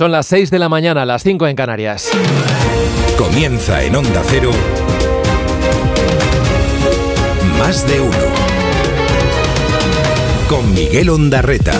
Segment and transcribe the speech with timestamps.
[0.00, 2.10] Son las 6 de la mañana, las 5 en Canarias.
[3.18, 4.50] Comienza en Onda Cero.
[7.58, 8.16] Más de uno.
[10.48, 11.74] Con Miguel Ondarreta.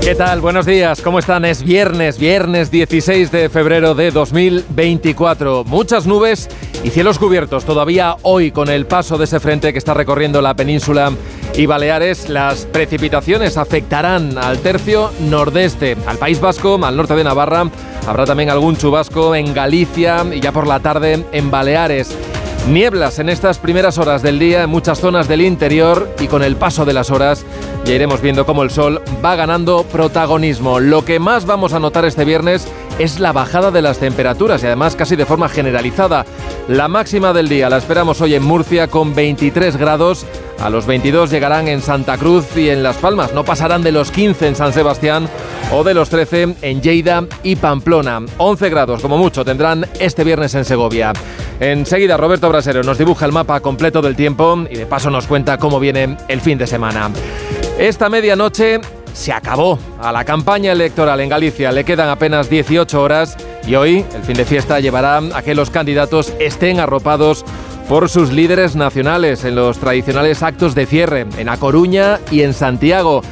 [0.00, 0.42] ¿Qué tal?
[0.42, 1.44] Buenos días, ¿cómo están?
[1.44, 5.64] Es viernes, viernes 16 de febrero de 2024.
[5.64, 6.48] Muchas nubes
[6.84, 10.54] y cielos cubiertos todavía hoy con el paso de ese frente que está recorriendo la
[10.54, 11.10] península
[11.56, 12.28] y Baleares.
[12.28, 17.68] Las precipitaciones afectarán al tercio nordeste, al País Vasco, al norte de Navarra.
[18.06, 22.16] Habrá también algún chubasco en Galicia y ya por la tarde en Baleares.
[22.68, 26.56] Nieblas en estas primeras horas del día en muchas zonas del interior y con el
[26.56, 27.44] paso de las horas
[27.84, 30.80] ya iremos viendo cómo el sol va ganando protagonismo.
[30.80, 32.66] Lo que más vamos a notar este viernes
[32.98, 36.24] es la bajada de las temperaturas y además casi de forma generalizada.
[36.68, 40.24] La máxima del día la esperamos hoy en Murcia con 23 grados.
[40.60, 43.32] A los 22 llegarán en Santa Cruz y en Las Palmas.
[43.34, 45.28] No pasarán de los 15 en San Sebastián
[45.72, 48.22] o de los 13 en Lleida y Pamplona.
[48.38, 51.12] 11 grados como mucho tendrán este viernes en Segovia.
[51.60, 55.58] Enseguida Roberto Brasero nos dibuja el mapa completo del tiempo y de paso nos cuenta
[55.58, 57.10] cómo viene el fin de semana.
[57.78, 58.80] Esta medianoche
[59.12, 59.78] se acabó.
[60.00, 64.36] A la campaña electoral en Galicia le quedan apenas 18 horas y hoy el fin
[64.36, 67.44] de fiesta llevará a que los candidatos estén arropados
[67.88, 72.54] por sus líderes nacionales en los tradicionales actos de cierre en A Coruña y en
[72.54, 73.22] Santiago.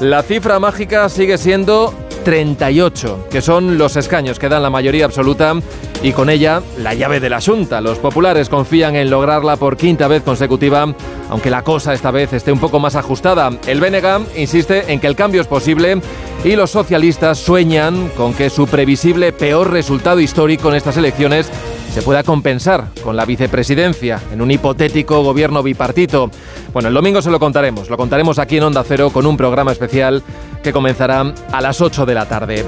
[0.00, 1.92] La cifra mágica sigue siendo
[2.24, 5.54] 38, que son los escaños que dan la mayoría absoluta
[6.02, 7.80] y con ella la llave de la Junta.
[7.80, 10.94] Los populares confían en lograrla por quinta vez consecutiva,
[11.30, 13.50] aunque la cosa esta vez esté un poco más ajustada.
[13.66, 16.00] El BNG insiste en que el cambio es posible
[16.44, 21.50] y los socialistas sueñan con que su previsible peor resultado histórico en estas elecciones
[21.90, 26.30] se pueda compensar con la vicepresidencia en un hipotético gobierno bipartito.
[26.72, 29.72] Bueno, el domingo se lo contaremos, lo contaremos aquí en Onda Cero con un programa
[29.72, 30.22] especial
[30.62, 32.64] que comenzará a las 8 de la tarde.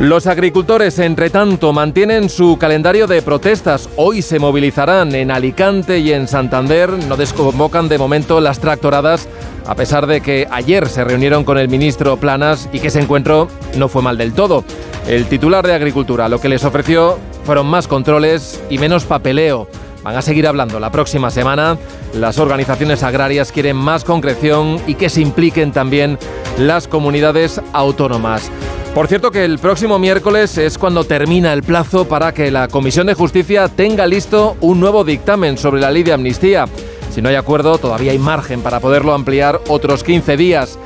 [0.00, 3.88] Los agricultores, entre tanto, mantienen su calendario de protestas.
[3.96, 6.90] Hoy se movilizarán en Alicante y en Santander.
[6.90, 9.26] No desconvocan de momento las tractoradas,
[9.66, 13.48] a pesar de que ayer se reunieron con el ministro Planas y que ese encuentro
[13.78, 14.64] no fue mal del todo.
[15.08, 19.68] El titular de Agricultura lo que les ofreció fueron más controles y menos papeleo.
[20.02, 21.78] Van a seguir hablando la próxima semana.
[22.14, 26.18] Las organizaciones agrarias quieren más concreción y que se impliquen también
[26.58, 28.50] las comunidades autónomas.
[28.94, 33.06] Por cierto que el próximo miércoles es cuando termina el plazo para que la Comisión
[33.06, 36.66] de Justicia tenga listo un nuevo dictamen sobre la ley de amnistía.
[37.12, 40.78] Si no hay acuerdo, todavía hay margen para poderlo ampliar otros 15 días.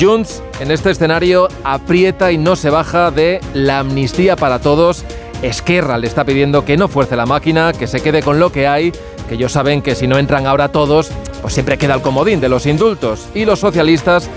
[0.00, 5.04] Junts, en este escenario, aprieta y no se baja de la amnistía para todos.
[5.42, 8.66] Esquerra le está pidiendo que no fuerce la máquina, que se quede con lo que
[8.66, 8.92] hay,
[9.28, 11.10] que ellos saben que si no entran ahora todos,
[11.40, 13.28] pues siempre queda el comodín de los indultos.
[13.34, 14.28] Y los socialistas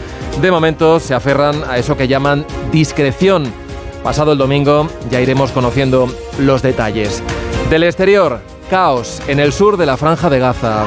[0.41, 3.51] de momento se aferran a eso que llaman discreción.
[4.03, 7.23] Pasado el domingo ya iremos conociendo los detalles.
[7.69, 10.85] Del exterior, caos en el sur de la franja de Gaza.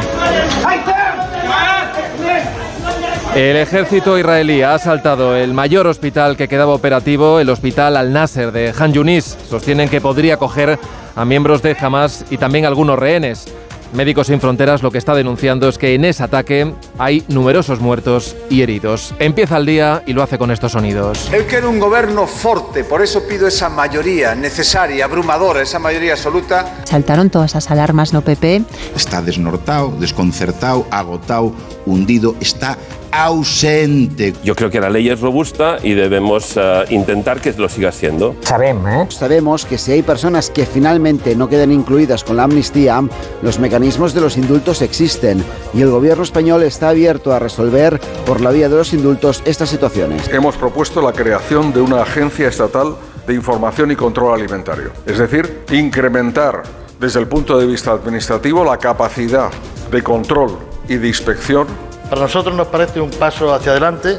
[3.35, 8.73] El ejército israelí ha asaltado el mayor hospital que quedaba operativo, el hospital Al-Nasser de
[8.79, 9.37] Han Yunis.
[9.51, 10.79] Sostienen que podría acoger
[11.17, 13.47] a miembros de Hamas y también algunos rehenes.
[13.93, 18.37] Médicos Sin Fronteras lo que está denunciando es que en ese ataque hay numerosos muertos
[18.51, 19.15] y heridos.
[19.19, 21.31] Empieza el día y lo hace con estos sonidos.
[21.33, 26.83] Él quiere un gobierno fuerte, por eso pido esa mayoría necesaria, abrumadora, esa mayoría absoluta.
[26.85, 28.63] Saltaron todas esas alarmas no PP.
[28.95, 31.53] Está desnortado, desconcertado, agotado,
[31.87, 32.79] hundido, está
[33.15, 34.35] ausente.
[34.43, 38.35] Yo creo que la ley es robusta y debemos uh, intentar que lo siga siendo.
[38.41, 39.07] Sabemos, ¿eh?
[39.11, 43.01] Sabemos que si hay personas que finalmente no quedan incluidas con la amnistía,
[43.43, 48.41] los mecanismos de los indultos existen y el gobierno español está abierto a resolver por
[48.41, 50.29] la vía de los indultos estas situaciones.
[50.29, 52.97] Hemos propuesto la creación de una agencia estatal
[53.27, 56.63] de información y control alimentario, es decir, incrementar
[57.01, 59.51] desde el punto de vista administrativo la capacidad
[59.91, 60.57] de control
[60.89, 61.67] y de inspección
[62.09, 64.19] para nosotros nos parece un paso hacia adelante,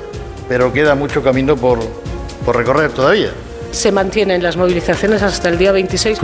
[0.49, 1.79] pero queda mucho camino por,
[2.43, 3.31] por recorrer todavía.
[3.75, 6.17] Se mantienen las movilizaciones hasta el día 26.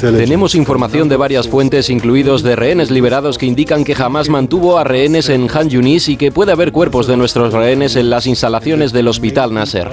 [0.00, 4.84] Tenemos información de varias fuentes, incluidos de rehenes liberados, que indican que jamás mantuvo a
[4.84, 8.92] rehenes en Han Yunis y que puede haber cuerpos de nuestros rehenes en las instalaciones
[8.92, 9.88] del Hospital Nasser.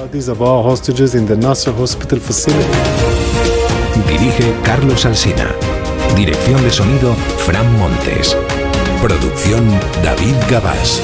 [4.10, 5.52] Dirige Carlos Alsina.
[6.18, 8.36] Dirección de sonido, Fran Montes.
[9.00, 9.63] Producción
[10.04, 11.04] David Gabás.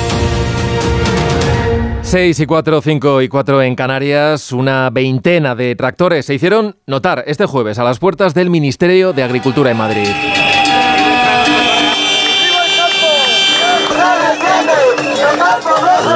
[2.11, 7.23] 6 y 4, 5 y 4 en Canarias, una veintena de tractores se hicieron notar
[7.25, 10.40] este jueves a las puertas del Ministerio de Agricultura en Madrid.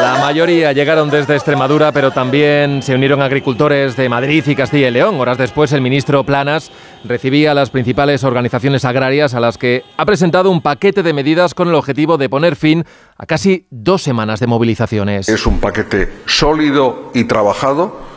[0.02, 4.92] La mayoría llegaron desde Extremadura, pero también se unieron agricultores de Madrid y Castilla y
[4.92, 5.20] León.
[5.20, 6.72] Horas después, el ministro Planas
[7.06, 11.54] recibía a las principales organizaciones agrarias a las que ha presentado un paquete de medidas
[11.54, 12.84] con el objetivo de poner fin
[13.18, 15.30] a casi dos semanas de movilizaciones.
[15.30, 18.15] Es un paquete sólido y trabajado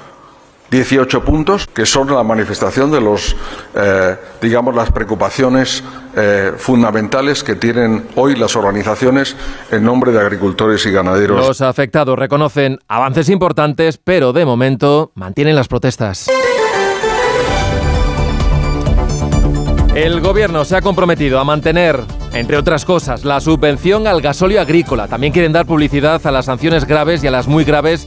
[0.71, 3.35] 18 puntos que son la manifestación de los,
[3.75, 5.83] eh, digamos, las preocupaciones
[6.17, 9.37] eh, fundamentales que tienen hoy las organizaciones
[9.71, 11.47] en nombre de agricultores y ganaderos.
[11.47, 16.29] Los afectados reconocen avances importantes, pero de momento mantienen las protestas.
[19.95, 21.99] El gobierno se ha comprometido a mantener,
[22.33, 25.09] entre otras cosas, la subvención al gasóleo agrícola.
[25.09, 28.07] También quieren dar publicidad a las sanciones graves y a las muy graves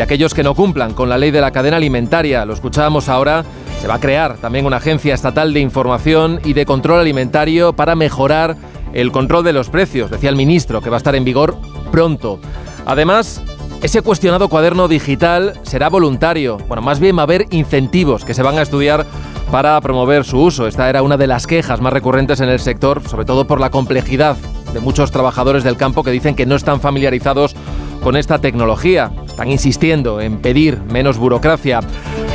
[0.00, 2.46] de aquellos que no cumplan con la ley de la cadena alimentaria.
[2.46, 3.44] Lo escuchábamos ahora.
[3.82, 7.94] Se va a crear también una agencia estatal de información y de control alimentario para
[7.94, 8.56] mejorar
[8.94, 11.54] el control de los precios, decía el ministro, que va a estar en vigor
[11.92, 12.40] pronto.
[12.86, 13.42] Además,
[13.82, 16.56] ese cuestionado cuaderno digital será voluntario.
[16.66, 19.04] Bueno, más bien va a haber incentivos que se van a estudiar
[19.52, 20.66] para promover su uso.
[20.66, 23.68] Esta era una de las quejas más recurrentes en el sector, sobre todo por la
[23.68, 24.38] complejidad
[24.72, 27.54] de muchos trabajadores del campo que dicen que no están familiarizados
[28.02, 29.10] con esta tecnología.
[29.26, 31.80] Están insistiendo en pedir menos burocracia.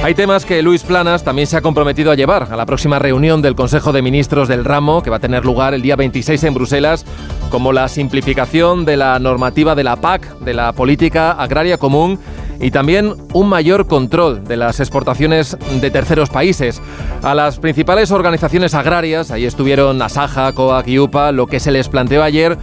[0.03, 3.41] Hay temas que Luis Planas también se ha comprometido a llevar a la próxima reunión
[3.41, 6.53] del Consejo de Ministros del ramo, que va a tener lugar el día 26 en
[6.53, 7.05] Bruselas,
[7.49, 12.19] como la simplificación de la normativa de la PAC, de la Política Agraria Común,
[12.65, 16.81] y también un mayor control de las exportaciones de terceros países.
[17.21, 21.89] A las principales organizaciones agrarias, ahí estuvieron Asaja, COAC y UPA, lo que se les
[21.89, 22.57] planteó ayer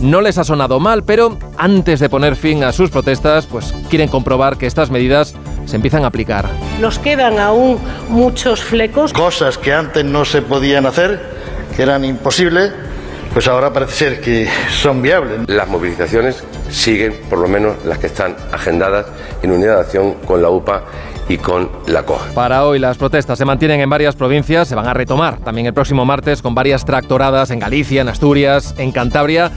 [0.00, 4.08] no les ha sonado mal, pero antes de poner fin a sus protestas, pues quieren
[4.08, 5.34] comprobar que estas medidas
[5.66, 6.46] se empiezan a aplicar.
[6.80, 9.12] Nos quedan aún muchos flecos.
[9.12, 11.20] Cosas que antes no se podían hacer,
[11.74, 12.70] que eran imposibles,
[13.32, 15.48] pues ahora parece ser que son viables.
[15.48, 19.06] Las movilizaciones siguen, por lo menos las que están agendadas,
[19.42, 20.84] en unidad de acción con la UPA
[21.28, 22.26] y con la COA.
[22.34, 25.74] Para hoy las protestas se mantienen en varias provincias, se van a retomar también el
[25.74, 29.50] próximo martes con varias tractoradas en Galicia, en Asturias, en Cantabria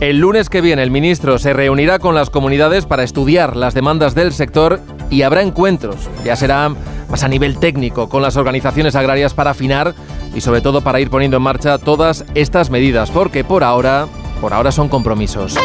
[0.00, 4.14] el lunes que viene el ministro se reunirá con las comunidades para estudiar las demandas
[4.14, 4.78] del sector
[5.10, 6.68] y habrá encuentros, ya será
[7.10, 9.94] más a nivel técnico, con las organizaciones agrarias para afinar
[10.36, 14.06] y sobre todo para ir poniendo en marcha todas estas medidas, porque por ahora,
[14.40, 15.56] por ahora son compromisos.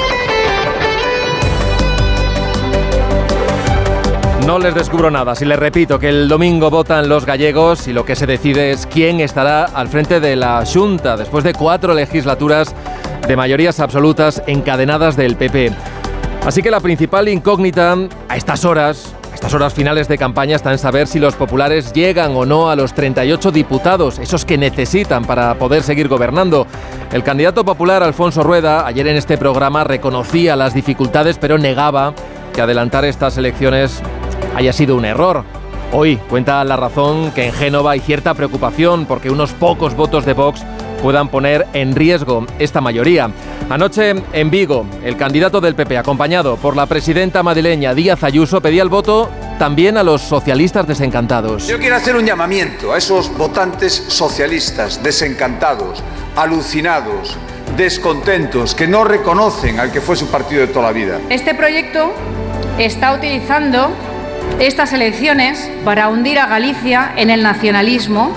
[4.45, 8.03] No les descubro nada si les repito que el domingo votan los gallegos y lo
[8.03, 12.75] que se decide es quién estará al frente de la Junta después de cuatro legislaturas
[13.25, 15.71] de mayorías absolutas encadenadas del PP.
[16.45, 17.95] Así que la principal incógnita
[18.27, 21.93] a estas horas, a estas horas finales de campaña, está en saber si los populares
[21.93, 26.67] llegan o no a los 38 diputados, esos que necesitan para poder seguir gobernando.
[27.13, 32.13] El candidato popular Alfonso Rueda, ayer en este programa, reconocía las dificultades, pero negaba
[32.53, 34.01] que adelantar estas elecciones
[34.55, 35.43] haya sido un error.
[35.91, 40.33] Hoy cuenta la razón que en Génova hay cierta preocupación porque unos pocos votos de
[40.33, 40.63] Vox
[41.03, 43.29] puedan poner en riesgo esta mayoría.
[43.69, 48.81] Anoche en Vigo, el candidato del PP, acompañado por la presidenta madrileña Díaz Ayuso, pedía
[48.81, 49.29] el voto
[49.59, 51.67] también a los socialistas desencantados.
[51.67, 56.01] Yo quiero hacer un llamamiento a esos votantes socialistas desencantados,
[56.35, 57.37] alucinados,
[57.77, 61.19] descontentos, que no reconocen al que fue su partido de toda la vida.
[61.29, 62.13] Este proyecto
[62.77, 63.91] está utilizando
[64.59, 68.31] estas elecciones para hundir a Galicia en el nacionalismo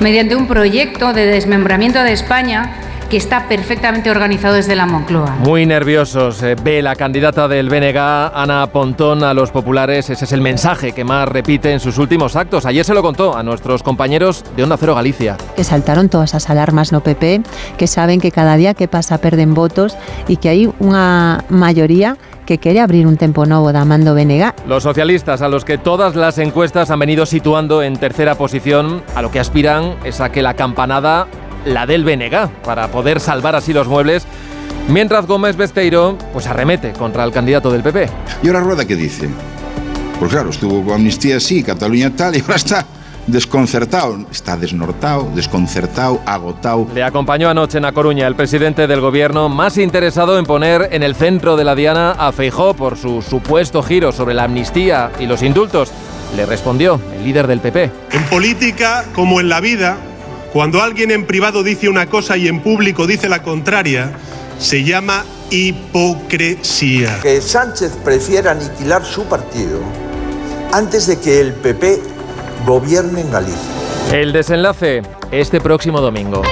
[0.00, 2.70] mediante un proyecto de desmembramiento de España
[3.12, 5.36] que está perfectamente organizado desde la Moncloa.
[5.40, 6.42] Muy nerviosos.
[6.42, 10.08] Eh, ve la candidata del BNG, Ana Pontón, a los populares.
[10.08, 12.64] Ese es el mensaje que más repite en sus últimos actos.
[12.64, 15.36] Ayer se lo contó a nuestros compañeros de Onda Cero Galicia.
[15.54, 17.42] Que saltaron todas esas alarmas no PP,
[17.76, 19.94] que saben que cada día que pasa perden votos
[20.26, 22.16] y que hay una mayoría
[22.46, 24.54] que quiere abrir un tempo nuevo da mando Benega.
[24.66, 29.20] Los socialistas, a los que todas las encuestas han venido situando en tercera posición, a
[29.20, 31.26] lo que aspiran es a que la campanada
[31.64, 34.24] la del Benega, para poder salvar así los muebles,
[34.88, 38.08] mientras Gómez Besteiro pues arremete contra el candidato del PP.
[38.42, 39.28] ¿Y ahora Rueda qué dice?
[40.18, 42.86] Pues claro, estuvo con amnistía sí, Cataluña tal, y ahora está
[43.26, 46.86] desconcertado, está desnortado, desconcertado, agotado.
[46.94, 51.02] Le acompañó anoche en A Coruña el presidente del gobierno más interesado en poner en
[51.02, 55.26] el centro de la diana a Feijó por su supuesto giro sobre la amnistía y
[55.26, 55.92] los indultos.
[56.36, 57.90] Le respondió el líder del PP.
[58.12, 59.98] En política, como en la vida,
[60.52, 64.12] cuando alguien en privado dice una cosa y en público dice la contraria,
[64.58, 67.20] se llama hipocresía.
[67.22, 69.80] Que Sánchez prefiera aniquilar su partido
[70.70, 72.00] antes de que el PP
[72.66, 73.72] gobierne en Galicia.
[74.12, 76.42] El desenlace este próximo domingo.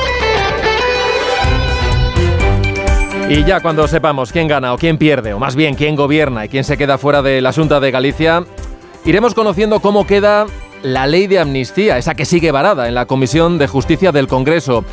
[3.29, 6.49] Y ya cuando sepamos quién gana o quién pierde, o más bien quién gobierna y
[6.49, 8.45] quién se queda fuera de la Junta de Galicia,
[9.05, 10.47] iremos conociendo cómo queda
[10.83, 14.85] la ley de amnistía, esa que sigue varada en la Comisión de Justicia del Congreso.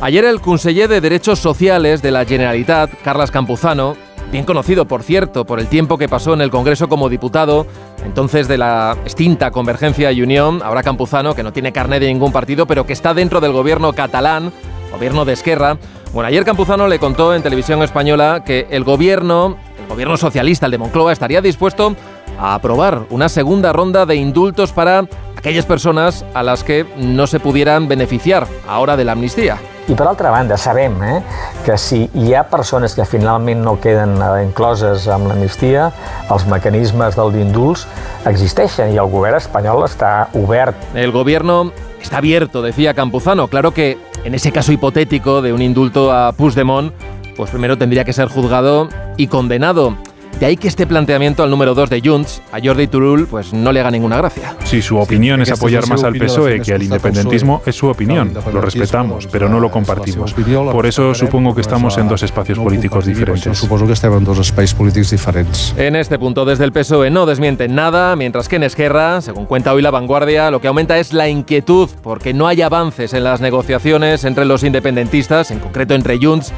[0.00, 3.96] Ayer el conseller de Derechos Sociales de la Generalitat, Carlas Campuzano,
[4.30, 7.66] bien conocido por cierto por el tiempo que pasó en el Congreso como diputado,
[8.04, 12.32] entonces de la extinta Convergencia y Unión, ahora Campuzano, que no tiene carnet de ningún
[12.32, 14.52] partido, pero que está dentro del gobierno catalán,
[14.92, 15.78] gobierno de Esquerra.
[16.12, 20.72] Bueno, ayer Campuzano le contó en televisión española que el gobierno, el gobierno socialista, el
[20.72, 21.94] de Moncloa, estaría dispuesto
[22.38, 27.40] a aprobar una segunda ronda de indultos para aquellas personas a las que no se
[27.40, 29.58] pudieran beneficiar ahora de la amnistía.
[29.88, 31.20] I per altra banda, sabem eh,
[31.64, 35.92] que si hi ha persones que finalment no queden eh, incloses amb l'amnistia,
[36.34, 37.84] els mecanismes del d'indults
[38.26, 40.74] existeixen i el govern espanyol està obert.
[40.98, 41.70] El gobierno
[42.02, 43.46] está abierto, decía Campuzano.
[43.46, 46.92] Claro que en ese caso hipotético de un indulto a Puigdemont,
[47.36, 49.94] pues primero tendría que ser juzgado y condenado.
[50.40, 53.72] De ahí que este planteamiento al número 2 de Junts, a Jordi Turul, pues no
[53.72, 54.54] le haga ninguna gracia.
[54.64, 58.34] Si su opinión es apoyar más al PSOE que al independentismo, es su opinión.
[58.52, 60.34] Lo respetamos, pero no lo compartimos.
[60.34, 63.56] Por eso supongo que estamos en dos espacios políticos diferentes.
[63.56, 65.74] Supongo que estamos en dos espacios políticos diferentes.
[65.78, 69.72] En este punto, desde el PSOE no desmienten nada, mientras que en Esquerra, según cuenta
[69.72, 73.40] hoy La Vanguardia, lo que aumenta es la inquietud porque no hay avances en las
[73.40, 76.52] negociaciones entre los independentistas, en concreto entre Junts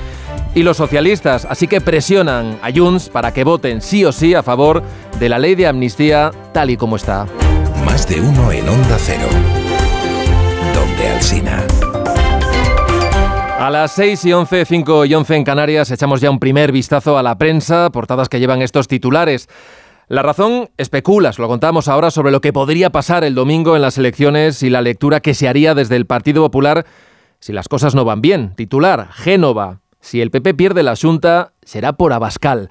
[0.58, 4.42] y los socialistas, así que presionan a Junts para que voten sí o sí a
[4.42, 4.82] favor
[5.20, 7.26] de la ley de amnistía tal y como está.
[7.84, 9.28] Más de uno en Onda Cero.
[10.74, 11.64] Donde Alsina.
[13.60, 17.16] A las 6 y 11, 5 y 11 en Canarias echamos ya un primer vistazo
[17.18, 19.48] a la prensa, portadas que llevan estos titulares.
[20.08, 23.96] La razón especula, lo contamos ahora, sobre lo que podría pasar el domingo en las
[23.96, 26.84] elecciones y la lectura que se haría desde el Partido Popular
[27.38, 28.54] si las cosas no van bien.
[28.56, 32.70] Titular, Génova, si el PP pierde la Junta, será por Abascal.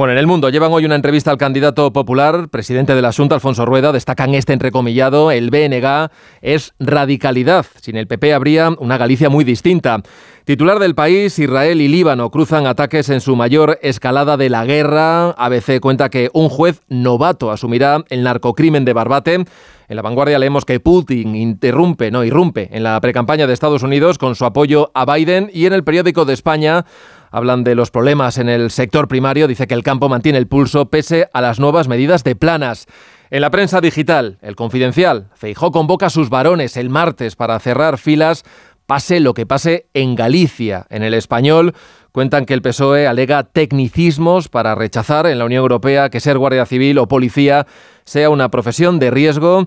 [0.00, 3.34] Bueno, en el mundo llevan hoy una entrevista al candidato popular, presidente de la Junta,
[3.34, 7.66] Alfonso Rueda, destacan este entrecomillado, el BNG es radicalidad.
[7.82, 10.00] Sin el PP habría una Galicia muy distinta.
[10.46, 15.32] Titular del país, Israel y Líbano cruzan ataques en su mayor escalada de la guerra.
[15.32, 19.34] ABC cuenta que un juez novato asumirá el narcocrimen de Barbate.
[19.34, 24.16] En la vanguardia leemos que Putin interrumpe, no, irrumpe en la precampaña de Estados Unidos
[24.16, 26.86] con su apoyo a Biden y en el periódico de España
[27.30, 30.90] hablan de los problemas en el sector primario, dice que el campo mantiene el pulso
[30.90, 32.86] pese a las nuevas medidas de planas.
[33.30, 37.96] En la prensa digital, el confidencial, Feijó convoca a sus varones el martes para cerrar
[37.96, 38.44] filas
[38.90, 40.84] pase lo que pase en Galicia.
[40.90, 41.76] En el español
[42.10, 46.66] cuentan que el PSOE alega tecnicismos para rechazar en la Unión Europea que ser guardia
[46.66, 47.68] civil o policía
[48.04, 49.66] sea una profesión de riesgo.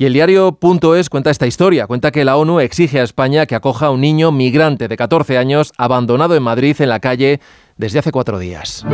[0.00, 1.88] Y el diario.es cuenta esta historia.
[1.88, 5.36] Cuenta que la ONU exige a España que acoja a un niño migrante de 14
[5.36, 7.40] años abandonado en Madrid en la calle
[7.76, 8.84] desde hace cuatro días.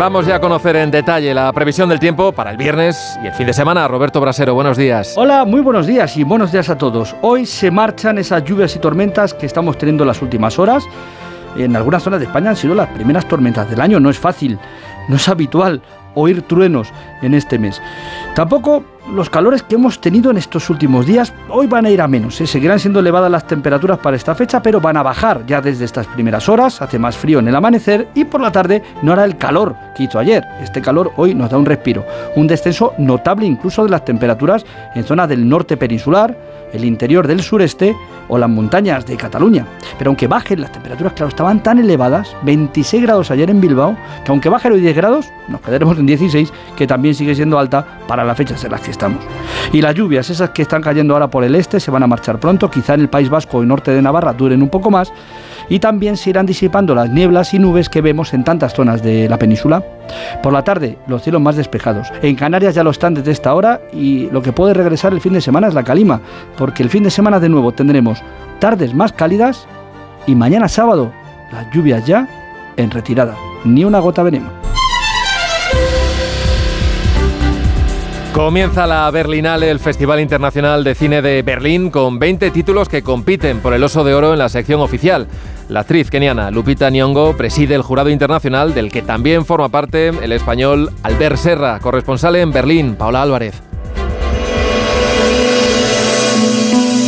[0.00, 3.34] Vamos ya a conocer en detalle la previsión del tiempo para el viernes y el
[3.34, 3.86] fin de semana.
[3.86, 5.12] Roberto Brasero, buenos días.
[5.14, 7.14] Hola, muy buenos días y buenos días a todos.
[7.20, 10.84] Hoy se marchan esas lluvias y tormentas que estamos teniendo en las últimas horas.
[11.54, 14.00] En algunas zonas de España han sido las primeras tormentas del año.
[14.00, 14.58] No es fácil,
[15.08, 15.82] no es habitual
[16.14, 16.88] oír truenos
[17.20, 17.82] en este mes.
[18.34, 22.06] Tampoco los calores que hemos tenido en estos últimos días hoy van a ir a
[22.06, 22.40] menos.
[22.40, 22.46] ¿eh?
[22.46, 26.06] Seguirán siendo elevadas las temperaturas para esta fecha, pero van a bajar ya desde estas
[26.06, 26.80] primeras horas.
[26.80, 30.04] Hace más frío en el amanecer y por la tarde no hará el calor que
[30.04, 30.44] hizo ayer.
[30.62, 32.06] Este calor hoy nos da un respiro.
[32.36, 36.36] Un descenso notable incluso de las temperaturas en zonas del norte peninsular,
[36.72, 37.96] el interior del sureste
[38.28, 39.66] o las montañas de Cataluña.
[39.98, 44.30] Pero aunque bajen las temperaturas, claro, estaban tan elevadas, 26 grados ayer en Bilbao, que
[44.30, 48.24] aunque bajen hoy 10 grados, nos quedaremos en 16, que también sigue siendo alta para
[48.24, 49.22] las fechas en las que estamos.
[49.72, 52.38] Y las lluvias, esas que están cayendo ahora por el este, se van a marchar
[52.38, 55.12] pronto, quizá en el País Vasco y norte de Navarra duren un poco más,
[55.70, 59.28] y también se irán disipando las nieblas y nubes que vemos en tantas zonas de
[59.28, 59.82] la península.
[60.42, 62.12] Por la tarde, los cielos más despejados.
[62.20, 65.32] En Canarias ya lo están desde esta hora y lo que puede regresar el fin
[65.32, 66.20] de semana es la calima,
[66.58, 68.22] porque el fin de semana de nuevo tendremos
[68.58, 69.66] tardes más cálidas
[70.26, 71.12] y mañana sábado
[71.52, 72.28] las lluvias ya
[72.76, 73.36] en retirada.
[73.64, 74.60] Ni una gota veneno.
[78.32, 83.58] Comienza la Berlinale, el Festival Internacional de Cine de Berlín, con 20 títulos que compiten
[83.58, 85.26] por el Oso de Oro en la sección oficial.
[85.70, 90.32] La actriz keniana Lupita Nyong'o preside el jurado internacional del que también forma parte el
[90.32, 93.54] español Albert Serra, corresponsal en Berlín, Paula Álvarez.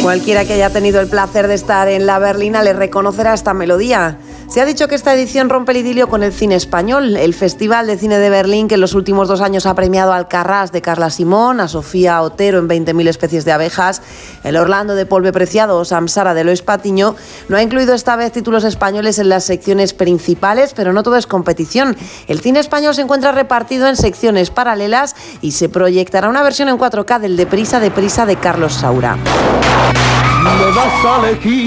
[0.01, 4.19] Cualquiera que haya tenido el placer de estar en la Berlina le reconocerá esta melodía.
[4.53, 7.17] Se ha dicho que esta edición rompe el idilio con el cine español.
[7.17, 10.29] El Festival de Cine de Berlín, que en los últimos dos años ha premiado al
[10.29, 14.03] Carras de Carla Simón, a Sofía Otero en 20.000 especies de abejas,
[14.45, 17.17] el Orlando de Polve Preciado o Samsara de Lois Patiño,
[17.49, 21.27] no ha incluido esta vez títulos españoles en las secciones principales, pero no todo es
[21.27, 21.97] competición.
[22.29, 26.77] El cine español se encuentra repartido en secciones paralelas y se proyectará una versión en
[26.77, 29.17] 4K del Deprisa, Deprisa de Carlos Saura.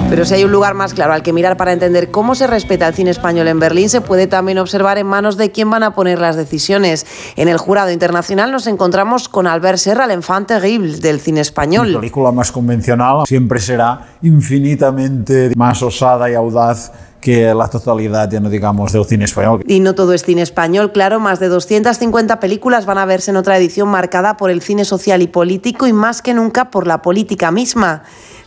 [0.10, 2.88] Pero si hay un lugar más claro al que mirar para entender cómo se respeta
[2.88, 5.94] el cine español en Berlín, se puede también observar en manos de quién van a
[5.94, 7.06] poner las decisiones.
[7.36, 11.94] En el jurado internacional nos encontramos con Albert Serra, el enfant terrible del cine español.
[11.94, 16.92] La película más convencional siempre será infinitamente más osada y audaz
[17.26, 19.64] que la totalidad, ya no digamos, del cine español.
[19.68, 23.38] Y no todo es cine español, claro, más de 250 películas van a verse en
[23.38, 27.02] otra edición marcada por el cine social y político y más que nunca por la
[27.02, 28.04] política misma.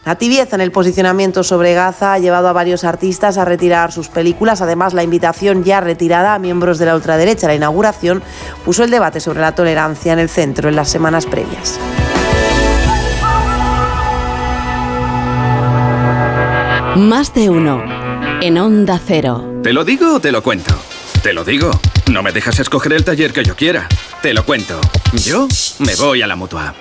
[0.09, 4.09] La tibieza en el posicionamiento sobre Gaza ha llevado a varios artistas a retirar sus
[4.09, 4.63] películas.
[4.63, 8.23] Además, la invitación ya retirada a miembros de la ultraderecha a la inauguración
[8.65, 11.79] puso el debate sobre la tolerancia en el centro en las semanas previas.
[16.97, 17.83] Más de uno.
[18.41, 19.61] En Onda Cero.
[19.63, 20.75] ¿Te lo digo o te lo cuento?
[21.23, 21.71] Te lo digo.
[22.11, 23.87] No me dejas escoger el taller que yo quiera.
[24.23, 24.81] Te lo cuento.
[25.13, 25.49] Yo
[25.81, 26.75] me voy a la mutua.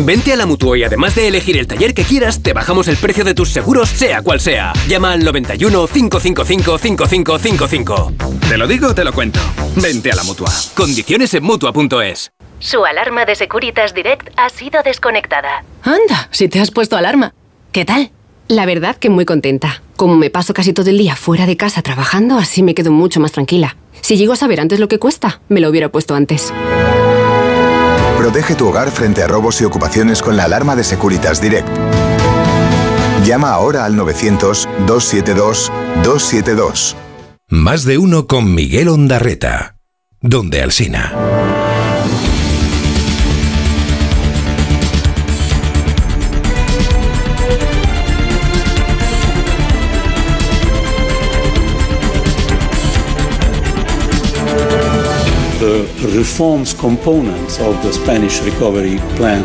[0.00, 2.96] Vente a la Mutua y además de elegir el taller que quieras, te bajamos el
[2.96, 4.72] precio de tus seguros, sea cual sea.
[4.88, 8.12] Llama al 91 555 5555.
[8.48, 9.40] Te lo digo, te lo cuento.
[9.76, 10.50] Vente a la Mutua.
[10.74, 12.32] Condiciones en Mutua.es.
[12.58, 15.64] Su alarma de Securitas Direct ha sido desconectada.
[15.82, 17.34] Anda, si te has puesto alarma.
[17.72, 18.10] ¿Qué tal?
[18.48, 19.82] La verdad que muy contenta.
[19.96, 23.20] Como me paso casi todo el día fuera de casa trabajando, así me quedo mucho
[23.20, 23.76] más tranquila.
[24.00, 26.52] Si llego a saber antes lo que cuesta, me lo hubiera puesto antes.
[28.24, 31.68] Protege tu hogar frente a robos y ocupaciones con la alarma de Securitas Direct.
[33.22, 36.94] Llama ahora al 900-272-272.
[37.50, 39.76] Más de uno con Miguel Ondarreta.
[40.22, 41.12] Donde Alsina.
[55.64, 59.42] The reforms components of the Spanish recovery plan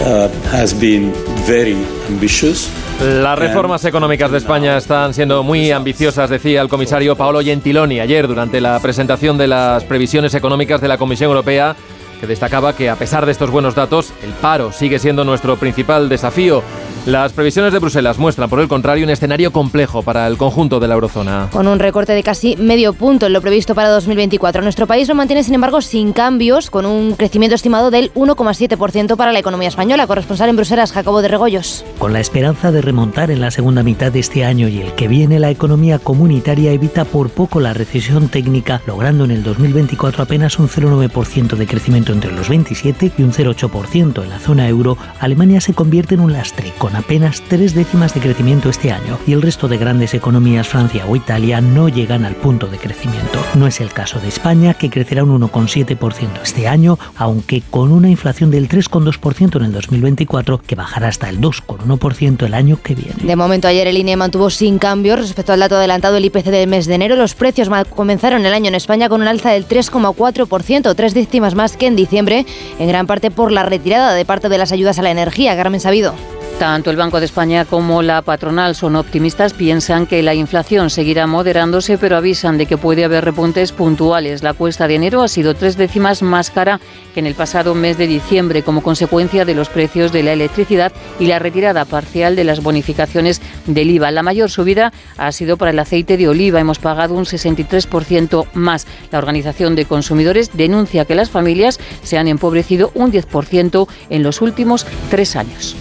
[0.00, 1.12] uh, has been
[1.46, 1.76] very
[2.08, 2.70] ambitious.
[3.00, 8.26] Las reformas económicas de España están siendo muy ambiciosas, decía el comisario Paolo Gentiloni ayer
[8.26, 11.76] durante la presentación de las previsiones económicas de la Comisión Europea,
[12.20, 16.08] que destacaba que a pesar de estos buenos datos, el paro sigue siendo nuestro principal
[16.08, 16.62] desafío.
[17.06, 20.88] Las previsiones de Bruselas muestran, por el contrario, un escenario complejo para el conjunto de
[20.88, 21.48] la eurozona.
[21.52, 24.60] Con un recorte de casi medio punto en lo previsto para 2024.
[24.60, 29.32] Nuestro país lo mantiene, sin embargo, sin cambios, con un crecimiento estimado del 1,7% para
[29.32, 30.08] la economía española.
[30.08, 31.84] Corresponsal en Bruselas, Jacobo de Regoyos.
[31.98, 35.06] Con la esperanza de remontar en la segunda mitad de este año y el que
[35.06, 40.58] viene, la economía comunitaria evita por poco la recesión técnica, logrando en el 2024 apenas
[40.58, 44.96] un 0,9% de crecimiento entre los 27 y un 0,8% en la zona euro.
[45.20, 49.32] Alemania se convierte en un lastre, con apenas tres décimas de crecimiento este año y
[49.32, 53.44] el resto de grandes economías, Francia o Italia, no llegan al punto de crecimiento.
[53.54, 58.08] No es el caso de España, que crecerá un 1,7% este año, aunque con una
[58.08, 63.22] inflación del 3,2% en el 2024, que bajará hasta el 2,1% el año que viene.
[63.22, 66.68] De momento, ayer el INE mantuvo sin cambios respecto al dato adelantado del IPC del
[66.68, 67.16] mes de enero.
[67.16, 71.76] Los precios comenzaron el año en España con un alza del 3,4%, tres décimas más
[71.76, 72.46] que en diciembre,
[72.78, 75.56] en gran parte por la retirada de parte de las ayudas a la energía.
[75.56, 76.35] Carmen Sabido.
[76.58, 81.26] Tanto el Banco de España como la patronal son optimistas, piensan que la inflación seguirá
[81.26, 84.42] moderándose, pero avisan de que puede haber repuntes puntuales.
[84.42, 86.80] La cuesta de enero ha sido tres décimas más cara
[87.12, 90.92] que en el pasado mes de diciembre, como consecuencia de los precios de la electricidad
[91.20, 94.10] y la retirada parcial de las bonificaciones del IVA.
[94.10, 96.58] La mayor subida ha sido para el aceite de oliva.
[96.58, 98.86] Hemos pagado un 63% más.
[99.12, 104.40] La Organización de Consumidores denuncia que las familias se han empobrecido un 10% en los
[104.40, 105.76] últimos tres años.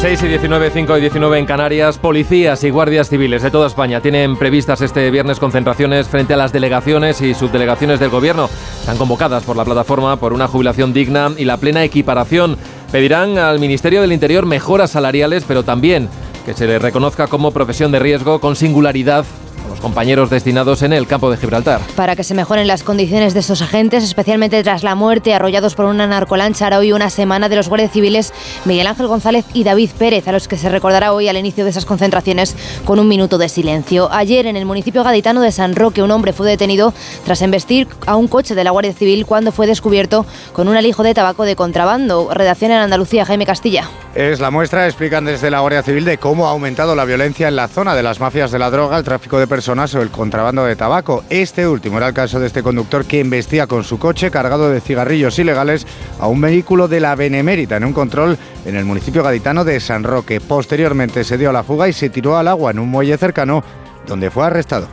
[0.00, 4.00] 6 y 19, 5 y 19 en Canarias, policías y guardias civiles de toda España
[4.00, 8.48] tienen previstas este viernes concentraciones frente a las delegaciones y subdelegaciones del gobierno.
[8.78, 12.56] Están convocadas por la plataforma por una jubilación digna y la plena equiparación.
[12.92, 16.08] Pedirán al Ministerio del Interior mejoras salariales, pero también
[16.46, 19.24] que se le reconozca como profesión de riesgo con singularidad
[19.68, 21.80] los compañeros destinados en el campo de Gibraltar.
[21.94, 25.84] Para que se mejoren las condiciones de estos agentes, especialmente tras la muerte arrollados por
[25.84, 28.32] una narcolancha, hará hoy una semana de los guardias civiles
[28.64, 31.70] Miguel Ángel González y David Pérez, a los que se recordará hoy al inicio de
[31.70, 34.08] esas concentraciones con un minuto de silencio.
[34.10, 38.16] Ayer en el municipio gaditano de San Roque, un hombre fue detenido tras embestir a
[38.16, 41.56] un coche de la Guardia Civil cuando fue descubierto con un alijo de tabaco de
[41.56, 42.30] contrabando.
[42.32, 43.88] Redacción en Andalucía, Jaime Castilla.
[44.14, 47.56] Es la muestra, explican desde la Guardia Civil, de cómo ha aumentado la violencia en
[47.56, 50.64] la zona de las mafias de la droga, el tráfico de personas o el contrabando
[50.64, 51.24] de tabaco.
[51.30, 54.80] Este último era el caso de este conductor que embestía con su coche cargado de
[54.80, 55.84] cigarrillos ilegales
[56.20, 60.04] a un vehículo de la Benemérita en un control en el municipio gaditano de San
[60.04, 60.40] Roque.
[60.40, 63.64] Posteriormente se dio a la fuga y se tiró al agua en un muelle cercano
[64.06, 64.86] donde fue arrestado.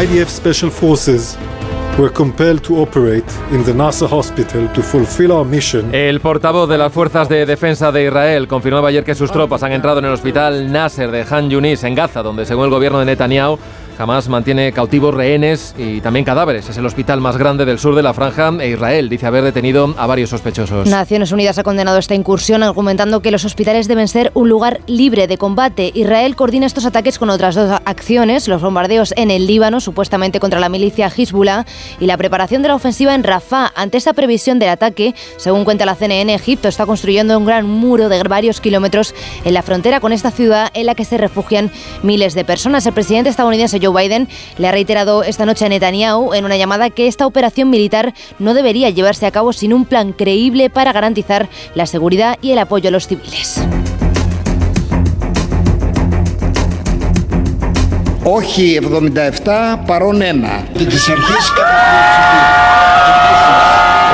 [0.00, 1.36] IDF Special Forces
[1.98, 5.94] were compelled to operate in the Nasser hospital to fulfill our mission.
[5.94, 9.72] El portavoz de las Fuerzas de Defensa de Israel confirmaba ayer que sus tropas han
[9.72, 13.04] entrado en el hospital Nasser de Han Yunis en Gaza, donde según el gobierno de
[13.04, 13.58] Netanyahu
[14.02, 16.68] Hamas mantiene cautivos rehenes y también cadáveres.
[16.68, 19.94] Es el hospital más grande del sur de la franja e Israel dice haber detenido
[19.96, 20.88] a varios sospechosos.
[20.88, 25.28] Naciones Unidas ha condenado esta incursión argumentando que los hospitales deben ser un lugar libre
[25.28, 25.92] de combate.
[25.94, 30.58] Israel coordina estos ataques con otras dos acciones, los bombardeos en el Líbano, supuestamente contra
[30.58, 31.64] la milicia Hezbollah,
[32.00, 33.70] y la preparación de la ofensiva en Rafah.
[33.76, 38.08] Ante esa previsión del ataque, según cuenta la CNN, Egipto está construyendo un gran muro
[38.08, 41.70] de varios kilómetros en la frontera con esta ciudad en la que se refugian
[42.02, 42.84] miles de personas.
[42.84, 46.89] El presidente estadounidense Joe Biden le ha reiterado esta noche a Netanyahu en una llamada
[46.89, 51.49] que esta operación militar no debería llevarse a cabo sin un plan creíble para garantizar
[51.75, 53.61] la seguridad y el apoyo a los civiles.
[58.29, 59.51] Όχι 77
[59.87, 60.47] παρόν 1.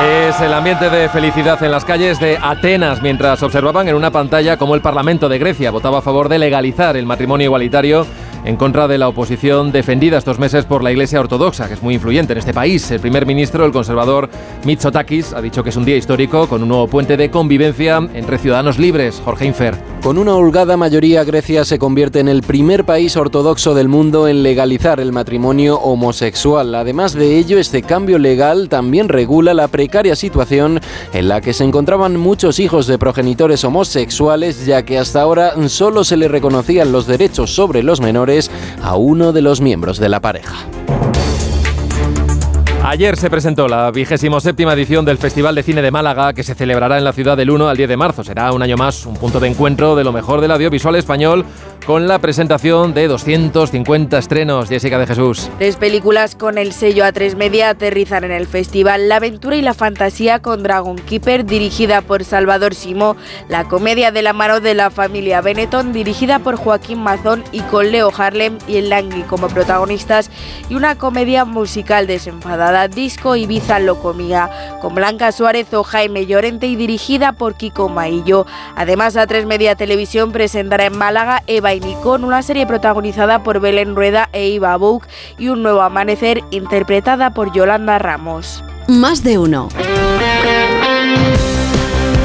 [0.04, 4.56] Es el ambiente de felicidad en las calles de Atenas mientras observaban en una pantalla
[4.56, 8.06] cómo el Parlamento de Grecia votaba a favor de legalizar el matrimonio igualitario
[8.45, 11.95] en contra de la oposición defendida estos meses por la Iglesia Ortodoxa, que es muy
[11.95, 12.89] influyente en este país.
[12.91, 14.29] El primer ministro, el conservador
[14.65, 18.37] Mitsotakis, ha dicho que es un día histórico con un nuevo puente de convivencia entre
[18.37, 19.21] ciudadanos libres.
[19.23, 19.98] Jorge Infer.
[20.03, 24.43] Con una holgada mayoría, Grecia se convierte en el primer país ortodoxo del mundo en
[24.43, 26.73] legalizar el matrimonio homosexual.
[26.73, 30.79] Además de ello, este cambio legal también regula la precaria situación
[31.11, 36.05] en la que se encontraban muchos hijos de progenitores homosexuales, ya que hasta ahora solo
[36.05, 38.49] se le reconocían los derechos sobre los menores
[38.81, 40.65] a uno de los miembros de la pareja.
[42.91, 46.55] Ayer se presentó la vigésimo séptima edición del Festival de Cine de Málaga, que se
[46.55, 48.23] celebrará en la ciudad del 1 al 10 de marzo.
[48.23, 51.45] Será un año más un punto de encuentro de lo mejor del audiovisual español,
[51.85, 54.69] con la presentación de 250 estrenos.
[54.69, 55.49] Jessica de Jesús.
[55.57, 59.09] Tres películas con el sello A3 Media aterrizan en el festival.
[59.09, 63.15] La aventura y la fantasía con Dragon Keeper, dirigida por Salvador Simó.
[63.47, 67.91] La comedia de la mano de la familia Benetton, dirigida por Joaquín Mazón y con
[67.91, 70.29] Leo Harlem y el Langui como protagonistas.
[70.69, 76.75] Y una comedia musical desenfadada, Disco Ibiza Locomía, con Blanca Suárez o Jaime Llorente y
[76.75, 78.45] dirigida por Kiko Maillo.
[78.75, 83.95] Además, A3 Media Televisión presentará en Málaga Eva y Nicón, una serie protagonizada por Belén
[83.95, 85.05] Rueda e Iva Bouk
[85.37, 88.63] y Un Nuevo Amanecer interpretada por Yolanda Ramos.
[88.87, 89.69] Más de uno.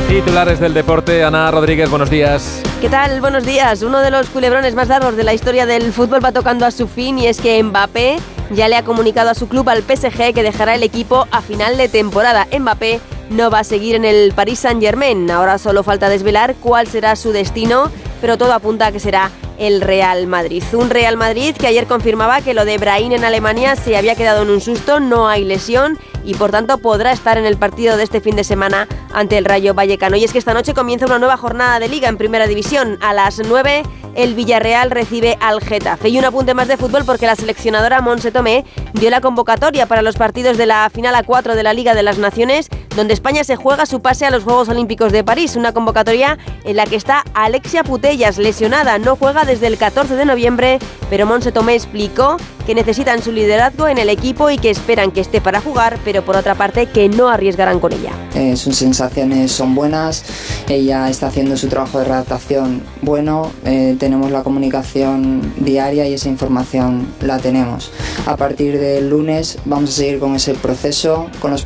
[0.08, 2.62] Titulares del deporte, Ana Rodríguez, buenos días.
[2.80, 3.20] ¿Qué tal?
[3.20, 3.82] Buenos días.
[3.82, 6.86] Uno de los culebrones más largos de la historia del fútbol va tocando a su
[6.86, 8.18] fin y es que Mbappé
[8.50, 11.76] ya le ha comunicado a su club, al PSG, que dejará el equipo a final
[11.76, 12.46] de temporada.
[12.56, 15.30] Mbappé no va a seguir en el Paris Saint-Germain.
[15.30, 17.90] Ahora solo falta desvelar cuál será su destino,
[18.24, 20.62] pero todo apunta a que será el Real Madrid.
[20.72, 24.44] Un Real Madrid que ayer confirmaba que lo de Brahim en Alemania se había quedado
[24.44, 28.04] en un susto, no hay lesión y por tanto podrá estar en el partido de
[28.04, 30.16] este fin de semana ante el Rayo Vallecano.
[30.16, 32.98] Y es que esta noche comienza una nueva jornada de liga en Primera División.
[33.00, 33.82] A las 9
[34.14, 36.08] el Villarreal recibe al Getafe.
[36.08, 40.02] Y un apunte más de fútbol porque la seleccionadora Monse Tomé dio la convocatoria para
[40.02, 43.56] los partidos de la final A4 de la Liga de las Naciones, donde España se
[43.56, 45.56] juega su pase a los Juegos Olímpicos de París.
[45.56, 50.24] Una convocatoria en la que está Alexia Putellas, lesionada, no juega desde el 14 de
[50.24, 50.78] noviembre,
[51.10, 55.20] pero Monse Tomé explicó que necesitan su liderazgo en el equipo y que esperan que
[55.20, 58.12] esté para jugar, pero por otra parte que no arriesgarán con ella.
[58.34, 60.24] Eh, sus sensaciones son buenas,
[60.68, 66.28] ella está haciendo su trabajo de redactación bueno, eh, tenemos la comunicación diaria y esa
[66.28, 67.90] información la tenemos.
[68.26, 71.64] A partir del lunes vamos a seguir con ese proceso, con los,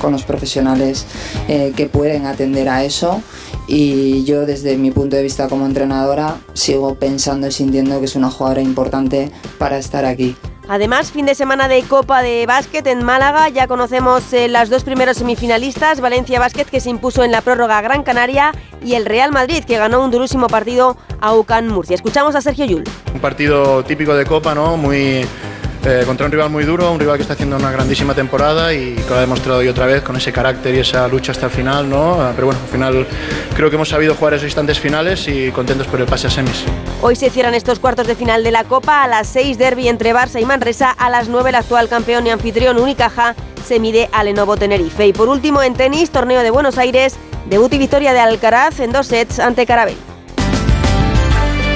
[0.00, 1.06] con los profesionales
[1.48, 3.22] eh, que pueden atender a eso
[3.68, 8.16] y yo desde mi punto de vista como entrenadora sigo pensando y sintiendo que es
[8.16, 10.34] una jugadora importante para estar aquí.
[10.70, 13.48] Además, fin de semana de Copa de Básquet en Málaga.
[13.48, 16.00] Ya conocemos eh, las dos primeros semifinalistas.
[16.00, 18.52] Valencia Básquet que se impuso en la prórroga a Gran Canaria
[18.84, 21.94] y el Real Madrid que ganó un durísimo partido a UCAN Murcia.
[21.94, 22.84] Escuchamos a Sergio Yul.
[23.14, 24.76] Un partido típico de Copa, ¿no?
[24.76, 25.24] Muy
[25.84, 28.94] eh, contra un rival muy duro, un rival que está haciendo una grandísima temporada y
[28.94, 31.52] que lo ha demostrado hoy otra vez con ese carácter y esa lucha hasta el
[31.52, 32.20] final, ¿no?
[32.20, 33.06] Ah, Pero bueno, al final
[33.54, 36.64] creo que hemos sabido jugar esos instantes finales y contentos por el pase a semis.
[37.00, 39.02] Hoy se cierran estos cuartos de final de la Copa.
[39.02, 40.90] A las 6 derby entre Barça y Manresa.
[40.90, 45.06] A las 9 el actual campeón y anfitrión Unicaja se mide a Lenovo Tenerife.
[45.06, 47.16] Y por último en tenis, torneo de Buenos Aires,
[47.48, 49.96] debut y victoria de Alcaraz en dos sets ante Carabel.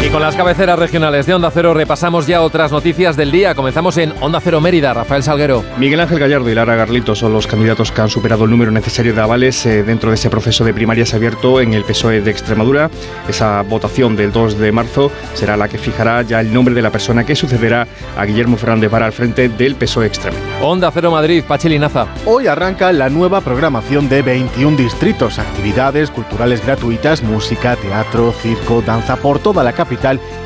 [0.05, 3.55] Y con las cabeceras regionales de Onda Cero repasamos ya otras noticias del día.
[3.55, 5.63] Comenzamos en Onda Cero Mérida, Rafael Salguero.
[5.79, 9.15] Miguel Ángel Gallardo y Lara Garlito son los candidatos que han superado el número necesario
[9.15, 12.91] de avales eh, dentro de ese proceso de primarias abierto en el PSOE de Extremadura.
[13.29, 16.91] Esa votación del 2 de marzo será la que fijará ya el nombre de la
[16.91, 17.87] persona que sucederá
[18.17, 20.59] a Guillermo Fernández Vara al frente del PSOE Extremadura.
[20.63, 22.09] Onda Cero Madrid, Pachilinaza.
[22.27, 29.15] Hoy arranca la nueva programación de 21 distritos, actividades culturales gratuitas, música, teatro, circo, danza
[29.15, 29.92] por toda la capital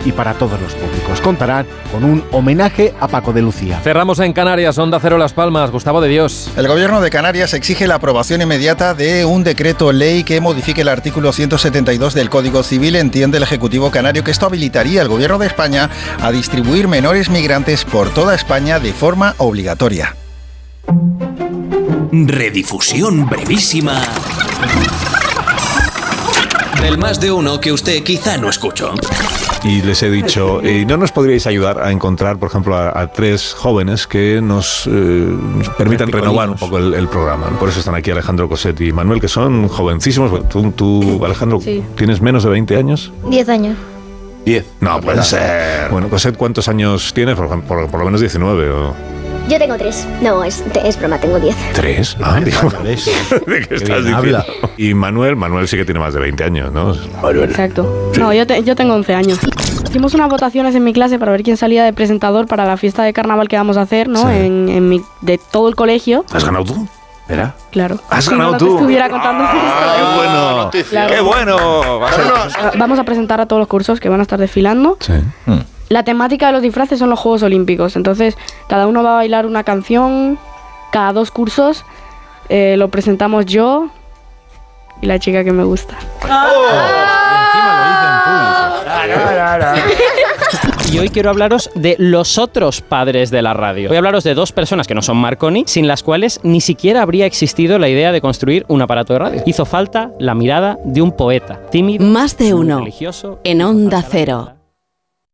[0.05, 1.21] y para todos los públicos.
[1.21, 3.81] Contarán con un homenaje a Paco de Lucía.
[3.81, 6.51] Cerramos en Canarias, Onda Cero Las Palmas, Gustavo de Dios.
[6.57, 10.89] El gobierno de Canarias exige la aprobación inmediata de un decreto ley que modifique el
[10.89, 12.97] artículo 172 del Código Civil.
[12.97, 17.85] Entiende el Ejecutivo Canario que esto habilitaría al gobierno de España a distribuir menores migrantes
[17.85, 20.17] por toda España de forma obligatoria.
[22.13, 24.01] Redifusión brevísima
[26.83, 28.93] del más de uno que usted quizá no escuchó.
[29.65, 33.13] Y les he dicho, ¿y no nos podríais ayudar a encontrar, por ejemplo, a, a
[33.13, 35.27] tres jóvenes que nos eh,
[35.79, 37.49] permitan renovar un poco el, el programa?
[37.51, 37.59] ¿no?
[37.59, 40.49] Por eso están aquí Alejandro Coset y Manuel, que son jovencísimos.
[40.49, 41.83] Tú, tú, Alejandro, Sí.
[41.97, 43.13] ¿tienes menos de 20 años?
[43.29, 43.77] 10 años.
[44.45, 44.65] 10.
[44.81, 45.91] No puede ser.
[45.91, 47.35] Bueno, Coset, ¿cuántos años tienes?
[47.37, 48.95] Por, por lo menos 19 o...
[49.49, 50.09] Yo tengo 3.
[50.23, 51.55] No, es, es broma, tengo 10.
[51.75, 52.17] ¿Tres?
[52.23, 52.97] Ah, digo, ¿De
[53.67, 54.17] qué estás diciendo?
[54.17, 54.45] habla.
[54.77, 56.93] Y Manuel, Manuel sí que tiene más de 20 años, ¿no?
[57.45, 58.13] Exacto.
[58.19, 59.39] No, yo, te- yo tengo 11 años.
[59.89, 63.05] Hicimos unas votaciones en mi clase para ver quién salía de presentador para la fiesta
[63.05, 64.23] de carnaval que vamos a hacer, ¿no?
[64.23, 64.35] Sí.
[64.37, 66.25] En, en mi, de todo el colegio.
[66.33, 66.89] ¿Has ganado tú?
[67.23, 67.55] ¿Espera?
[67.71, 68.01] Claro.
[68.11, 68.75] ¿Has ganado no, no te tú?
[68.77, 69.45] estuviera contando
[69.97, 70.71] ¡Qué bueno!
[70.91, 71.15] Claro.
[71.15, 71.57] ¡Qué bueno!
[72.05, 74.97] Ah, Vamos a presentar a todos los cursos que van a estar desfilando.
[75.01, 75.13] Sí.
[75.89, 77.95] La temática de los disfraces son los Juegos Olímpicos.
[77.97, 78.37] Entonces,
[78.69, 80.39] cada uno va a bailar una canción
[80.93, 81.85] cada dos cursos.
[82.49, 83.89] Eh, lo presentamos yo
[85.01, 85.97] y la chica que me gusta.
[90.93, 93.89] Y hoy quiero hablaros de los otros padres de la radio.
[93.89, 97.03] Voy a hablaros de dos personas que no son Marconi, sin las cuales ni siquiera
[97.03, 99.43] habría existido la idea de construir un aparato de radio.
[99.47, 102.79] Hizo falta la mirada de un poeta, tímido, Más de uno.
[102.79, 103.41] religioso.
[103.45, 104.56] En Onda Cero.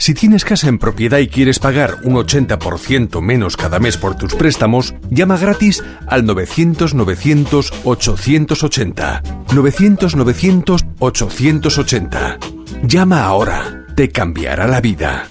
[0.00, 4.36] Si tienes casa en propiedad y quieres pagar un 80% menos cada mes por tus
[4.36, 9.22] préstamos, llama gratis al 900-900-880.
[9.48, 12.38] 900-900-880.
[12.84, 13.86] Llama ahora.
[13.96, 15.26] Te cambiará la vida.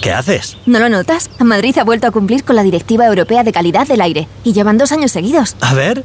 [0.00, 0.56] ¿Qué haces?
[0.66, 1.30] ¿No lo notas?
[1.38, 4.76] Madrid ha vuelto a cumplir con la Directiva Europea de Calidad del Aire y llevan
[4.76, 5.56] dos años seguidos.
[5.60, 6.04] A ver.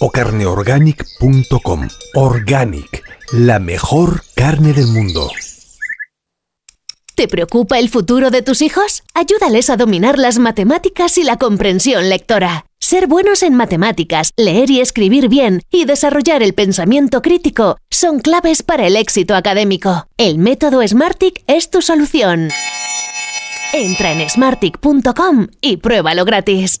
[0.00, 1.88] o carneorganic.com.
[2.14, 5.30] Organic, la mejor carne del mundo.
[7.20, 9.02] ¿Te preocupa el futuro de tus hijos?
[9.12, 12.64] Ayúdales a dominar las matemáticas y la comprensión lectora.
[12.78, 18.62] Ser buenos en matemáticas, leer y escribir bien y desarrollar el pensamiento crítico son claves
[18.62, 20.06] para el éxito académico.
[20.16, 22.48] El método Smartick es tu solución.
[23.74, 26.80] Entra en smartick.com y pruébalo gratis.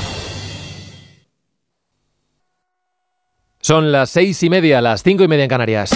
[3.61, 5.91] Son las seis y media, las cinco y media en Canarias.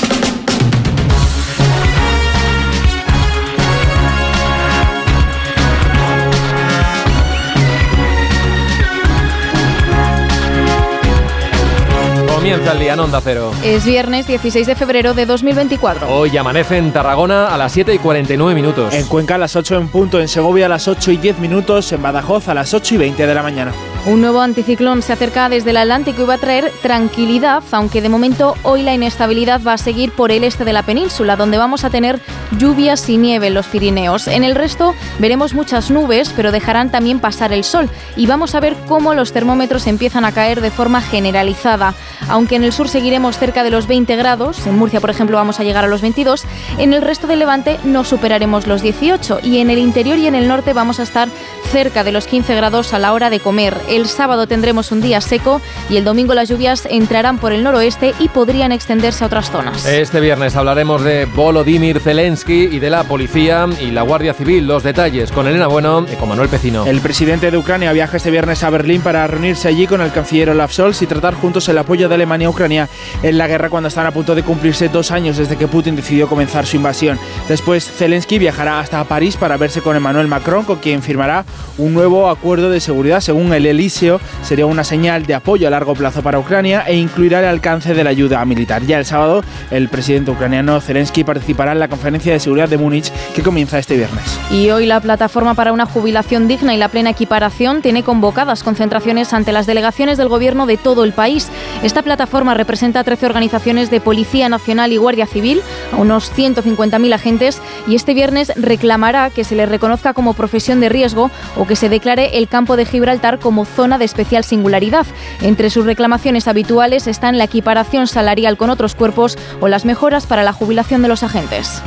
[12.28, 13.52] Comienza el día en Onda Cero.
[13.64, 16.08] Es viernes 16 de febrero de 2024.
[16.08, 18.94] Hoy amanece en Tarragona a las 7 y 49 minutos.
[18.94, 21.92] En Cuenca a las 8 en punto, en Segovia a las 8 y 10 minutos,
[21.92, 23.74] en Badajoz a las 8 y 20 de la mañana.
[24.08, 28.10] Un nuevo anticiclón se acerca desde el Atlántico y va a traer tranquilidad, aunque de
[28.10, 31.84] momento hoy la inestabilidad va a seguir por el este de la península, donde vamos
[31.84, 32.22] a tener
[32.60, 34.28] lluvias y nieve en los Pirineos.
[34.28, 38.60] En el resto veremos muchas nubes, pero dejarán también pasar el sol y vamos a
[38.60, 41.96] ver cómo los termómetros empiezan a caer de forma generalizada.
[42.30, 45.60] Aunque en el sur seguiremos cerca de los 20 grados, en Murcia por ejemplo vamos
[45.60, 46.44] a llegar a los 22,
[46.78, 50.36] en el resto del Levante no superaremos los 18 y en el interior y en
[50.36, 51.28] el norte vamos a estar
[51.72, 53.76] cerca de los 15 grados a la hora de comer.
[53.96, 58.14] El sábado tendremos un día seco y el domingo las lluvias entrarán por el noroeste
[58.20, 59.86] y podrían extenderse a otras zonas.
[59.86, 64.68] Este viernes hablaremos de Volodymyr Zelensky y de la policía y la Guardia Civil.
[64.68, 66.86] Los detalles con Elena Bueno y con Manuel Pecino.
[66.86, 70.50] El presidente de Ucrania viaja este viernes a Berlín para reunirse allí con el canciller
[70.50, 72.90] Olaf Scholz y tratar juntos el apoyo de Alemania a Ucrania
[73.24, 76.28] en la guerra cuando están a punto de cumplirse dos años desde que Putin decidió
[76.28, 77.18] comenzar su invasión.
[77.48, 81.46] Después Zelensky viajará hasta París para verse con Emmanuel Macron, con quien firmará
[81.78, 86.22] un nuevo acuerdo de seguridad según el Sería una señal de apoyo a largo plazo
[86.22, 88.84] para Ucrania e incluirá el alcance de la ayuda militar.
[88.84, 93.12] Ya el sábado, el presidente ucraniano Zelensky participará en la conferencia de seguridad de Múnich
[93.36, 94.24] que comienza este viernes.
[94.52, 99.34] Y hoy la plataforma para una jubilación digna y la plena equiparación tiene convocadas concentraciones
[99.34, 101.50] ante las delegaciones del gobierno de todo el país.
[101.84, 107.14] Esta plataforma representa a 13 organizaciones de Policía Nacional y Guardia Civil, a unos 150.000
[107.14, 111.76] agentes, y este viernes reclamará que se les reconozca como profesión de riesgo o que
[111.76, 115.06] se declare el campo de Gibraltar como zona de especial singularidad.
[115.42, 120.44] Entre sus reclamaciones habituales están la equiparación salarial con otros cuerpos o las mejoras para
[120.44, 121.82] la jubilación de los agentes.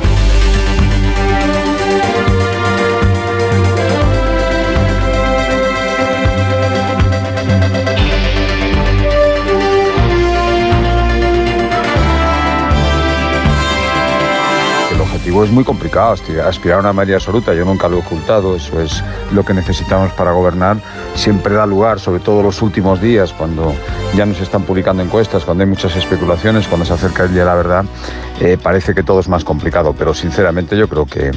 [15.28, 16.14] Es muy complicado,
[16.46, 20.12] aspirar a una mayoría absoluta, yo nunca lo he ocultado, eso es lo que necesitamos
[20.12, 20.78] para gobernar,
[21.14, 23.74] siempre da lugar, sobre todo los últimos días, cuando
[24.16, 27.46] ya nos están publicando encuestas, cuando hay muchas especulaciones, cuando se acerca el día de
[27.46, 27.84] la verdad,
[28.40, 31.32] eh, parece que todo es más complicado, pero sinceramente yo creo que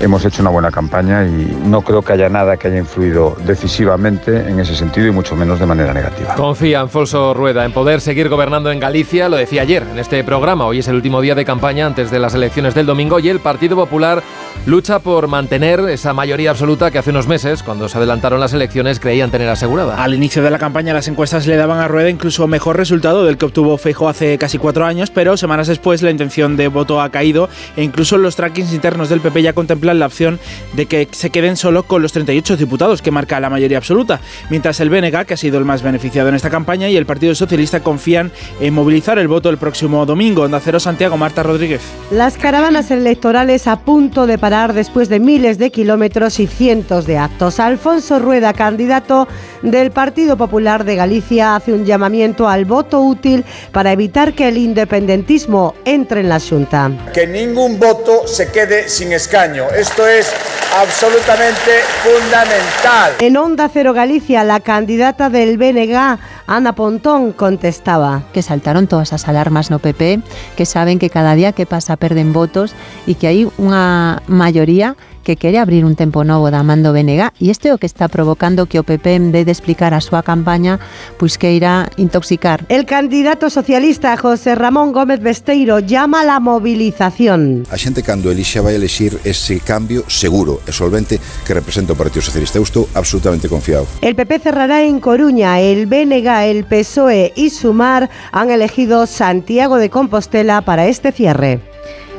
[0.00, 4.48] hemos hecho una buena campaña y no creo que haya nada que haya influido decisivamente
[4.48, 6.34] en ese sentido y mucho menos de manera negativa.
[6.34, 10.64] Confía Alfonso Rueda en poder seguir gobernando en Galicia, lo decía ayer en este programa,
[10.64, 13.40] hoy es el último día de campaña antes de las elecciones del domingo y el
[13.46, 14.20] Partido Popular
[14.64, 19.00] lucha por mantener esa mayoría absoluta que hace unos meses, cuando se adelantaron las elecciones,
[19.00, 20.02] creían tener asegurada.
[20.02, 23.36] Al inicio de la campaña las encuestas le daban a Rueda incluso mejor resultado del
[23.36, 27.10] que obtuvo Feijo hace casi cuatro años, pero semanas después la intención de voto ha
[27.10, 30.38] caído e incluso los trackings internos del PP ya contemplan la opción
[30.74, 34.80] de que se queden solo con los 38 diputados que marca la mayoría absoluta, mientras
[34.80, 37.80] el BNG, que ha sido el más beneficiado en esta campaña, y el Partido Socialista
[37.80, 40.42] confían en movilizar el voto el próximo domingo.
[40.42, 41.80] Onda Cero Santiago, Marta Rodríguez.
[42.10, 47.18] Las caravanas electorales a punto de parar después de miles de kilómetros y cientos de
[47.18, 47.58] actos.
[47.58, 49.26] Alfonso Rueda, candidato
[49.62, 54.56] del Partido Popular de Galicia, hace un llamamiento al voto útil para evitar que el
[54.56, 56.92] independentismo entre en la Junta.
[57.12, 59.64] Que ningún voto se quede sin escaño.
[59.76, 60.32] Esto es
[60.80, 63.14] absolutamente fundamental.
[63.18, 68.22] En Onda Cero Galicia, la candidata del BNG, Ana Pontón, contestaba.
[68.32, 70.22] Que saltaron todas as alarmas no PP,
[70.54, 72.78] que saben que cada día que pasa perden votos
[73.10, 74.94] e que hai unha maioría
[75.26, 78.06] que quere abrir un tempo novo da mando BNG e este é o que está
[78.06, 80.78] provocando que o PP en vez de explicar a súa campaña
[81.18, 82.62] pois queira intoxicar.
[82.70, 87.66] El candidato socialista José Ramón Gómez Besteiro llama a la movilización.
[87.74, 92.22] A xente cando elixa vai elixir ese cambio seguro e solvente que representa o Partido
[92.22, 92.62] Socialista.
[92.62, 93.90] Eu estou absolutamente confiado.
[94.06, 99.90] El PP cerrará en Coruña, el BNG, el PSOE y Sumar han elegido Santiago de
[99.90, 101.58] Compostela para este cierre.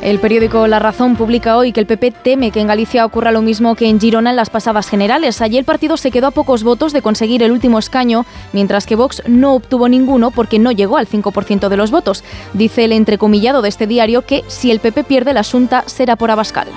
[0.02, 3.42] El periódico La Razón publica hoy que el PP teme que en Galicia ocurra lo
[3.42, 5.42] mismo que en Girona en las pasadas generales.
[5.42, 8.96] Allí el partido se quedó a pocos votos de conseguir el último escaño, mientras que
[8.96, 12.24] Vox no obtuvo ninguno porque no llegó al 5% de los votos.
[12.54, 16.32] Dice el entrecomillado de este diario que si el PP pierde la asunta será por
[16.32, 16.68] Abascal.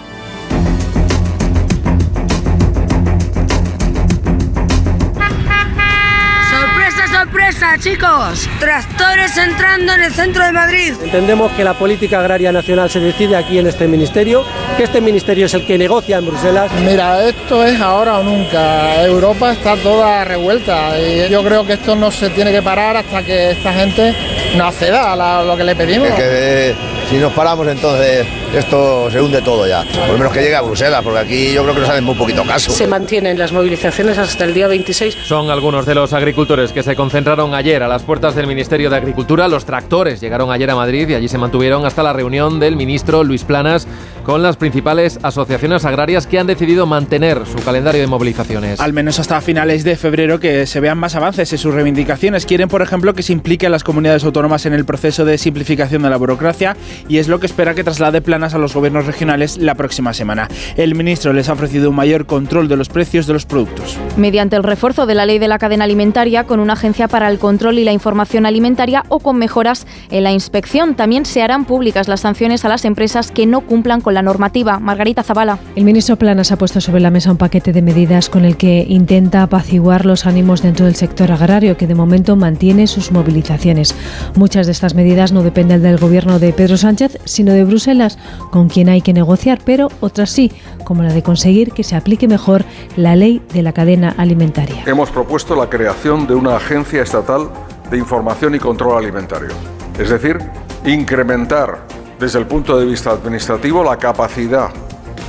[7.61, 8.49] Sorpresa, chicos!
[8.59, 10.95] Tractores entrando en el centro de Madrid.
[11.03, 14.45] Entendemos que la política agraria nacional se decide aquí en este ministerio,
[14.77, 16.71] que este ministerio es el que negocia en Bruselas.
[16.85, 19.03] Mira, esto es ahora o nunca.
[19.05, 23.23] Europa está toda revuelta y yo creo que esto no se tiene que parar hasta
[23.23, 24.15] que esta gente
[24.57, 26.09] no acceda a la- lo que le pedimos.
[26.09, 26.75] Es que eh,
[27.11, 29.83] si nos paramos entonces esto se hunde todo ya.
[29.83, 32.15] Por lo menos que llegue a Bruselas, porque aquí yo creo que nos hacen muy
[32.15, 32.71] poquito caso.
[32.71, 35.17] Se mantienen las movilizaciones hasta el día 26.
[35.25, 38.97] Son algunos de los agricultores que se concentraron ayer a las puertas del Ministerio de
[38.97, 39.49] Agricultura.
[39.49, 43.25] Los tractores llegaron ayer a Madrid y allí se mantuvieron hasta la reunión del ministro
[43.25, 43.89] Luis Planas
[44.31, 48.79] con las principales asociaciones agrarias que han decidido mantener su calendario de movilizaciones.
[48.79, 52.47] Al menos hasta finales de febrero que se vean más avances en sus reivindicaciones.
[52.47, 56.03] Quieren, por ejemplo, que se implique a las comunidades autónomas en el proceso de simplificación
[56.03, 56.77] de la burocracia
[57.09, 60.47] y es lo que espera que traslade planas a los gobiernos regionales la próxima semana.
[60.77, 63.99] El ministro les ha ofrecido un mayor control de los precios de los productos.
[64.17, 67.41] Mediante el refuerzo de la ley de la cadena alimentaria, con una agencia para el
[67.41, 70.95] control y la información alimentaria o con mejoras en la inspección.
[70.95, 74.79] También se harán públicas las sanciones a las empresas que no cumplan con la normativa.
[74.79, 75.59] Margarita Zavala.
[75.77, 78.85] El ministro Planas ha puesto sobre la mesa un paquete de medidas con el que
[78.89, 83.95] intenta apaciguar los ánimos dentro del sector agrario, que de momento mantiene sus movilizaciones.
[84.35, 88.19] Muchas de estas medidas no dependen del gobierno de Pedro Sánchez, sino de Bruselas,
[88.51, 90.53] con quien hay que negociar, pero otras sí,
[90.85, 92.65] como la de conseguir que se aplique mejor
[92.97, 94.83] la ley de la cadena alimentaria.
[94.87, 97.51] Hemos propuesto la creación de una agencia estatal
[97.91, 99.51] de información y control alimentario.
[99.99, 100.39] Es decir,
[100.87, 101.87] incrementar
[102.21, 104.69] desde el punto de vista administrativo la capacidad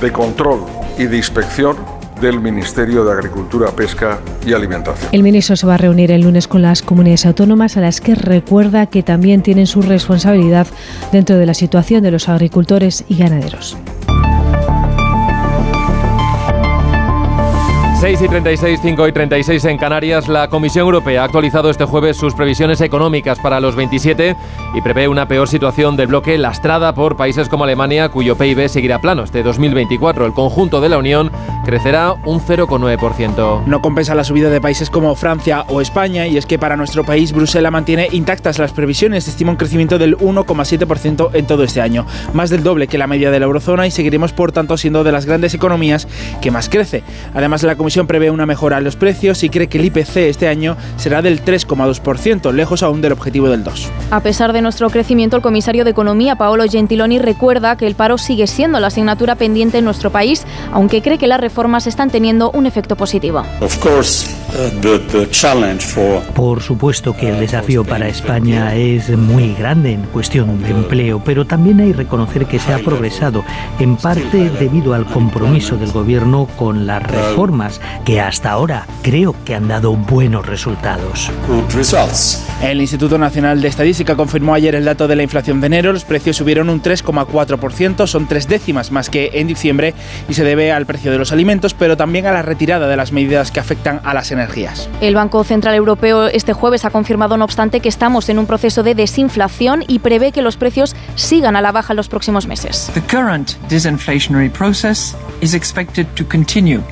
[0.00, 0.60] de control
[0.98, 1.76] y de inspección
[2.20, 5.08] del Ministerio de Agricultura, Pesca y Alimentación.
[5.10, 8.14] El ministro se va a reunir el lunes con las comunidades autónomas a las que
[8.14, 10.68] recuerda que también tienen su responsabilidad
[11.10, 13.76] dentro de la situación de los agricultores y ganaderos.
[18.02, 22.16] 6 y 36, 5 y 36 en Canarias, la Comisión Europea ha actualizado este jueves
[22.16, 24.34] sus previsiones económicas para los 27
[24.74, 29.00] y prevé una peor situación del bloque lastrada por países como Alemania, cuyo PIB seguirá
[29.00, 30.26] plano este 2024.
[30.26, 31.30] El conjunto de la Unión
[31.64, 33.66] crecerá un 0,9%.
[33.66, 37.04] No compensa la subida de países como Francia o España y es que para nuestro
[37.04, 42.04] país Bruselas mantiene intactas las previsiones, estima un crecimiento del 1,7% en todo este año,
[42.32, 45.12] más del doble que la media de la eurozona y seguiremos por tanto siendo de
[45.12, 46.08] las grandes economías
[46.40, 47.04] que más crece.
[47.32, 50.48] Además la Comisión prevé una mejora en los precios y cree que el IPC este
[50.48, 53.90] año será del 3,2%, lejos aún del objetivo del 2%.
[54.10, 58.18] A pesar de nuestro crecimiento, el comisario de Economía, Paolo Gentiloni, recuerda que el paro
[58.18, 62.50] sigue siendo la asignatura pendiente en nuestro país, aunque cree que las reformas están teniendo
[62.50, 63.44] un efecto positivo.
[66.34, 71.46] Por supuesto que el desafío para España es muy grande en cuestión de empleo, pero
[71.46, 73.44] también hay que reconocer que se ha progresado,
[73.78, 79.54] en parte debido al compromiso del Gobierno con las reformas que hasta ahora creo que
[79.54, 81.30] han dado buenos resultados.
[82.62, 85.92] El Instituto Nacional de Estadística confirmó ayer el dato de la inflación de enero.
[85.92, 89.94] Los precios subieron un 3,4%, son tres décimas más que en diciembre
[90.28, 93.12] y se debe al precio de los alimentos, pero también a la retirada de las
[93.12, 94.88] medidas que afectan a las energías.
[95.00, 98.82] El Banco Central Europeo este jueves ha confirmado, no obstante, que estamos en un proceso
[98.82, 102.90] de desinflación y prevé que los precios sigan a la baja en los próximos meses.
[102.94, 106.82] The current disinflationary process is expected to continue.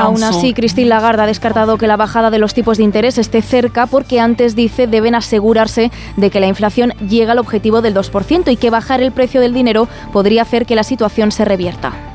[0.00, 3.42] Aún así, Christine Lagarde ha descartado que la bajada de los tipos de interés esté
[3.42, 8.50] cerca porque antes dice deben asegurarse de que la inflación llegue al objetivo del 2%
[8.52, 12.05] y que bajar el precio del dinero podría hacer que la situación se revierta.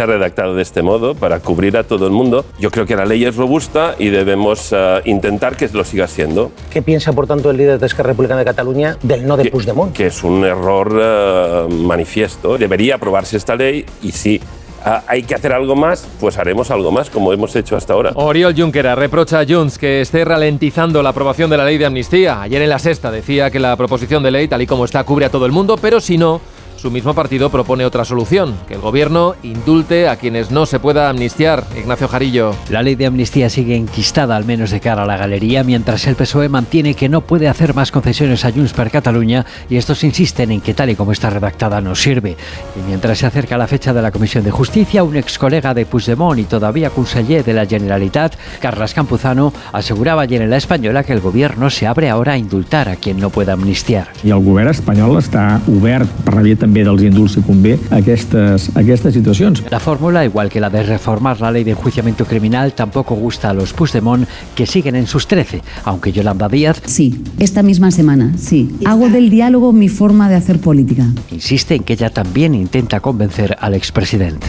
[0.00, 2.46] Se ha redactado de este modo para cubrir a todo el mundo.
[2.58, 6.52] Yo creo que la ley es robusta y debemos eh, intentar que lo siga siendo.
[6.70, 9.92] ¿Qué piensa, por tanto, el líder de Esquerra Republicana de Cataluña del no de Puigdemont?
[9.92, 12.56] Que es un error eh, manifiesto.
[12.56, 14.40] Debería aprobarse esta ley y sí,
[14.86, 18.12] ah, hay que hacer algo más, pues haremos algo más, como hemos hecho hasta ahora.
[18.14, 22.40] Oriol Junquera reprocha a Junts que esté ralentizando la aprobación de la ley de amnistía.
[22.40, 25.26] Ayer en la sexta decía que la proposición de ley, tal y como está, cubre
[25.26, 26.40] a todo el mundo, pero si no
[26.80, 31.10] su mismo partido propone otra solución, que el gobierno indulte a quienes no se pueda
[31.10, 31.64] amnistiar.
[31.78, 32.54] Ignacio Jarillo.
[32.70, 36.16] La ley de amnistía sigue enquistada, al menos de cara a la galería, mientras el
[36.16, 40.52] PSOE mantiene que no puede hacer más concesiones a Junts per Cataluña y estos insisten
[40.52, 42.38] en que tal y como está redactada no sirve.
[42.74, 45.84] Y mientras se acerca la fecha de la Comisión de Justicia, un ex colega de
[45.84, 51.12] Puigdemont y todavía conseller de la Generalitat, Carles Campuzano, aseguraba ayer en La Española que
[51.12, 54.08] el gobierno se abre ahora a indultar a quien no pueda amnistiar.
[54.24, 58.68] Y el gobierno español está obert per la via també dels indults si convé aquestes,
[58.78, 59.64] aquestes situacions.
[59.72, 63.54] La fórmula, igual que la de reformar la ley de enjuiciamiento criminal, tampoco gusta a
[63.54, 66.80] los Puigdemont, que siguen en sus 13, aunque Yolanda Díaz...
[66.86, 68.70] Sí, esta misma semana, sí.
[68.84, 71.06] Hago del diálogo mi forma de hacer política.
[71.32, 74.46] Insiste en que ella también intenta convencer al expresidente.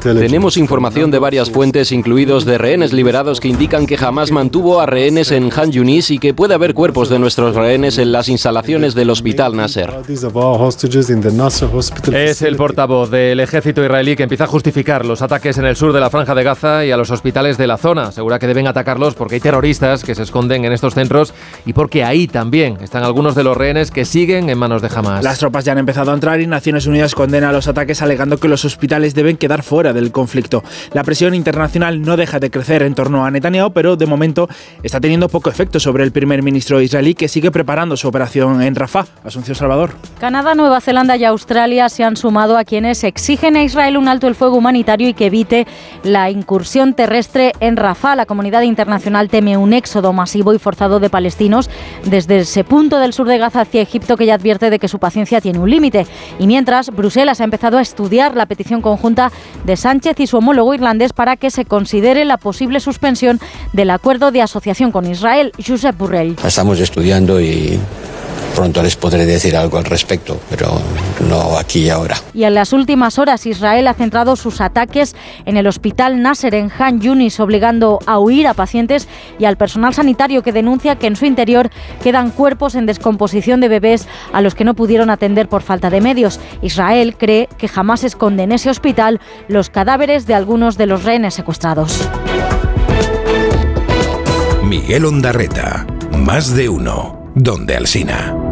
[0.00, 4.86] Tenemos información de varias fuentes, incluidos de rehenes liberados, que indican que jamás mantuvo a
[4.86, 8.94] rehenes en Han Yunis y que puede haber cuerpos de nuestros rehenes en las instalaciones
[8.94, 9.92] del Hospital Nasser.
[12.12, 15.92] Es el portavoz del ejército israelí que empieza a justificar los ataques en el sur
[15.92, 18.04] de la Franja de Gaza y a los hospitales de la zona.
[18.04, 21.34] Asegura que deben atacarlos porque hay terroristas que se esconden en estos centros
[21.66, 25.22] y porque ahí también están algunos de los rehenes que siguen en manos de Hamas.
[25.22, 28.48] Las tropas ya han empezado a entrar y Naciones Unidas condena los ataques alegando que
[28.48, 30.62] los hospitales deben quedar fuera del conflicto.
[30.92, 34.48] La presión internacional no deja de crecer en torno a Netanyahu, pero de momento
[34.82, 38.74] está teniendo poco efecto sobre el primer ministro israelí que sigue preparando su operación en
[38.74, 39.06] Rafah.
[39.24, 39.92] Asunción Salvador.
[40.18, 44.26] Canadá, Nueva Zelanda y Australia se han sumado a quienes exigen a Israel un alto
[44.26, 45.66] el fuego humanitario y que evite
[46.02, 48.16] la incursión terrestre en Rafah.
[48.16, 51.70] La comunidad internacional teme un éxodo masivo y forzado de palestinos
[52.04, 54.98] desde ese punto del sur de Gaza hacia Egipto que ya advierte de que su
[54.98, 56.06] paciencia tiene un límite.
[56.38, 59.23] Y mientras, Bruselas ha empezado a estudiar la petición conjunta
[59.64, 63.40] de Sánchez y su homólogo irlandés para que se considere la posible suspensión
[63.72, 65.52] del acuerdo de asociación con Israel.
[65.64, 66.36] Josep Burrell.
[66.44, 67.78] Estamos estudiando y
[68.54, 70.80] pronto les podré decir algo al respecto, pero
[71.28, 72.16] no aquí y ahora.
[72.32, 76.70] Y en las últimas horas Israel ha centrado sus ataques en el hospital Nasser en
[76.78, 81.16] Han Yunis, obligando a huir a pacientes y al personal sanitario que denuncia que en
[81.16, 81.70] su interior
[82.02, 86.00] quedan cuerpos en descomposición de bebés a los que no pudieron atender por falta de
[86.00, 86.40] medios.
[86.62, 91.34] Israel cree que jamás esconde en ese hospital los cadáveres de algunos de los rehenes
[91.34, 92.08] secuestrados.
[94.62, 95.86] Miguel Ondarreta,
[96.18, 98.43] más de uno, donde Alsina.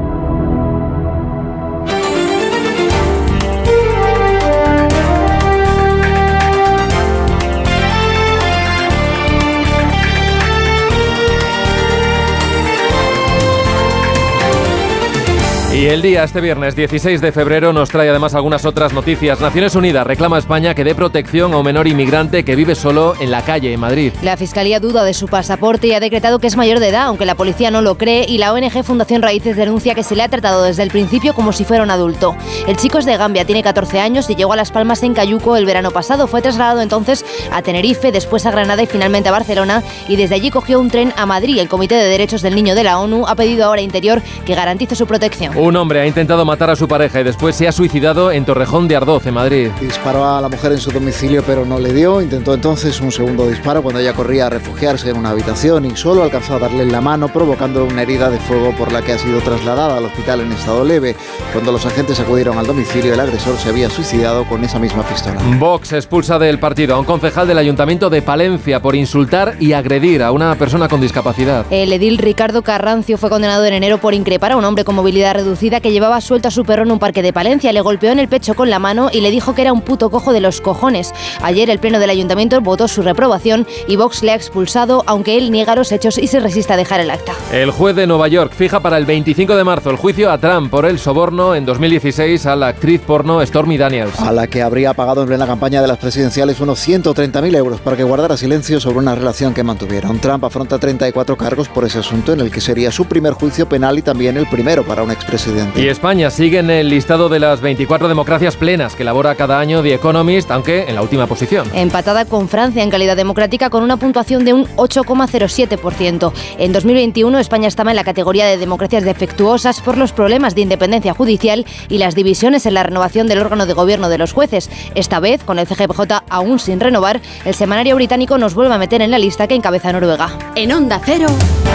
[15.83, 19.41] Y el día, este viernes 16 de febrero, nos trae además algunas otras noticias.
[19.41, 23.15] Naciones Unidas reclama a España que dé protección a un menor inmigrante que vive solo
[23.19, 24.13] en la calle en Madrid.
[24.23, 27.27] La Fiscalía duda de su pasaporte y ha decretado que es mayor de edad, aunque
[27.27, 30.29] la policía no lo cree y la ONG Fundación Raíces denuncia que se le ha
[30.29, 32.37] tratado desde el principio como si fuera un adulto.
[32.69, 35.57] El chico es de Gambia, tiene 14 años y llegó a Las Palmas en Cayuco
[35.57, 36.29] el verano pasado.
[36.29, 40.51] Fue trasladado entonces a Tenerife, después a Granada y finalmente a Barcelona y desde allí
[40.51, 41.59] cogió un tren a Madrid.
[41.59, 44.95] El Comité de Derechos del Niño de la ONU ha pedido ahora Interior que garantice
[44.95, 45.59] su protección.
[45.59, 48.89] Un hombre ha intentado matar a su pareja y después se ha suicidado en Torrejón
[48.89, 49.71] de Ardoz, en Madrid.
[49.81, 52.21] Disparó a la mujer en su domicilio pero no le dio.
[52.21, 56.23] Intentó entonces un segundo disparo cuando ella corría a refugiarse en una habitación y solo
[56.23, 59.19] alcanzó a darle en la mano provocando una herida de fuego por la que ha
[59.19, 61.15] sido trasladada al hospital en estado leve.
[61.53, 65.41] Cuando los agentes acudieron al domicilio el agresor se había suicidado con esa misma pistola.
[65.59, 70.23] Vox expulsa del partido a un concejal del Ayuntamiento de Palencia por insultar y agredir
[70.23, 71.67] a una persona con discapacidad.
[71.71, 75.35] El edil Ricardo Carrancio fue condenado en enero por increpar a un hombre con movilidad
[75.35, 77.73] reducida que llevaba suelto a su perro en un parque de Palencia.
[77.73, 80.11] Le golpeó en el pecho con la mano y le dijo que era un puto
[80.11, 81.13] cojo de los cojones.
[81.43, 85.51] Ayer el pleno del ayuntamiento votó su reprobación y Vox le ha expulsado, aunque él
[85.51, 87.33] niega los hechos y se resiste a dejar el acta.
[87.53, 90.71] El juez de Nueva York fija para el 25 de marzo el juicio a Trump
[90.71, 94.19] por el soborno en 2016 a la actriz porno Stormy Daniels.
[94.19, 97.97] A la que habría pagado en plena campaña de las presidenciales unos 130.000 euros para
[97.97, 100.19] que guardara silencio sobre una relación que mantuvieron.
[100.19, 103.99] Trump afronta 34 cargos por ese asunto en el que sería su primer juicio penal
[103.99, 105.42] y también el primero para un expresidente.
[105.75, 109.83] Y España sigue en el listado de las 24 democracias plenas que elabora cada año
[109.83, 111.69] The Economist, aunque en la última posición.
[111.75, 116.33] Empatada con Francia en calidad democrática con una puntuación de un 8,07%.
[116.59, 121.15] En 2021 España estaba en la categoría de democracias defectuosas por los problemas de independencia
[121.15, 124.71] judicial y las divisiones en la renovación del órgano de gobierno de los jueces.
[124.95, 129.03] Esta vez, con el CGPJ aún sin renovar, el semanario británico nos vuelve a meter
[129.03, 130.39] en la lista que encabeza Noruega.
[130.55, 131.27] En Onda Cero,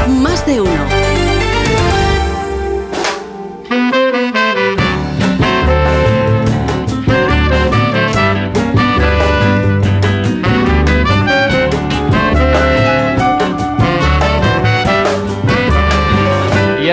[0.08, 1.27] más de uno.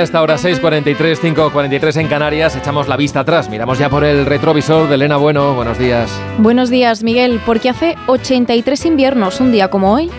[0.04, 2.54] Esta hora 6.43, 5.43 en Canarias.
[2.56, 5.54] Echamos la vista atrás, miramos ya por el retrovisor de Elena Bueno.
[5.54, 6.20] Buenos días.
[6.38, 7.40] Buenos días, Miguel.
[7.44, 10.10] Porque hace 83 inviernos, un día como hoy.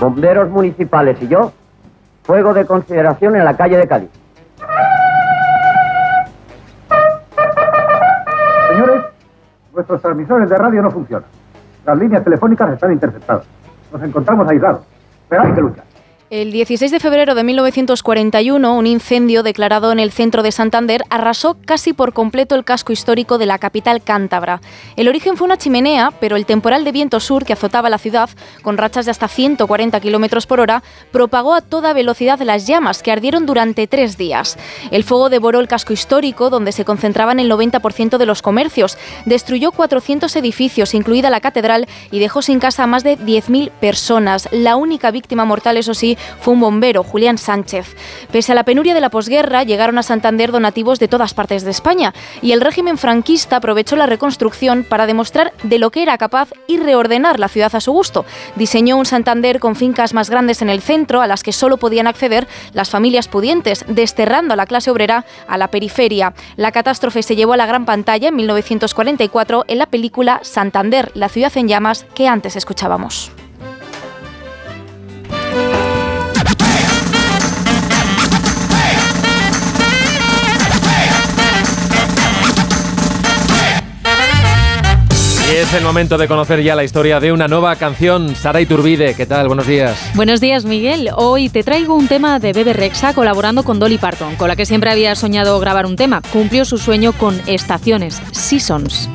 [0.00, 1.52] Bomberos municipales y yo,
[2.22, 4.10] fuego de consideración en la calle de Cádiz.
[8.70, 9.04] Señores,
[9.74, 11.28] nuestros transmisores de radio no funcionan.
[11.84, 13.44] Las líneas telefónicas están interceptadas.
[13.92, 14.80] Nos encontramos aislados,
[15.28, 15.89] pero hay que luchar.
[16.30, 21.56] El 16 de febrero de 1941, un incendio declarado en el centro de Santander arrasó
[21.64, 24.60] casi por completo el casco histórico de la capital cántabra.
[24.94, 28.30] El origen fue una chimenea, pero el temporal de viento sur que azotaba la ciudad,
[28.62, 33.10] con rachas de hasta 140 kilómetros por hora, propagó a toda velocidad las llamas que
[33.10, 34.56] ardieron durante tres días.
[34.92, 39.72] El fuego devoró el casco histórico, donde se concentraban el 90% de los comercios, destruyó
[39.72, 44.48] 400 edificios, incluida la catedral, y dejó sin casa a más de 10.000 personas.
[44.52, 47.96] La única víctima mortal, eso sí, fue un bombero, Julián Sánchez.
[48.30, 51.70] Pese a la penuria de la posguerra, llegaron a Santander donativos de todas partes de
[51.70, 56.50] España y el régimen franquista aprovechó la reconstrucción para demostrar de lo que era capaz
[56.66, 58.24] y reordenar la ciudad a su gusto.
[58.56, 62.06] Diseñó un Santander con fincas más grandes en el centro, a las que solo podían
[62.06, 66.34] acceder las familias pudientes, desterrando a la clase obrera a la periferia.
[66.56, 71.28] La catástrofe se llevó a la gran pantalla en 1944 en la película Santander, la
[71.28, 73.32] ciudad en llamas que antes escuchábamos.
[85.50, 88.36] Y es el momento de conocer ya la historia de una nueva canción.
[88.36, 89.48] Sara Iturbide, ¿qué tal?
[89.48, 89.98] Buenos días.
[90.14, 91.10] Buenos días, Miguel.
[91.16, 94.64] Hoy te traigo un tema de Bebe Rexa colaborando con Dolly Parton, con la que
[94.64, 96.22] siempre había soñado grabar un tema.
[96.32, 99.08] Cumplió su sueño con Estaciones, Seasons.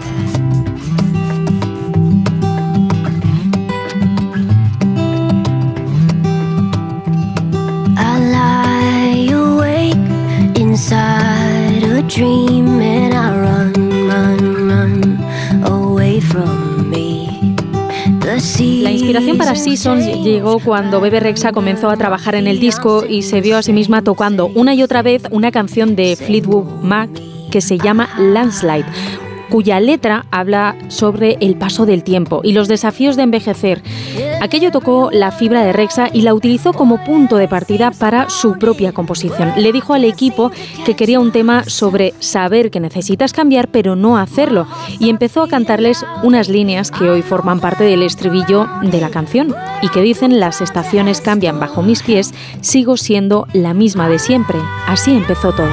[7.98, 13.15] I lie awake inside a dream and
[18.58, 23.24] La inspiración para Seasons llegó cuando Bebe Rexa comenzó a trabajar en el disco y
[23.24, 27.10] se vio a sí misma tocando una y otra vez una canción de Fleetwood Mac
[27.52, 28.86] que se llama Landslide
[29.50, 33.82] cuya letra habla sobre el paso del tiempo y los desafíos de envejecer.
[34.46, 38.60] Aquello tocó la fibra de Rexa y la utilizó como punto de partida para su
[38.60, 39.54] propia composición.
[39.58, 40.52] Le dijo al equipo
[40.86, 44.68] que quería un tema sobre saber que necesitas cambiar pero no hacerlo
[45.00, 49.56] y empezó a cantarles unas líneas que hoy forman parte del estribillo de la canción
[49.82, 52.32] y que dicen las estaciones cambian bajo mis pies,
[52.62, 54.60] sigo siendo la misma de siempre.
[54.86, 55.72] Así empezó todo.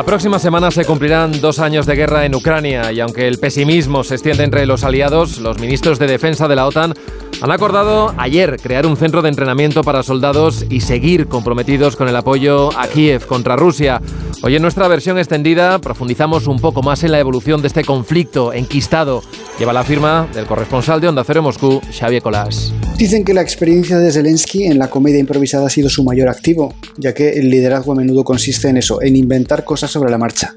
[0.00, 4.02] La próxima semana se cumplirán dos años de guerra en Ucrania y aunque el pesimismo
[4.02, 6.94] se extiende entre los aliados, los ministros de defensa de la OTAN
[7.42, 12.16] han acordado ayer crear un centro de entrenamiento para soldados y seguir comprometidos con el
[12.16, 14.02] apoyo a Kiev contra Rusia.
[14.42, 18.52] Hoy en nuestra versión extendida profundizamos un poco más en la evolución de este conflicto
[18.52, 19.22] enquistado.
[19.58, 22.72] Lleva la firma del corresponsal de Onda Cero Moscú, Xavier Colás.
[22.96, 26.74] Dicen que la experiencia de Zelensky en la comedia improvisada ha sido su mayor activo,
[26.98, 30.54] ya que el liderazgo a menudo consiste en eso, en inventar cosas sobre la marcha.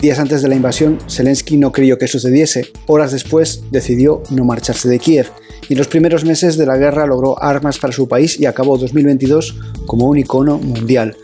[0.00, 2.72] Días antes de la invasión, Zelensky no creyó que sucediese.
[2.86, 5.30] Horas después, decidió no marcharse de Kiev.
[5.68, 8.78] Y en los primeros meses de la guerra logró armas para su país y acabó
[8.78, 9.56] 2022
[9.86, 11.16] como un icono mundial.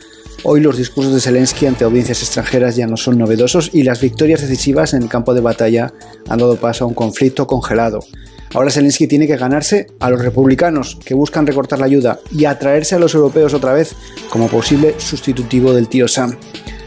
[0.45, 4.41] Hoy los discursos de Zelensky ante audiencias extranjeras ya no son novedosos y las victorias
[4.41, 5.93] decisivas en el campo de batalla
[6.29, 8.01] han dado paso a un conflicto congelado.
[8.55, 12.95] Ahora Zelensky tiene que ganarse a los republicanos que buscan recortar la ayuda y atraerse
[12.95, 13.95] a los europeos otra vez
[14.31, 16.37] como posible sustitutivo del tío Sam.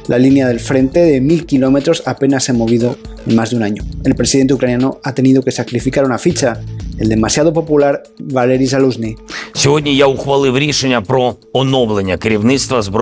[0.07, 2.97] La línea del frente de mil kilómetros apenas se ha movido
[3.28, 3.84] en más de un año.
[4.03, 6.61] El presidente ucraniano ha tenido que sacrificar una ficha,
[6.97, 9.15] el demasiado popular Valery Zaluzny.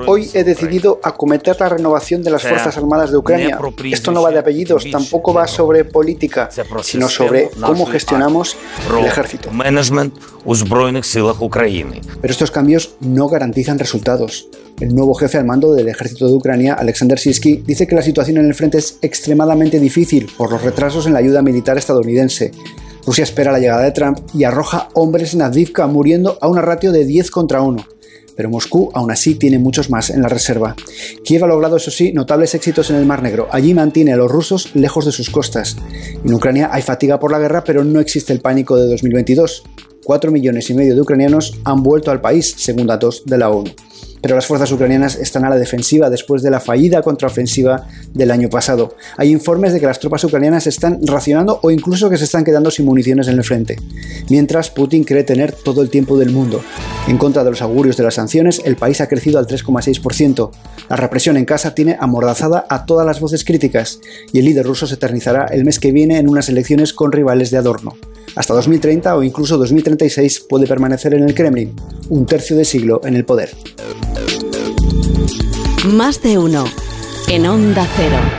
[0.07, 3.59] Hoy he decidido acometer la renovación de las Fuerzas Armadas de Ucrania.
[3.91, 6.49] Esto no va de apellidos, tampoco va sobre política,
[6.81, 8.55] sino sobre cómo gestionamos
[8.97, 9.49] el ejército.
[12.21, 14.47] Pero estos cambios no garantizan resultados.
[14.79, 18.37] El nuevo jefe al mando del ejército de Ucrania, Alexander Sisky, dice que la situación
[18.37, 22.51] en el frente es extremadamente difícil por los retrasos en la ayuda militar estadounidense.
[23.05, 26.91] Rusia espera la llegada de Trump y arroja hombres en Avdivka muriendo a una ratio
[26.91, 27.85] de 10 contra 1.
[28.35, 30.75] Pero Moscú aún así tiene muchos más en la reserva.
[31.23, 33.47] Kiev ha logrado, eso sí, notables éxitos en el Mar Negro.
[33.51, 35.77] Allí mantiene a los rusos lejos de sus costas.
[36.23, 39.63] En Ucrania hay fatiga por la guerra, pero no existe el pánico de 2022.
[40.03, 43.71] 4 millones y medio de ucranianos han vuelto al país, según datos de la ONU
[44.21, 48.49] pero las fuerzas ucranianas están a la defensiva después de la fallida contraofensiva del año
[48.49, 48.95] pasado.
[49.17, 52.71] Hay informes de que las tropas ucranianas están racionando o incluso que se están quedando
[52.71, 53.77] sin municiones en el frente,
[54.29, 56.61] mientras Putin cree tener todo el tiempo del mundo.
[57.07, 60.51] En contra de los augurios de las sanciones, el país ha crecido al 3,6%.
[60.89, 63.99] La represión en casa tiene amordazada a todas las voces críticas
[64.31, 67.51] y el líder ruso se eternizará el mes que viene en unas elecciones con rivales
[67.51, 67.95] de adorno.
[68.35, 71.75] Hasta 2030 o incluso 2036 puede permanecer en el Kremlin,
[72.09, 73.49] un tercio de siglo en el poder.
[75.85, 76.65] Más de uno.
[77.27, 78.38] En Onda Cero.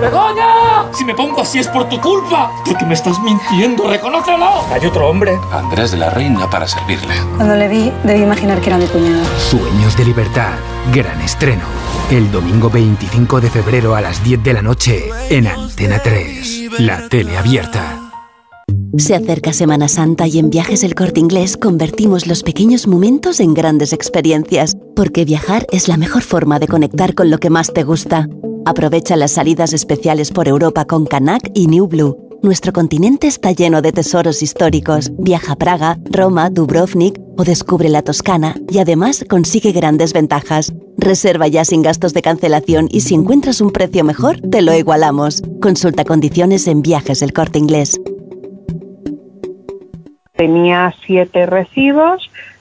[0.00, 0.92] ¡Begoña!
[0.92, 2.50] Si me pongo así es por tu culpa.
[2.64, 4.64] Porque me estás mintiendo, reconócelo.
[4.72, 5.38] Hay otro hombre.
[5.52, 7.14] Andrés de la Reina para servirle.
[7.36, 9.24] Cuando le vi, debí imaginar que era mi cuñado.
[9.38, 10.52] Sueños de libertad.
[10.92, 11.64] Gran estreno.
[12.10, 16.70] El domingo 25 de febrero a las 10 de la noche en Antena 3.
[16.78, 18.08] La tele abierta.
[18.96, 23.52] Se acerca Semana Santa y en Viajes El Corte Inglés convertimos los pequeños momentos en
[23.52, 27.82] grandes experiencias, porque viajar es la mejor forma de conectar con lo que más te
[27.82, 28.26] gusta.
[28.64, 32.28] Aprovecha las salidas especiales por Europa con Canac y New Blue.
[32.42, 35.10] Nuestro continente está lleno de tesoros históricos.
[35.18, 40.72] Viaja a Praga, Roma, Dubrovnik o descubre la Toscana y además consigue grandes ventajas.
[40.96, 45.42] Reserva ya sin gastos de cancelación y si encuentras un precio mejor, te lo igualamos.
[45.60, 48.00] Consulta condiciones en Viajes El Corte Inglés.
[50.36, 52.30] Tenía siete recibos,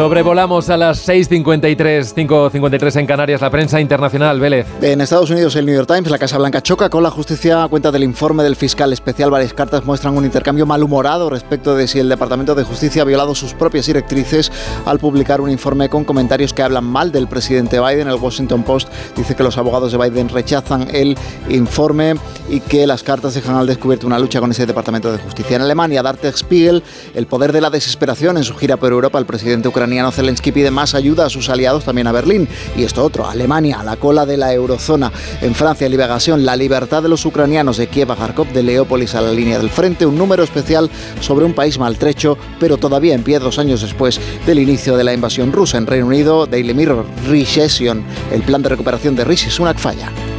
[0.00, 4.66] Sobrevolamos a las 6.53, 5.53 en Canarias, la prensa internacional, Vélez.
[4.80, 7.68] En Estados Unidos, el New York Times, la Casa Blanca choca con la justicia a
[7.68, 9.30] cuenta del informe del fiscal especial.
[9.30, 13.34] Varias cartas muestran un intercambio malhumorado respecto de si el Departamento de Justicia ha violado
[13.34, 14.50] sus propias directrices
[14.86, 18.08] al publicar un informe con comentarios que hablan mal del presidente Biden.
[18.08, 21.14] El Washington Post dice que los abogados de Biden rechazan el
[21.50, 22.14] informe
[22.48, 25.56] y que las cartas dejan al descubierto una lucha con ese Departamento de Justicia.
[25.56, 26.82] En Alemania, Darte Spiegel,
[27.12, 30.70] el poder de la desesperación en su gira por Europa, el presidente ucraniano Zelensky pide
[30.70, 32.48] más ayuda a sus aliados también a Berlín.
[32.76, 35.12] Y esto otro, Alemania, a la cola de la eurozona.
[35.40, 39.20] En Francia, Liberación, la libertad de los ucranianos de Kiev a Kharkov, de Leópolis a
[39.20, 43.38] la línea del frente, un número especial sobre un país maltrecho, pero todavía en pie
[43.38, 48.02] dos años después del inicio de la invasión rusa en Reino Unido, Daily Mirror, Recession,
[48.32, 50.29] el plan de recuperación de Rishi Sunak falla.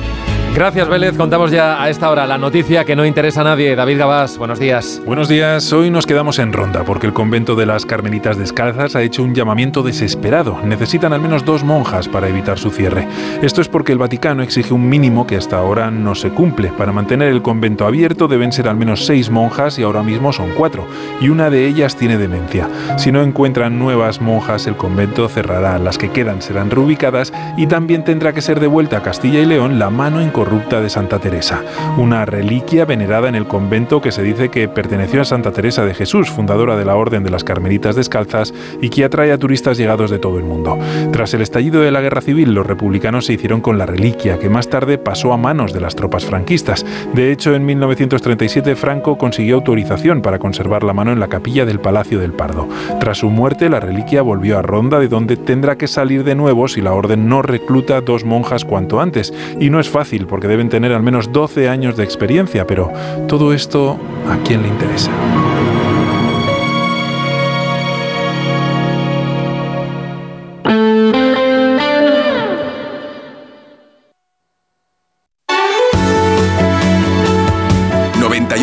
[0.53, 1.15] Gracias, Vélez.
[1.15, 3.73] Contamos ya a esta hora la noticia que no interesa a nadie.
[3.73, 5.01] David Gabás, buenos días.
[5.05, 5.71] Buenos días.
[5.71, 9.33] Hoy nos quedamos en ronda porque el convento de las Carmelitas Descalzas ha hecho un
[9.33, 10.59] llamamiento desesperado.
[10.65, 13.07] Necesitan al menos dos monjas para evitar su cierre.
[13.41, 16.67] Esto es porque el Vaticano exige un mínimo que hasta ahora no se cumple.
[16.77, 20.51] Para mantener el convento abierto deben ser al menos seis monjas y ahora mismo son
[20.51, 20.85] cuatro.
[21.21, 22.69] Y una de ellas tiene demencia.
[22.97, 25.79] Si no encuentran nuevas monjas, el convento cerrará.
[25.79, 29.79] Las que quedan serán reubicadas y también tendrá que ser devuelta a Castilla y León
[29.79, 31.61] la mano en corrupta de Santa Teresa,
[31.99, 35.93] una reliquia venerada en el convento que se dice que perteneció a Santa Teresa de
[35.93, 40.09] Jesús, fundadora de la Orden de las Carmelitas Descalzas y que atrae a turistas llegados
[40.09, 40.79] de todo el mundo.
[41.11, 44.49] Tras el estallido de la Guerra Civil, los republicanos se hicieron con la reliquia, que
[44.49, 46.83] más tarde pasó a manos de las tropas franquistas.
[47.13, 51.79] De hecho, en 1937 Franco consiguió autorización para conservar la mano en la capilla del
[51.79, 52.67] Palacio del Pardo.
[52.99, 56.67] Tras su muerte, la reliquia volvió a Ronda, de donde tendrá que salir de nuevo
[56.67, 59.31] si la orden no recluta dos monjas cuanto antes.
[59.59, 62.89] Y no es fácil, porque deben tener al menos 12 años de experiencia, pero
[63.27, 65.11] todo esto, ¿a quién le interesa?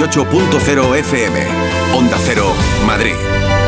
[0.08, 1.40] .0 FM,
[1.94, 2.52] Onda Cero,
[2.86, 3.67] Madrid.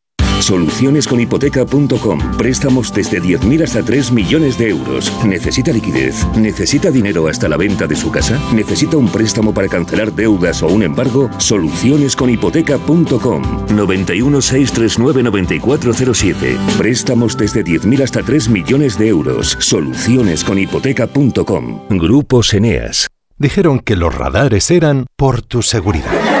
[0.41, 2.37] Solucionesconhipoteca.com.
[2.37, 5.11] Préstamos desde 10.000 hasta 3 millones de euros.
[5.25, 6.25] ¿Necesita liquidez?
[6.35, 8.39] ¿Necesita dinero hasta la venta de su casa?
[8.53, 11.29] ¿Necesita un préstamo para cancelar deudas o un embargo?
[11.37, 13.41] Solucionesconhipoteca.com.
[13.75, 16.57] 91 639 9407.
[16.77, 19.55] Préstamos desde 10.000 hasta 3 millones de euros.
[19.59, 21.87] Solucionesconhipoteca.com.
[21.89, 23.07] Grupos Eneas.
[23.37, 26.40] Dijeron que los radares eran por tu seguridad.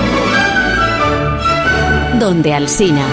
[2.21, 3.03] Donde Alsina.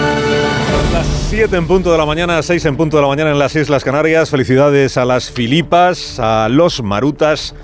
[0.93, 3.55] Las 7 en punto de la mañana, 6 en punto de la mañana en las
[3.55, 4.29] Islas Canarias.
[4.29, 7.55] Felicidades a las Filipas, a los Marutas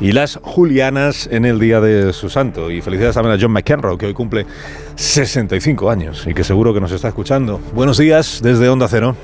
[0.00, 2.70] y las Julianas en el día de su santo.
[2.70, 4.46] Y felicidades también a John McEnroe, que hoy cumple
[4.94, 7.60] 65 años y que seguro que nos está escuchando.
[7.74, 9.16] Buenos días desde Onda Cero.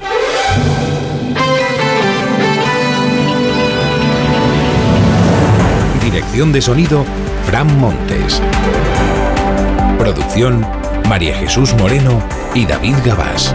[6.02, 7.04] Dirección de sonido,
[7.46, 8.42] Fran Montes.
[9.96, 10.66] Producción,
[11.08, 12.22] María Jesús Moreno
[12.54, 13.54] y David Gabás.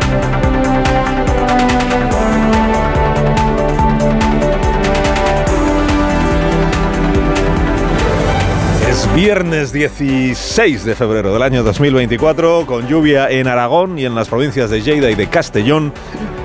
[8.90, 14.30] Es viernes 16 de febrero del año 2024, con lluvia en Aragón y en las
[14.30, 15.94] provincias de Lleida y de Castellón.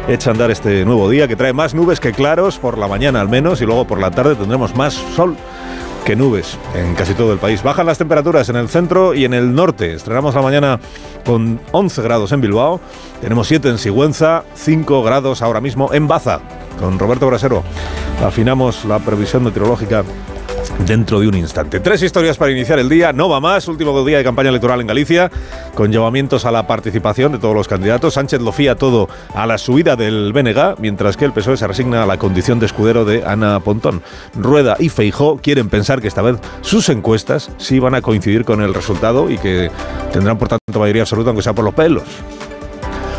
[0.08, 3.22] Echa a andar este nuevo día que trae más nubes que claros, por la mañana
[3.22, 5.36] al menos, y luego por la tarde tendremos más sol
[6.08, 7.62] que nubes en casi todo el país.
[7.62, 9.92] Bajan las temperaturas en el centro y en el norte.
[9.92, 10.80] Estrenamos la mañana
[11.22, 12.80] con 11 grados en Bilbao,
[13.20, 16.40] tenemos 7 en Sigüenza, 5 grados ahora mismo en Baza.
[16.80, 17.62] Con Roberto Brasero
[18.24, 20.02] afinamos la previsión meteorológica
[20.86, 21.80] dentro de un instante.
[21.80, 24.86] Tres historias para iniciar el día, no va más, último día de campaña electoral en
[24.86, 25.30] Galicia,
[25.74, 28.14] con llamamientos a la participación de todos los candidatos.
[28.14, 32.02] Sánchez lo fía todo a la subida del BNG, mientras que el PSOE se resigna
[32.02, 34.02] a la condición de escudero de Ana Pontón.
[34.34, 38.62] Rueda y Feijó quieren pensar que esta vez sus encuestas sí van a coincidir con
[38.62, 39.70] el resultado y que
[40.12, 42.04] tendrán por tanto mayoría absoluta, aunque sea por los pelos.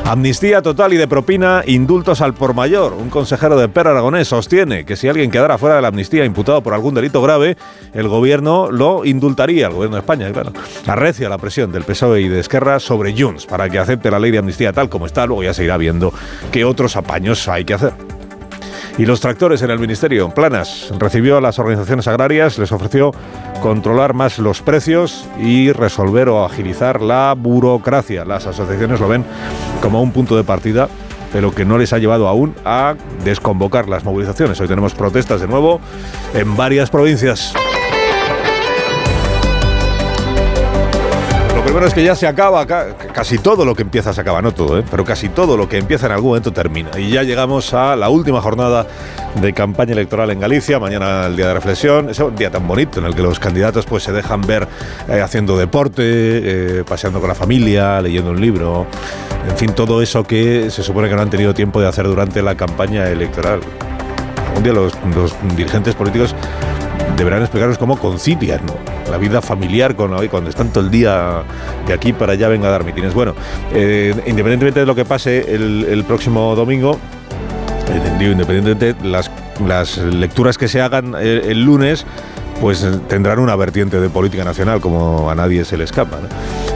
[0.09, 2.93] Amnistía total y de propina, indultos al por mayor.
[2.93, 6.63] Un consejero de Per Aragonés sostiene que si alguien quedara fuera de la amnistía imputado
[6.63, 7.57] por algún delito grave,
[7.93, 10.51] el gobierno lo indultaría, el gobierno de España, claro.
[10.87, 14.31] Arrecia la presión del PSOE y de Esquerra sobre Junts para que acepte la ley
[14.31, 16.11] de amnistía tal como está, luego ya se irá viendo
[16.51, 18.18] qué otros apaños hay que hacer.
[18.99, 23.13] Y los tractores en el Ministerio, Planas, recibió a las organizaciones agrarias, les ofreció
[23.61, 28.25] controlar más los precios y resolver o agilizar la burocracia.
[28.25, 29.23] Las asociaciones lo ven
[29.81, 30.89] como un punto de partida
[31.31, 34.59] pero que no les ha llevado aún a desconvocar las movilizaciones.
[34.59, 35.79] Hoy tenemos protestas de nuevo
[36.33, 37.53] en varias provincias.
[41.69, 44.41] Lo primero es que ya se acaba, ca- casi todo lo que empieza se acaba,
[44.41, 44.83] no todo, ¿eh?
[44.89, 46.89] pero casi todo lo que empieza en algún momento termina.
[46.97, 48.87] Y ya llegamos a la última jornada
[49.39, 52.99] de campaña electoral en Galicia, mañana el día de reflexión, es un día tan bonito
[52.99, 54.67] en el que los candidatos pues se dejan ver
[55.09, 58.87] eh, haciendo deporte, eh, paseando con la familia, leyendo un libro,
[59.47, 62.41] en fin, todo eso que se supone que no han tenido tiempo de hacer durante
[62.41, 63.59] la campaña electoral.
[64.61, 64.93] Los,
[65.55, 66.35] dirigentes políticos
[67.15, 68.73] deberán explicarnos cómo concilian ¿no?
[69.09, 71.43] la vida familiar con hoy cuando están todo el día
[71.87, 73.13] de aquí para allá venga a dar mitines.
[73.13, 73.35] Bueno,
[73.73, 76.99] eh, independientemente de lo que pase el, próximo domingo,
[77.89, 79.31] eh, independientemente las,
[79.97, 82.05] lecturas que se hagan eh, el lunes,
[82.59, 86.17] pues tendrán una vertiente de política nacional como a nadie se le escapa.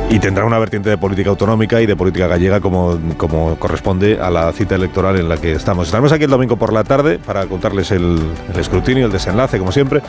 [0.09, 4.29] Y tendrá una vertiente de política autonómica y de política gallega como, como corresponde a
[4.29, 5.87] la cita electoral en la que estamos.
[5.87, 8.19] Estaremos aquí el domingo por la tarde para contarles el,
[8.53, 10.01] el escrutinio, el desenlace, como siempre,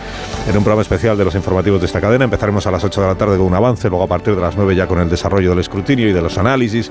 [0.47, 2.25] en un programa especial de los informativos de esta cadena.
[2.25, 4.57] Empezaremos a las 8 de la tarde con un avance, luego a partir de las
[4.57, 6.91] 9 ya con el desarrollo del escrutinio y de los análisis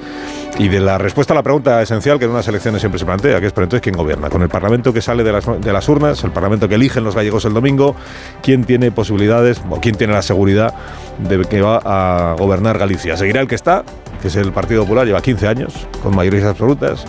[0.57, 3.39] y de la respuesta a la pregunta esencial que en unas elecciones siempre se plantea,
[3.39, 4.31] que es, pero entonces, ¿quién gobierna?
[4.31, 7.15] Con el Parlamento que sale de las, de las urnas, el Parlamento que eligen los
[7.15, 7.95] gallegos el domingo,
[8.41, 10.73] ¿quién tiene posibilidades o quién tiene la seguridad
[11.19, 12.92] de que va a gobernar Galicia?
[12.93, 13.17] Galicia.
[13.17, 13.83] Seguirá el que está,
[14.21, 17.05] que es el Partido Popular, lleva 15 años, con mayorías absolutas.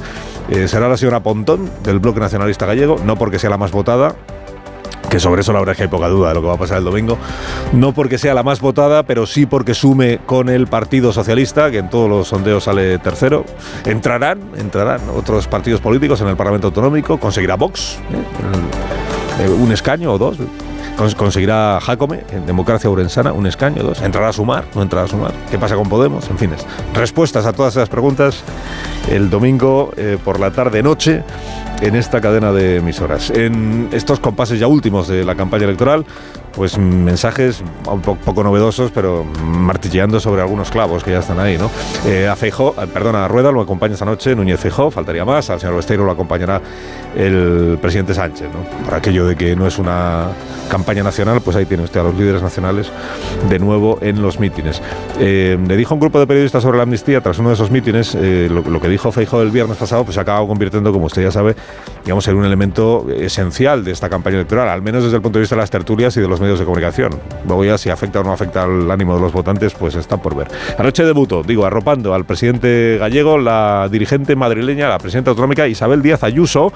[0.48, 4.14] Eh, será la señora Pontón, del Bloque Nacionalista Gallego, no porque sea la más votada,
[5.10, 6.58] que sobre eso la verdad es que hay poca duda de lo que va a
[6.58, 7.18] pasar el domingo,
[7.74, 11.78] no porque sea la más votada, pero sí porque sume con el Partido Socialista, que
[11.78, 13.44] en todos los sondeos sale tercero.
[13.84, 17.98] Entrarán, entrarán otros partidos políticos en el Parlamento Autonómico, conseguirá Vox,
[19.40, 19.48] ¿eh?
[19.48, 20.38] un escaño o dos,
[21.16, 24.00] conseguirá Jacome, en Democracia Urensana, un escaño, dos.
[24.02, 24.64] ¿Entrará a sumar?
[24.74, 25.32] ¿No entrará a sumar?
[25.50, 26.28] ¿Qué pasa con Podemos?
[26.30, 26.50] En fin,
[26.94, 28.42] respuestas a todas esas preguntas
[29.10, 31.22] el domingo eh, por la tarde-noche
[31.80, 33.30] en esta cadena de emisoras.
[33.30, 36.06] En estos compases ya últimos de la campaña electoral,
[36.56, 41.70] pues mensajes un poco, novedosos, pero martilleando sobre algunos clavos que ya están ahí, ¿no?
[42.06, 45.50] Eh, a Feijó, eh, perdona, a Rueda lo acompaña esta noche Núñez Feijó, faltaría más,
[45.50, 46.60] al señor Besteiro lo acompañará
[47.16, 48.84] el presidente Sánchez, ¿no?
[48.84, 50.28] Por aquello de que no es una
[50.68, 52.90] campaña nacional, pues ahí tiene usted a los líderes nacionales
[53.48, 54.80] de nuevo en los mítines.
[55.20, 58.14] Eh, le dijo un grupo de periodistas sobre la amnistía, tras uno de esos mítines,
[58.14, 61.54] lo, que dijo Feijó el viernes pasado, pues se acaba convirtiendo, como usted ya sabe,
[62.04, 65.42] digamos, en un elemento esencial de esta campaña electoral, al menos desde el punto de
[65.42, 67.18] vista de las tertulias y de los medios de comunicación.
[67.46, 70.36] Luego ya si afecta o no afecta al ánimo de los votantes, pues está por
[70.36, 70.48] ver.
[70.78, 76.22] Anoche debutó, digo, arropando al presidente gallego, la dirigente madrileña, la presidenta autonómica Isabel Díaz
[76.22, 76.72] Ayuso,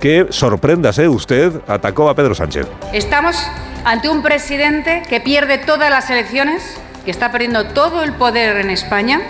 [0.00, 2.66] que, sorpréndase usted, atacó a Pedro Sánchez.
[2.92, 3.36] Estamos
[3.84, 8.70] ante un presidente que pierde todas las elecciones, que está perdiendo todo el poder en
[8.70, 9.20] España,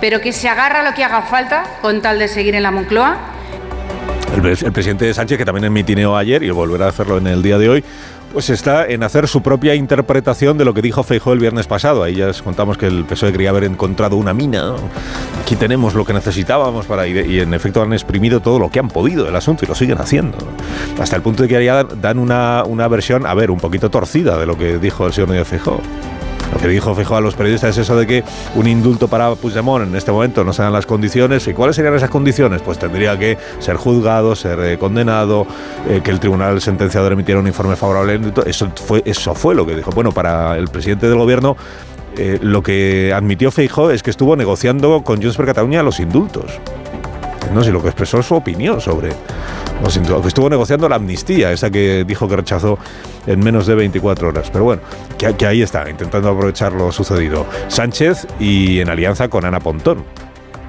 [0.00, 2.70] pero que se agarra a lo que haga falta con tal de seguir en la
[2.70, 3.32] Moncloa
[4.34, 7.68] el, presidente Sánchez, que también mitineó ayer y volverá a hacerlo en el día de
[7.68, 7.84] hoy,
[8.32, 12.02] pues está en hacer su propia interpretación de lo que dijo Feijóo el viernes pasado.
[12.02, 14.74] Ahí ya les contamos que el PSOE quería haber encontrado una mina.
[15.40, 17.26] Aquí tenemos lo que necesitábamos para ir.
[17.26, 20.00] Y en efecto han exprimido todo lo que han podido del asunto y lo siguen
[20.00, 20.38] haciendo.
[20.98, 24.38] Hasta el punto de que ya dan una, una versión, a ver, un poquito torcida
[24.38, 25.80] de lo que dijo el señor Núñez Feijóo.
[26.52, 28.24] Lo que dijo Feijóo a los periodistas es eso de que
[28.54, 31.46] un indulto para Puigdemont en este momento no se dan las condiciones.
[31.48, 32.62] ¿Y cuáles serían esas condiciones?
[32.62, 35.46] Pues tendría que ser juzgado, ser eh, condenado,
[35.88, 38.20] eh, que el tribunal sentenciador emitiera un informe favorable.
[38.46, 39.90] Eso fue, eso fue lo que dijo.
[39.92, 41.56] Bueno, para el presidente del gobierno
[42.16, 46.60] eh, lo que admitió Feijóo es que estuvo negociando con Junts per Catalunya los indultos.
[47.54, 49.12] No lo que expresó su opinión sobre
[49.82, 49.98] los.
[49.98, 52.78] Que estuvo negociando la amnistía, esa que dijo que rechazó
[53.26, 54.50] en menos de 24 horas.
[54.50, 54.82] Pero bueno,
[55.18, 57.46] que, ahí está, intentando aprovechar lo sucedido.
[57.68, 60.04] Sánchez y en alianza con Ana Pontón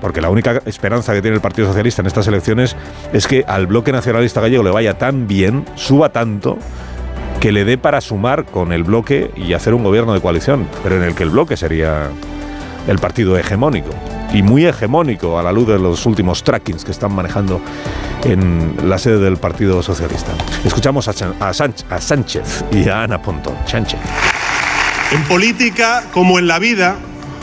[0.01, 2.75] porque la única esperanza que tiene el Partido Socialista en estas elecciones
[3.13, 6.57] es que al bloque nacionalista gallego le vaya tan bien, suba tanto,
[7.39, 10.97] que le dé para sumar con el bloque y hacer un gobierno de coalición, pero
[10.97, 12.09] en el que el bloque sería
[12.89, 13.91] el partido hegemónico
[14.33, 17.61] y muy hegemónico a la luz de los últimos trackings que están manejando
[18.23, 20.33] en la sede del Partido Socialista.
[20.65, 21.53] Escuchamos a,
[21.99, 23.55] Sánchez y a Ana Pontón.
[23.65, 23.99] Sánchez.
[25.11, 26.95] En política, como en la vida,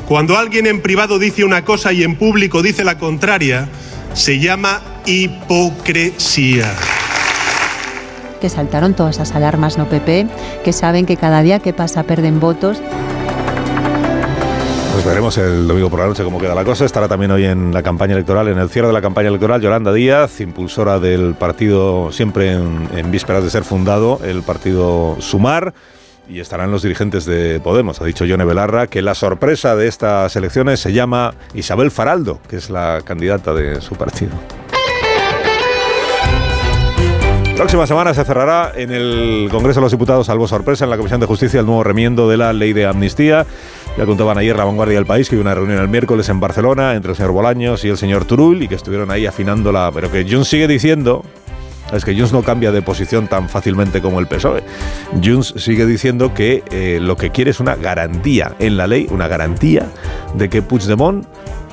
[0.09, 3.69] cuando alguien en privado dice una cosa y en público dice la contraria,
[4.13, 6.71] se llama hipocresía
[8.41, 10.27] que saltaron todas esas alarmas no PP,
[10.65, 12.81] que saben que cada día que pasa perden votos
[15.05, 16.85] veremos el domingo por la noche cómo queda la cosa.
[16.85, 19.93] Estará también hoy en la campaña electoral, en el cierre de la campaña electoral, Yolanda
[19.93, 25.75] Díaz, impulsora del partido, siempre en, vísperas de ser fundado, el partido Sumar
[26.29, 28.01] y estarán los dirigentes de Podemos.
[28.01, 32.57] Ha dicho Yone Belarra que la sorpresa de estas elecciones se llama Isabel Faraldo, que
[32.57, 34.33] es la candidata de su partido.
[37.61, 41.21] Próxima semana se cerrará en el Congreso de los Diputados, salvo sorpresa, en la Comisión
[41.21, 43.45] de Justicia el nuevo remiendo de la ley de amnistía.
[43.99, 46.95] Ya contaban ayer la vanguardia del país que hubo una reunión el miércoles en Barcelona
[46.95, 49.91] entre el señor Bolaños y el señor Turull y que estuvieron ahí afinándola.
[49.93, 51.25] Pero que Junts sigue diciendo
[51.93, 54.63] es que Junts no cambia de posición tan fácilmente como el PSOE.
[55.23, 59.29] Junts sigue diciendo que eh, lo que quiere es una garantía en la ley, una
[59.29, 59.89] garantía
[60.35, 61.27] de que Puigdemont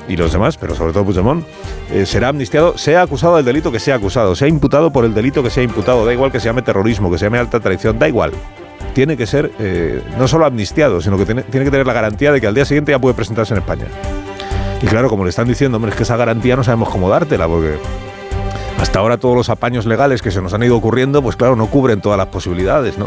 [0.08, 1.44] y los demás, pero sobre todo Puigdemont,
[1.92, 5.42] eh, será amnistiado, sea acusado del delito que sea acusado, sea imputado por el delito
[5.42, 8.08] que sea imputado, da igual que se llame terrorismo, que se llame alta traición, da
[8.08, 8.32] igual
[8.98, 12.40] tiene que ser eh, no solo amnistiado, sino que tiene, que tener la garantía de
[12.40, 13.84] que al día siguiente ya puede presentarse en España.
[14.82, 17.76] Y claro, como le están diciendo, es que esa garantía no sabemos cómo dártela, porque
[18.80, 21.68] hasta ahora todos los apaños legales que se nos han ido ocurriendo, pues claro, no
[21.68, 23.06] cubren todas las posibilidades, ¿no?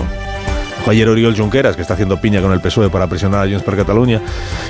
[0.87, 3.75] ayer Oriol Junqueras, que está haciendo piña con el PSOE para presionar a Junts per
[3.75, 4.21] Cataluña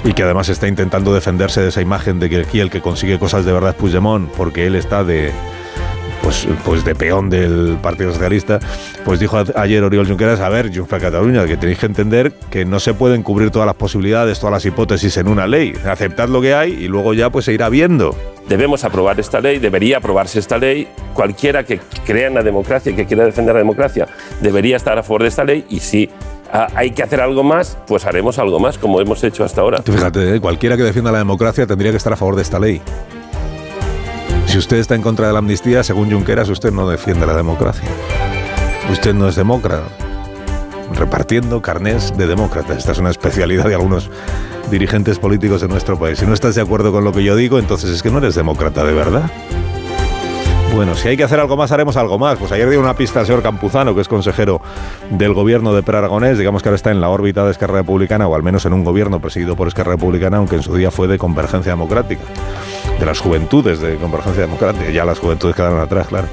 [0.03, 3.19] y que además está intentando defenderse de esa imagen de que aquí el que consigue
[3.19, 5.31] cosas de verdad es Puigdemont, porque él está de,
[6.31, 8.59] pues, pues de peón del Partido Socialista,
[9.03, 12.79] pues dijo ayer Oriol Junqueras, a ver, Junts Cataluña, que tenéis que entender que no
[12.79, 15.73] se pueden cubrir todas las posibilidades, todas las hipótesis en una ley.
[15.85, 18.15] Aceptad lo que hay y luego ya pues se irá viendo.
[18.47, 20.87] Debemos aprobar esta ley, debería aprobarse esta ley.
[21.13, 24.07] Cualquiera que crea en la democracia y que quiera defender la democracia
[24.39, 26.09] debería estar a favor de esta ley y sí,
[26.53, 29.81] ah, hay que hacer algo más, pues haremos algo más, como hemos hecho hasta ahora.
[29.81, 30.39] fíjate, ¿eh?
[30.39, 32.81] cualquiera que defienda la democracia tendría que estar a favor de esta ley.
[34.51, 37.87] Si usted está en contra de la amnistía, según Junqueras, usted no defiende la democracia.
[38.91, 39.87] Usted no es demócrata.
[40.93, 42.73] Repartiendo carnés de demócrata.
[42.73, 44.11] Esta es una especialidad de algunos
[44.69, 46.19] dirigentes políticos de nuestro país.
[46.19, 48.35] Si no estás de acuerdo con lo que yo digo, entonces es que no eres
[48.35, 49.31] demócrata de verdad.
[50.75, 52.37] Bueno, si hay que hacer algo más, haremos algo más.
[52.37, 54.61] Pues ayer dio una pista al señor Campuzano, que es consejero
[55.11, 58.27] del gobierno de Per Aragonés, digamos que ahora está en la órbita de Esquerra Republicana,
[58.27, 61.07] o al menos en un gobierno presidido por Esquerra Republicana, aunque en su día fue
[61.07, 62.23] de Convergencia Democrática,
[63.01, 66.27] de las juventudes de Convergencia Democrática, ya las juventudes quedaron atrás, claro.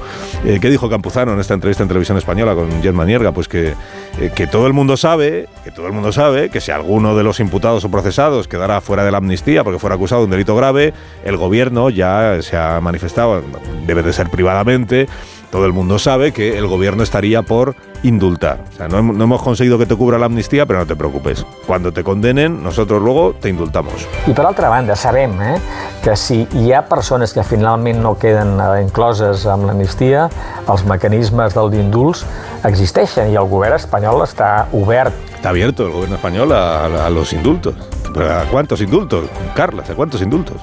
[0.45, 3.31] Eh, ¿Qué dijo Campuzano en esta entrevista en televisión española con Jen Manierga?
[3.31, 3.73] Pues que,
[4.19, 7.23] eh, que todo el mundo sabe, que todo el mundo sabe que si alguno de
[7.23, 10.55] los imputados o procesados quedara fuera de la amnistía porque fuera acusado de un delito
[10.55, 10.93] grave,
[11.25, 13.41] el gobierno ya se ha manifestado,
[13.87, 15.07] debe de ser privadamente,
[15.51, 18.59] todo el mundo sabe que el gobierno estaría por indultar.
[18.73, 20.95] O sea, no, hem- no hemos conseguido que te cubra la amnistía, pero no te
[20.95, 21.45] preocupes.
[21.65, 23.93] Cuando te condenen, nosotros luego te indultamos.
[24.27, 25.57] I per altra banda, sabem eh,
[26.03, 30.29] que si hi ha persones que finalment no queden eh, incloses amb l'amnistia,
[30.69, 32.25] els mecanismes dels indults
[32.63, 37.09] existeixen i el govern espanyol està obert Está abierto el gobierno español a, a- a
[37.09, 37.73] los indultos.
[38.13, 39.25] ¿Pero ¿A cuántos indultos?
[39.55, 40.57] Carlas, ¿a cuántos indultos?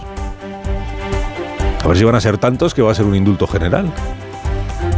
[1.84, 3.90] A ver si van a ser tantos que va a ser un indulto general.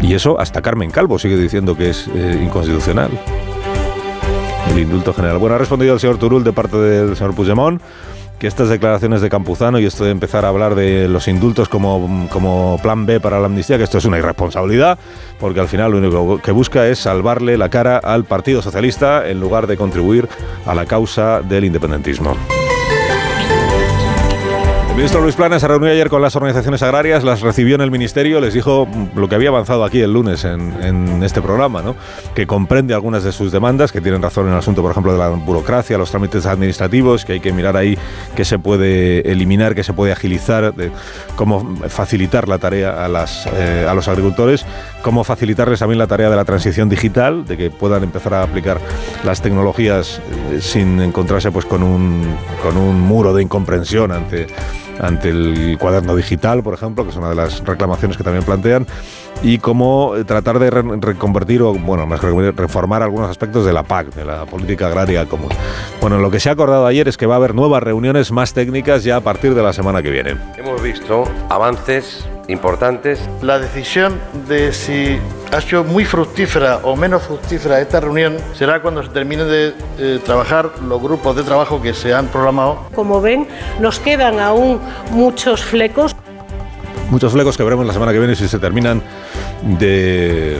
[0.02, 3.10] Y eso hasta Carmen Calvo sigue diciendo que es eh, inconstitucional.
[4.70, 5.38] El indulto general.
[5.38, 7.80] Bueno, ha respondido el señor Turul de parte del señor Puigdemont
[8.38, 12.28] que estas declaraciones de Campuzano y esto de empezar a hablar de los indultos como,
[12.30, 14.98] como plan B para la amnistía, que esto es una irresponsabilidad,
[15.40, 19.40] porque al final lo único que busca es salvarle la cara al Partido Socialista en
[19.40, 20.28] lugar de contribuir
[20.66, 22.36] a la causa del independentismo.
[24.98, 28.40] Ministro Luis Planas se reunió ayer con las organizaciones agrarias, las recibió en el ministerio,
[28.40, 31.94] les dijo mm, lo que había avanzado aquí el lunes en, este programa, ¿no?
[32.34, 35.18] que comprende algunas de sus demandas, que tienen razón en el asunto, por ejemplo, de
[35.18, 37.96] la burocracia, los trámites administrativos, que hay que mirar ahí
[38.34, 40.74] qué se puede eliminar, qué se puede agilizar,
[41.36, 44.66] cómo facilitar la tarea a, eh, a los agricultores,
[45.02, 48.78] cómo facilitarles también la tarea de la transición digital, de que puedan empezar a aplicar
[49.24, 50.20] las tecnologías
[50.50, 54.46] eh, sin encontrarse pues con un, con un muro de incomprensión ante
[55.00, 58.86] ante el cuaderno digital, por ejemplo, que es una de las reclamaciones que también plantean,
[59.42, 63.82] y cómo eh, tratar de re- reconvertir o, bueno, más reformar algunos aspectos de la
[63.82, 65.50] PAC, de la política agraria común.
[66.00, 68.52] Bueno, lo que se ha acordado ayer es que va a haber nuevas reuniones más
[68.52, 70.36] técnicas ya a partir de la semana que viene.
[70.56, 73.20] Hemos visto avances importantes.
[73.42, 75.18] La decisión de si
[75.52, 80.18] ha sido muy fructífera o menos fructífera esta reunión será cuando se termine de eh,
[80.24, 82.86] trabajar los grupos de trabajo que se han programado.
[82.94, 83.46] Como ven,
[83.80, 86.16] nos quedan aún muchos flecos.
[87.10, 89.02] Muchos flecos que veremos la semana que viene si se terminan
[89.62, 90.58] de,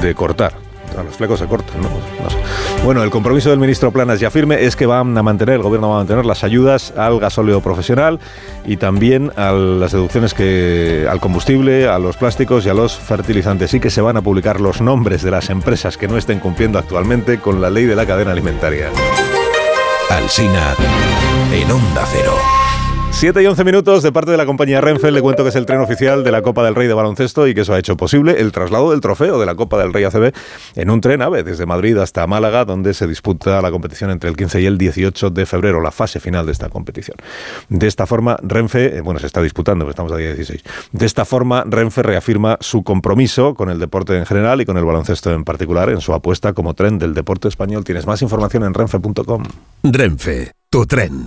[0.00, 0.52] de cortar.
[0.92, 1.88] Sea, los flecos se cortan, ¿no?
[1.88, 2.82] Pues.
[2.84, 5.90] Bueno, el compromiso del ministro Planas ya firme es que van a mantener, el gobierno
[5.90, 8.20] va a mantener las ayudas al gasóleo profesional
[8.64, 13.70] y también a las deducciones que al combustible, a los plásticos y a los fertilizantes.
[13.70, 16.78] Sí que se van a publicar los nombres de las empresas que no estén cumpliendo
[16.78, 18.88] actualmente con la ley de la cadena alimentaria.
[20.10, 20.74] Alsina
[21.52, 22.57] en Onda Cero.
[23.10, 25.10] 7 y 11 minutos de parte de la compañía Renfe.
[25.10, 27.54] Le cuento que es el tren oficial de la Copa del Rey de baloncesto y
[27.54, 30.32] que eso ha hecho posible el traslado del trofeo de la Copa del Rey ACB
[30.76, 34.36] en un tren AVE desde Madrid hasta Málaga, donde se disputa la competición entre el
[34.36, 37.16] 15 y el 18 de febrero, la fase final de esta competición.
[37.68, 40.62] De esta forma, Renfe, eh, bueno, se está disputando, pues estamos a día 16.
[40.92, 44.84] De esta forma, Renfe reafirma su compromiso con el deporte en general y con el
[44.84, 47.82] baloncesto en particular en su apuesta como tren del deporte español.
[47.82, 49.42] Tienes más información en renfe.com.
[49.82, 51.26] Renfe, tu tren.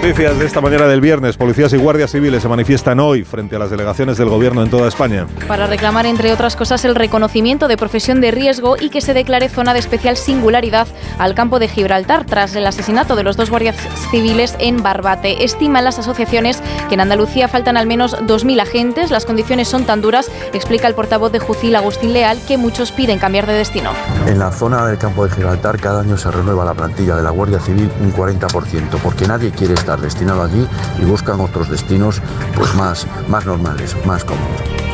[0.00, 1.36] Noticias de esta mañana del viernes.
[1.36, 4.86] Policías y guardias civiles se manifiestan hoy frente a las delegaciones del gobierno en toda
[4.86, 5.26] España.
[5.48, 9.48] para reclamar, entre otras cosas, el reconocimiento de profesión de riesgo y que se declare
[9.48, 10.86] zona de especial singularidad
[11.18, 13.76] al campo de Gibraltar tras el asesinato de los dos guardias
[14.12, 15.42] civiles en Barbate.
[15.42, 19.10] Estiman las asociaciones que en Andalucía faltan al menos 2.000 agentes.
[19.10, 23.18] Las condiciones son tan duras, explica el portavoz de Jucil, Agustín Leal, que muchos piden
[23.18, 23.90] cambiar de destino.
[24.28, 27.30] En la zona del campo de Gibraltar cada año se renueva la plantilla de la
[27.30, 30.66] Guardia Civil un 40%, porque nadie quiere estar destinado allí
[31.00, 32.20] y buscan otros destinos
[32.56, 34.87] pues más, más normales, más cómodos.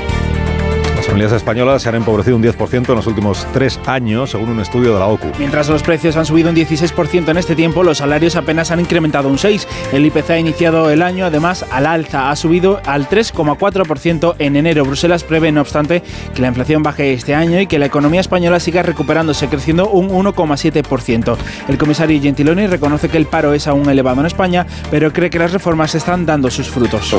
[1.07, 4.93] Familias españolas se han empobrecido un 10% en los últimos tres años, según un estudio
[4.93, 5.29] de la OCU.
[5.39, 9.29] Mientras los precios han subido un 16% en este tiempo, los salarios apenas han incrementado
[9.29, 9.67] un 6%.
[9.93, 12.31] El IPC ha iniciado el año, además, al alza.
[12.31, 14.85] Ha subido al 3,4% en enero.
[14.85, 16.03] Bruselas prevé, no obstante,
[16.35, 20.09] que la inflación baje este año y que la economía española siga recuperándose, creciendo un
[20.11, 21.37] 1,7%.
[21.69, 25.39] El comisario Gentiloni reconoce que el paro es aún elevado en España, pero cree que
[25.39, 27.15] las reformas están dando sus frutos.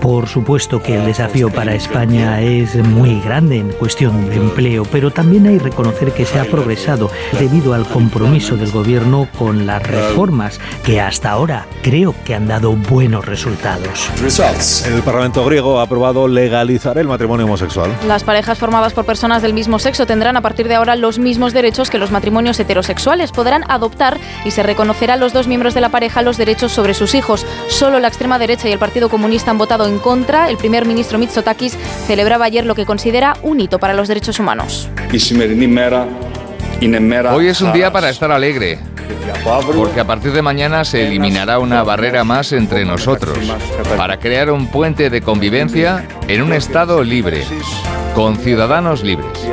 [0.00, 5.10] Por supuesto que el desafío para España es muy grande en cuestión de empleo, pero
[5.10, 9.82] también hay que reconocer que se ha progresado debido al compromiso del gobierno con las
[9.82, 14.10] reformas que hasta ahora creo que han dado buenos resultados.
[14.86, 17.90] El Parlamento griego ha aprobado legalizar el matrimonio homosexual.
[18.06, 21.52] Las parejas formadas por personas del mismo sexo tendrán a partir de ahora los mismos
[21.52, 23.32] derechos que los matrimonios heterosexuales.
[23.32, 26.94] Podrán adoptar y se reconocerá a los dos miembros de la pareja los derechos sobre
[26.94, 27.44] sus hijos.
[27.68, 30.48] Solo la extrema derecha y el Partido Comunista han votado en contra.
[30.48, 31.76] El primer ministro Mitsotakis
[32.06, 34.88] celebraba ayer lo que considera un hito para los derechos humanos.
[37.32, 38.78] Hoy es un día para estar alegre,
[39.74, 43.38] porque a partir de mañana se eliminará una barrera más entre nosotros,
[43.96, 47.42] para crear un puente de convivencia en un Estado libre,
[48.14, 49.48] con ciudadanos libres.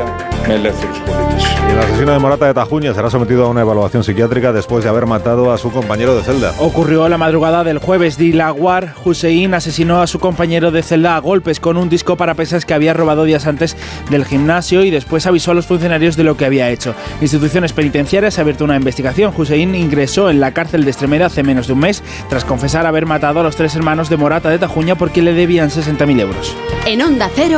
[0.47, 4.89] Y el asesino de Morata de Tajuña será sometido a una evaluación psiquiátrica después de
[4.89, 6.53] haber matado a su compañero de celda.
[6.59, 8.17] Ocurrió la madrugada del jueves.
[8.17, 12.65] Dilawar Hussein asesinó a su compañero de celda a golpes con un disco para pesas
[12.65, 13.77] que había robado días antes
[14.09, 16.95] del gimnasio y después avisó a los funcionarios de lo que había hecho.
[17.21, 19.33] Instituciones penitenciarias ha abierto una investigación.
[19.35, 23.05] Hussein ingresó en la cárcel de Extremadura hace menos de un mes tras confesar haber
[23.05, 26.55] matado a los tres hermanos de Morata de Tajuña porque le debían 60.000 euros.
[26.85, 27.57] En Onda Cero,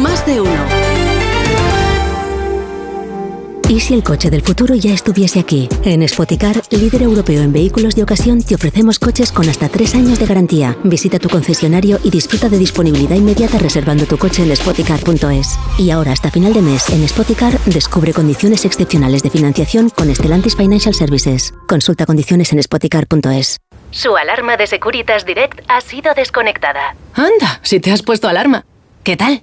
[0.00, 0.95] más de uno.
[3.68, 5.68] ¿Y si el coche del futuro ya estuviese aquí?
[5.82, 10.20] En Spoticar, líder europeo en vehículos de ocasión, te ofrecemos coches con hasta tres años
[10.20, 10.76] de garantía.
[10.84, 15.58] Visita tu concesionario y disfruta de disponibilidad inmediata reservando tu coche en spoticar.es.
[15.78, 20.54] Y ahora, hasta final de mes, en Spoticar, descubre condiciones excepcionales de financiación con Stellantis
[20.54, 21.52] Financial Services.
[21.66, 23.58] Consulta condiciones en spoticar.es.
[23.90, 26.94] Su alarma de Securitas Direct ha sido desconectada.
[27.14, 28.64] Anda, si te has puesto alarma.
[29.02, 29.42] ¿Qué tal?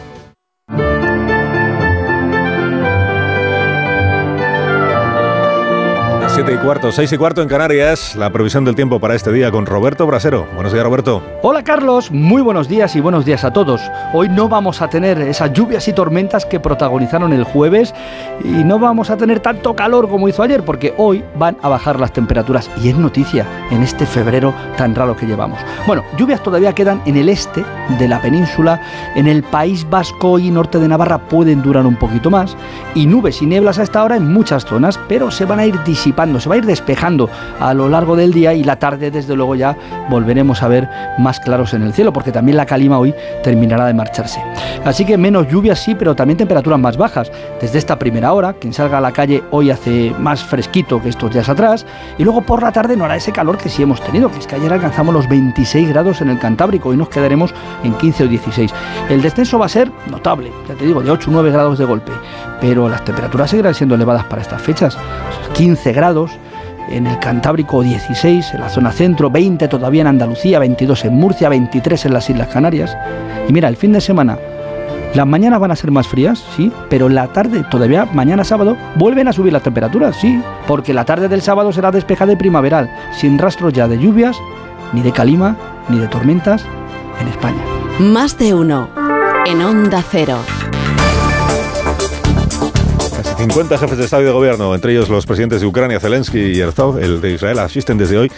[6.43, 9.51] 7 y cuarto, 6 y cuarto en Canarias, la previsión del tiempo para este día
[9.51, 10.47] con Roberto Brasero.
[10.55, 11.21] Buenos días, Roberto.
[11.43, 13.79] Hola Carlos, muy buenos días y buenos días a todos.
[14.11, 17.93] Hoy no vamos a tener esas lluvias y tormentas que protagonizaron el jueves
[18.43, 21.99] y no vamos a tener tanto calor como hizo ayer porque hoy van a bajar
[21.99, 25.59] las temperaturas y es noticia en este febrero tan raro que llevamos.
[25.85, 27.63] Bueno, lluvias todavía quedan en el este
[27.99, 28.81] de la península,
[29.15, 32.57] en el País Vasco y norte de Navarra pueden durar un poquito más
[32.95, 35.75] y nubes y nieblas a esta hora en muchas zonas, pero se van a ir
[35.83, 37.29] disipando, se va a ir despejando
[37.59, 39.75] a lo largo del día y la tarde desde luego ya
[40.09, 43.13] volveremos a ver más claros en el cielo porque también la calima hoy
[43.43, 44.41] terminará de marcharse.
[44.85, 47.31] Así que menos lluvias sí, pero también temperaturas más bajas.
[47.59, 51.31] Desde esta primera hora, quien salga a la calle hoy hace más fresquito que estos
[51.31, 51.85] días atrás
[52.17, 54.47] y luego por la tarde no hará ese calor que sí hemos tenido, que es
[54.47, 57.53] que ayer alcanzamos los 26 grados en el Cantábrico y nos quedaremos
[57.83, 58.73] en 15 o 16.
[59.09, 61.85] El descenso va a ser notable, ya te digo, de 8 o 9 grados de
[61.85, 62.11] golpe,
[62.61, 64.97] pero las temperaturas seguirán siendo elevadas para estas fechas.
[65.53, 66.31] 15 grados
[66.89, 71.49] en el Cantábrico 16, en la zona centro, 20 todavía en Andalucía, 22 en Murcia,
[71.49, 72.95] 23 en las Islas Canarias.
[73.49, 74.37] Y mira, el fin de semana,
[75.13, 79.27] las mañanas van a ser más frías, sí, pero la tarde, todavía mañana sábado, vuelven
[79.27, 83.37] a subir las temperaturas, sí, porque la tarde del sábado será despejada y primaveral, sin
[83.37, 84.37] rastros ya de lluvias,
[84.93, 85.57] ni de calima,
[85.89, 86.63] ni de tormentas
[87.19, 87.61] en España.
[87.99, 88.89] Más de uno.
[89.45, 90.37] En Onda Cero.
[93.41, 96.37] Casi 50 jefes de Estado y de Gobierno, entre ellos los presidentes de Ucrania, Zelensky
[96.37, 98.31] y Herzog, el de Israel, asisten desde hoy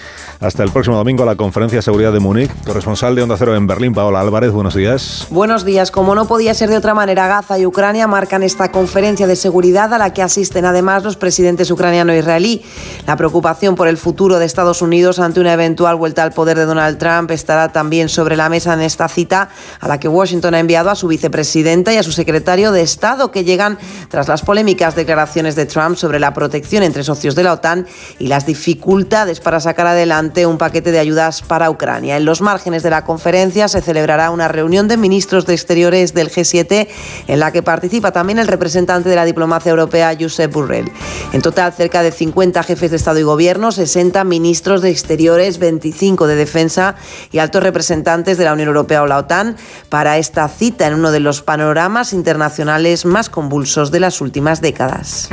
[0.43, 2.51] hasta el próximo domingo la Conferencia de Seguridad de Múnich.
[2.65, 5.25] Corresponsal de Onda Cero en Berlín, Paola Álvarez, buenos días.
[5.29, 5.89] Buenos días.
[5.89, 9.93] Como no podía ser de otra manera, Gaza y Ucrania marcan esta conferencia de seguridad
[9.93, 12.61] a la que asisten además los presidentes ucraniano e israelí.
[13.07, 16.65] La preocupación por el futuro de Estados Unidos ante una eventual vuelta al poder de
[16.65, 19.49] Donald Trump estará también sobre la mesa en esta cita
[19.79, 23.31] a la que Washington ha enviado a su vicepresidenta y a su secretario de Estado
[23.31, 23.77] que llegan
[24.09, 27.87] tras las polémicas declaraciones de Trump sobre la protección entre socios de la OTAN
[28.19, 32.17] y las dificultades para sacar adelante presente un paquete de ayudas para Ucrania.
[32.17, 36.31] En los márgenes de la conferencia se celebrará una reunión de ministros de Exteriores del
[36.31, 36.87] G7
[37.27, 40.91] en la que participa también el representante de la diplomacia europea, Josep Burrell.
[41.33, 46.25] En total, cerca de 50 jefes de Estado y Gobierno, 60 ministros de Exteriores, 25
[46.25, 46.95] de Defensa
[47.31, 49.55] y altos representantes de la Unión Europea o la OTAN
[49.89, 55.29] para esta cita en uno de los panoramas internacionales más convulsos de las últimas décadas.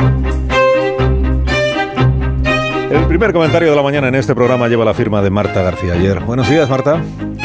[2.91, 5.93] El primer comentario de la mañana en este programa lleva la firma de Marta García
[5.93, 6.19] ayer.
[6.25, 7.01] Buenos días, Marta.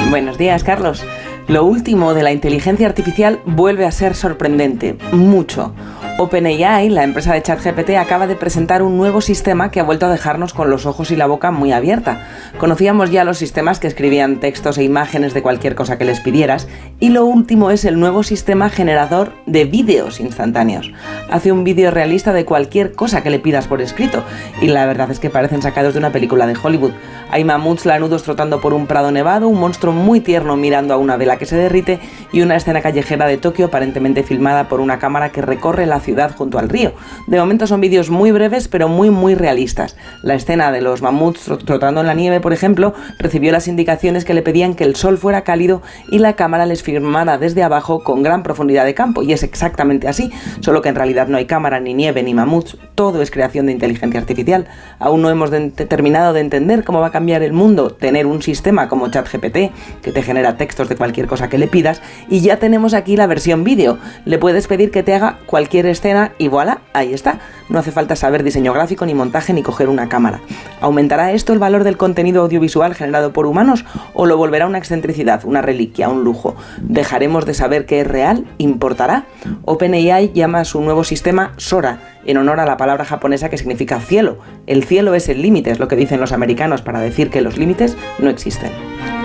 [0.10, 1.06] Buenos días, Carlos.
[1.48, 5.72] Lo último de la inteligencia artificial vuelve a ser sorprendente, mucho.
[6.18, 10.10] OpenAI, la empresa de ChatGPT, acaba de presentar un nuevo sistema que ha vuelto a
[10.10, 12.26] dejarnos con los ojos y la boca muy abierta.
[12.58, 16.70] Conocíamos ya los sistemas que escribían textos e imágenes de cualquier cosa que les pidieras,
[17.02, 20.90] y lo último es el nuevo sistema generador de vídeos instantáneos.
[21.30, 24.24] Hace un vídeo realista de cualquier cosa que le pidas por escrito,
[24.62, 26.94] y la verdad es que parecen sacados de una película de Hollywood.
[27.30, 31.18] Hay mamuts lanudos trotando por un prado nevado, un monstruo muy tierno mirando a una
[31.18, 32.00] vela que se derrite
[32.32, 36.34] y una escena callejera de Tokio aparentemente filmada por una cámara que recorre la ciudad
[36.36, 36.94] junto al río.
[37.28, 39.98] De momento son vídeos muy breves pero muy muy realistas.
[40.22, 44.34] La escena de los mamuts trotando en la nieve, por ejemplo, recibió las indicaciones que
[44.34, 48.24] le pedían que el sol fuera cálido y la cámara les filmara desde abajo con
[48.24, 49.24] gran profundidad de campo.
[49.24, 52.78] Y es exactamente así, solo que en realidad no hay cámara, ni nieve, ni mamuts.
[52.96, 54.68] Todo es creación de inteligencia artificial.
[55.00, 58.88] Aún no hemos terminado de entender cómo va a cambiar el mundo tener un sistema
[58.88, 59.72] como ChatGPT
[60.02, 63.28] que te genera textos de cualquier cosa que le pidas y ya tenemos aquí la
[63.28, 63.98] versión vídeo.
[64.26, 67.40] Le puedes pedir que te haga cualquier escena y voilà, ahí está.
[67.68, 70.40] No hace falta saber diseño gráfico, ni montaje, ni coger una cámara.
[70.82, 75.44] ¿Aumentará esto el valor del contenido audiovisual generado por humanos o lo volverá una excentricidad,
[75.46, 76.56] una reliquia, un lujo?
[76.80, 78.46] ¿Dejaremos de saber que es real?
[78.60, 79.26] ¿Importará?
[79.64, 84.00] OpenAI llama a su nuevo sistema Sora, en honor a la palabra japonesa que significa
[84.00, 84.38] cielo.
[84.68, 87.58] El cielo es el límite, es lo que dicen los americanos para decir que los
[87.58, 88.72] límites no existen.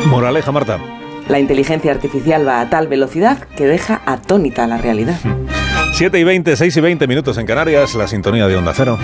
[0.06, 0.78] Moraleja, Marta.
[1.28, 5.20] La inteligencia artificial va a tal velocidad que deja atónita la realidad.
[5.92, 8.98] 7 y 20, 6 y 20 minutos en Canarias, la sintonía de Onda Cero.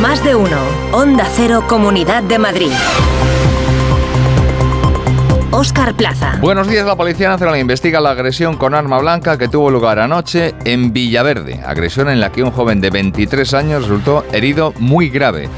[0.00, 0.58] Más de uno.
[0.92, 2.72] Onda Cero, Comunidad de Madrid.
[5.52, 6.38] Oscar Plaza.
[6.40, 10.54] Buenos días, la Policía Nacional investiga la agresión con arma blanca que tuvo lugar anoche
[10.64, 11.60] en Villaverde.
[11.66, 15.48] Agresión en la que un joven de 23 años resultó herido muy grave.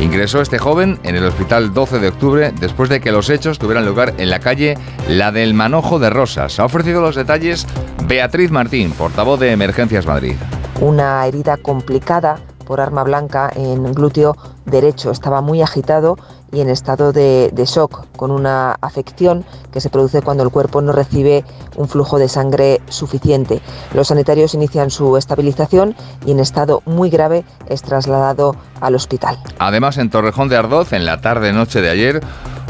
[0.00, 3.84] Ingresó este joven en el hospital 12 de octubre después de que los hechos tuvieran
[3.84, 6.58] lugar en la calle La del Manojo de Rosas.
[6.58, 7.66] Ha ofrecido los detalles
[8.06, 10.36] Beatriz Martín, portavoz de Emergencias Madrid.
[10.80, 15.10] Una herida complicada por arma blanca en glúteo derecho.
[15.10, 16.16] Estaba muy agitado
[16.50, 20.80] y en estado de, de, shock, con una afección que se produce cuando el cuerpo
[20.80, 21.44] no recibe
[21.80, 23.60] un flujo de sangre suficiente.
[23.94, 25.96] Los sanitarios inician su estabilización
[26.26, 29.38] y en estado muy grave es trasladado al hospital.
[29.58, 32.20] Además, en Torrejón de Ardoz, en la tarde-noche de ayer,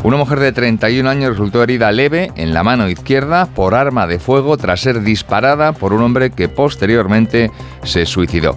[0.03, 4.19] una mujer de 31 años resultó herida leve en la mano izquierda por arma de
[4.19, 7.51] fuego tras ser disparada por un hombre que posteriormente
[7.82, 8.57] se suicidó.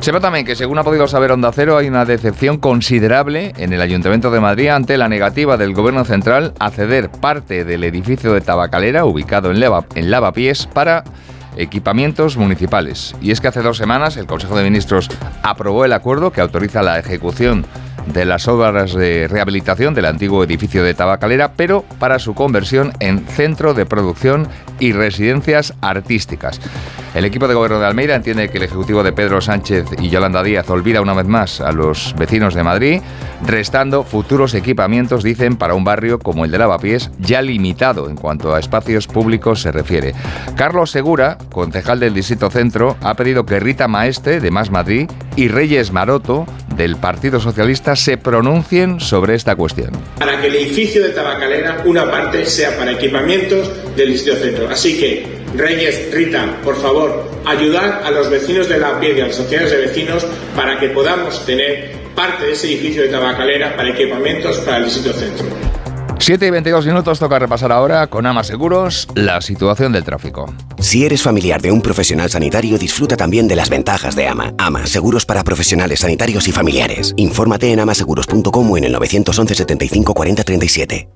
[0.00, 3.80] Sepa también que, según ha podido saber Onda Cero, hay una decepción considerable en el
[3.80, 8.42] Ayuntamiento de Madrid ante la negativa del Gobierno Central a ceder parte del edificio de
[8.42, 11.04] Tabacalera, ubicado en, Lava, en Lavapiés, para
[11.56, 13.14] equipamientos municipales.
[13.20, 15.08] Y es que hace dos semanas el Consejo de Ministros
[15.42, 17.66] aprobó el acuerdo que autoriza la ejecución
[18.06, 23.26] de las obras de rehabilitación del antiguo edificio de Tabacalera, pero para su conversión en
[23.26, 24.48] centro de producción
[24.80, 26.60] y residencias artísticas.
[27.14, 30.42] El equipo de gobierno de Almeida entiende que el ejecutivo de Pedro Sánchez y Yolanda
[30.42, 33.02] Díaz olvida una vez más a los vecinos de Madrid,
[33.46, 38.54] restando futuros equipamientos, dicen, para un barrio como el de Lavapiés, ya limitado en cuanto
[38.54, 40.14] a espacios públicos se refiere.
[40.56, 45.48] Carlos Segura, concejal del Distrito Centro, ha pedido que Rita Maestre, de Más Madrid, y
[45.48, 46.46] Reyes Maroto,
[46.76, 49.90] del Partido Socialista, se pronuncien sobre esta cuestión.
[50.18, 54.68] Para que el edificio de Tabacalera, una parte sea para equipamientos del Distrito Centro.
[54.68, 59.26] Así que Reyes, Rita, por favor, ayudar a los vecinos de la piel y a
[59.26, 63.90] las sociedades de vecinos para que podamos tener parte de ese edificio de tabacalera para
[63.90, 65.71] equipamientos para el distrito centro.
[66.22, 70.54] 7 y 22 minutos toca repasar ahora con Ama Seguros la situación del tráfico.
[70.78, 74.54] Si eres familiar de un profesional sanitario, disfruta también de las ventajas de Ama.
[74.56, 77.12] Ama, seguros para profesionales sanitarios y familiares.
[77.16, 81.08] Infórmate en amaseguros.com o en el 911 75 40 37.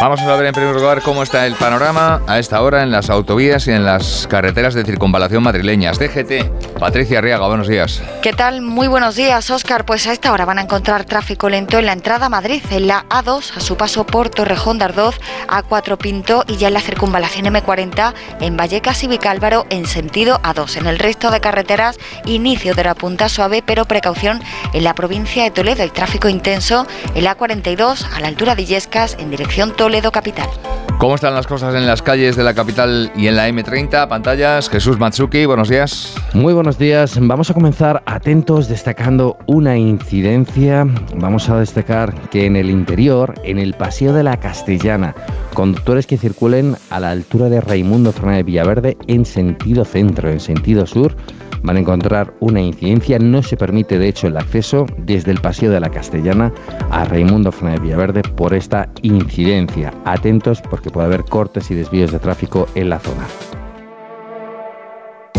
[0.00, 3.10] Vamos a ver en primer lugar cómo está el panorama a esta hora en las
[3.10, 5.98] autovías y en las carreteras de circunvalación madrileñas.
[5.98, 8.00] DGT, Patricia Arriaga, buenos días.
[8.22, 8.62] ¿Qué tal?
[8.62, 9.84] Muy buenos días, Óscar.
[9.84, 12.86] Pues a esta hora van a encontrar tráfico lento en la entrada a Madrid, en
[12.86, 16.80] la A2, a su paso por Torrejón de Ardoz, A4 Pinto y ya en la
[16.80, 20.78] circunvalación M40 en Vallecas y Vicálvaro en sentido A2.
[20.78, 24.42] En el resto de carreteras, inicio de la punta suave, pero precaución
[24.72, 25.82] en la provincia de Toledo.
[25.82, 30.12] Hay tráfico intenso en la A42 a la altura de Illescas en dirección Toledo Toledo
[30.12, 30.48] Capital.
[30.98, 34.08] ¿Cómo están las cosas en las calles de la capital y en la M30?
[34.08, 36.16] Pantallas, Jesús Matsuki, buenos días.
[36.34, 37.16] Muy buenos días.
[37.22, 40.84] Vamos a comenzar atentos destacando una incidencia.
[41.14, 45.14] Vamos a destacar que en el interior, en el Paseo de la Castellana,
[45.58, 50.86] conductores que circulen a la altura de Raimundo Fernández Villaverde en sentido centro, en sentido
[50.86, 51.16] sur,
[51.64, 53.18] van a encontrar una incidencia.
[53.18, 56.52] No se permite, de hecho, el acceso desde el Paseo de la Castellana
[56.92, 59.92] a Raimundo Fernández Villaverde por esta incidencia.
[60.04, 63.26] Atentos porque puede haber cortes y desvíos de tráfico en la zona.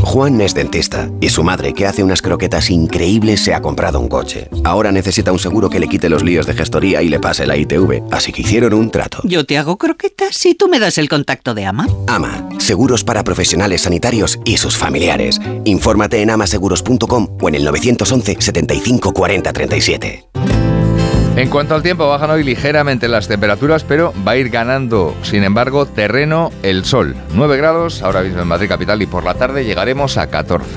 [0.04, 4.08] Juan es dentista y su madre, que hace unas croquetas increíbles, se ha comprado un
[4.08, 4.50] coche.
[4.64, 7.58] Ahora necesita un seguro que le quite los líos de gestoría y le pase la
[7.58, 9.22] ITV, así que hicieron un trato.
[9.24, 11.88] Yo te hago croquetas y tú me das el contacto de Ama.
[12.08, 15.40] Ama, seguros para profesionales sanitarios y sus familiares.
[15.66, 20.59] Infórmate en amaseguros.com o en el 911 75 40 37.
[21.40, 25.46] En cuanto al tiempo, bajan hoy ligeramente las temperaturas, pero va a ir ganando, sin
[25.46, 27.16] embargo, terreno el sol.
[27.34, 30.68] 9 grados ahora mismo en Madrid capital y por la tarde llegaremos a 14.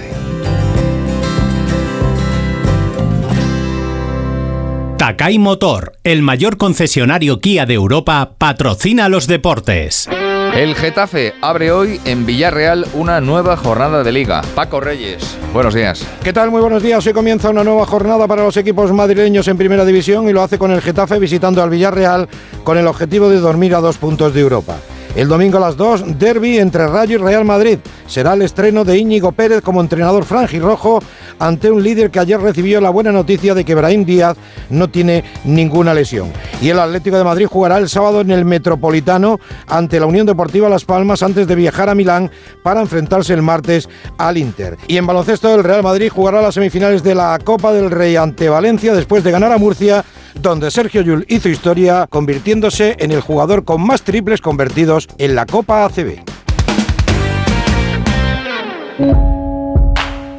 [4.98, 10.08] Takai Motor, el mayor concesionario Kia de Europa, patrocina los deportes.
[10.54, 14.42] El Getafe abre hoy en Villarreal una nueva jornada de liga.
[14.54, 16.06] Paco Reyes, buenos días.
[16.22, 16.50] ¿Qué tal?
[16.50, 17.06] Muy buenos días.
[17.06, 20.58] Hoy comienza una nueva jornada para los equipos madrileños en primera división y lo hace
[20.58, 22.28] con el Getafe visitando al Villarreal
[22.64, 24.76] con el objetivo de dormir a dos puntos de Europa.
[25.14, 27.78] El domingo a las 2, derby entre Rayo y Real Madrid.
[28.06, 31.00] Será el estreno de Íñigo Pérez como entrenador franjirrojo
[31.38, 34.38] ante un líder que ayer recibió la buena noticia de que Brahim Díaz
[34.70, 36.32] no tiene ninguna lesión.
[36.62, 40.70] Y el Atlético de Madrid jugará el sábado en el Metropolitano ante la Unión Deportiva
[40.70, 42.30] Las Palmas antes de viajar a Milán
[42.62, 44.78] para enfrentarse el martes al Inter.
[44.88, 48.48] Y en baloncesto el Real Madrid jugará las semifinales de la Copa del Rey ante
[48.48, 50.04] Valencia después de ganar a Murcia
[50.40, 55.46] donde Sergio Llull hizo historia convirtiéndose en el jugador con más triples convertidos en la
[55.46, 56.22] Copa ACB.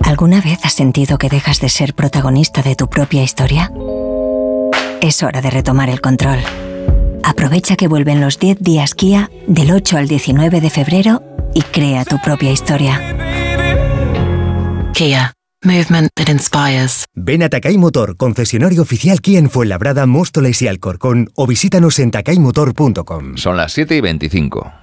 [0.05, 3.71] ¿Alguna vez has sentido que dejas de ser protagonista de tu propia historia?
[5.01, 6.39] Es hora de retomar el control.
[7.23, 11.23] Aprovecha que vuelven los 10 días Kia del 8 al 19 de febrero
[11.53, 13.01] y crea tu propia historia.
[14.93, 15.33] Kia.
[15.63, 17.05] Movement that inspires.
[17.15, 22.11] Ven a Takai Motor, concesionario oficial Kia en Fuenlabrada, Móstoles y Alcorcón o visítanos en
[22.11, 23.37] takaymotor.com.
[23.37, 24.82] Son las 7 y 25.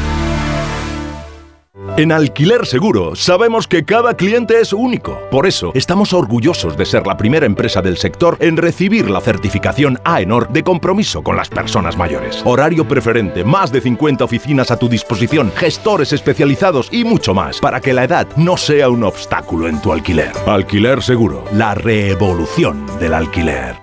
[1.97, 5.19] En Alquiler Seguro sabemos que cada cliente es único.
[5.29, 9.99] Por eso estamos orgullosos de ser la primera empresa del sector en recibir la certificación
[10.05, 12.41] AENOR de compromiso con las personas mayores.
[12.45, 17.81] Horario preferente, más de 50 oficinas a tu disposición, gestores especializados y mucho más para
[17.81, 20.31] que la edad no sea un obstáculo en tu alquiler.
[20.47, 23.75] Alquiler Seguro, la revolución del alquiler.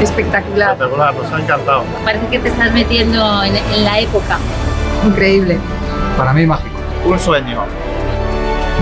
[0.00, 0.74] Espectacular.
[0.74, 1.82] Espectacular, nos ha encantado.
[2.04, 4.38] Parece que te estás metiendo en, en la época.
[5.04, 5.58] Increíble.
[6.16, 6.76] Para mí mágico.
[7.04, 7.64] Un sueño.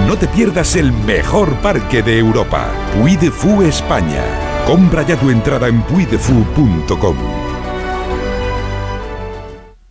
[0.06, 4.22] No te pierdas el mejor parque de Europa, Puy de Fou España.
[4.66, 7.16] Compra ya tu entrada en puidefu.com.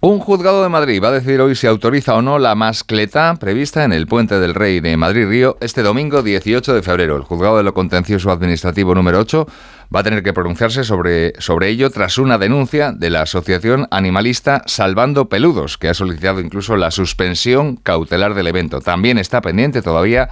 [0.05, 3.85] Un juzgado de Madrid va a decidir hoy si autoriza o no la mascleta prevista
[3.85, 7.15] en el Puente del Rey de Madrid-Río este domingo 18 de febrero.
[7.15, 9.47] El juzgado de lo contencioso administrativo número 8
[9.95, 14.61] va a tener que pronunciarse sobre, sobre ello tras una denuncia de la asociación animalista
[14.65, 18.81] Salvando Peludos, que ha solicitado incluso la suspensión cautelar del evento.
[18.81, 20.27] También está pendiente todavía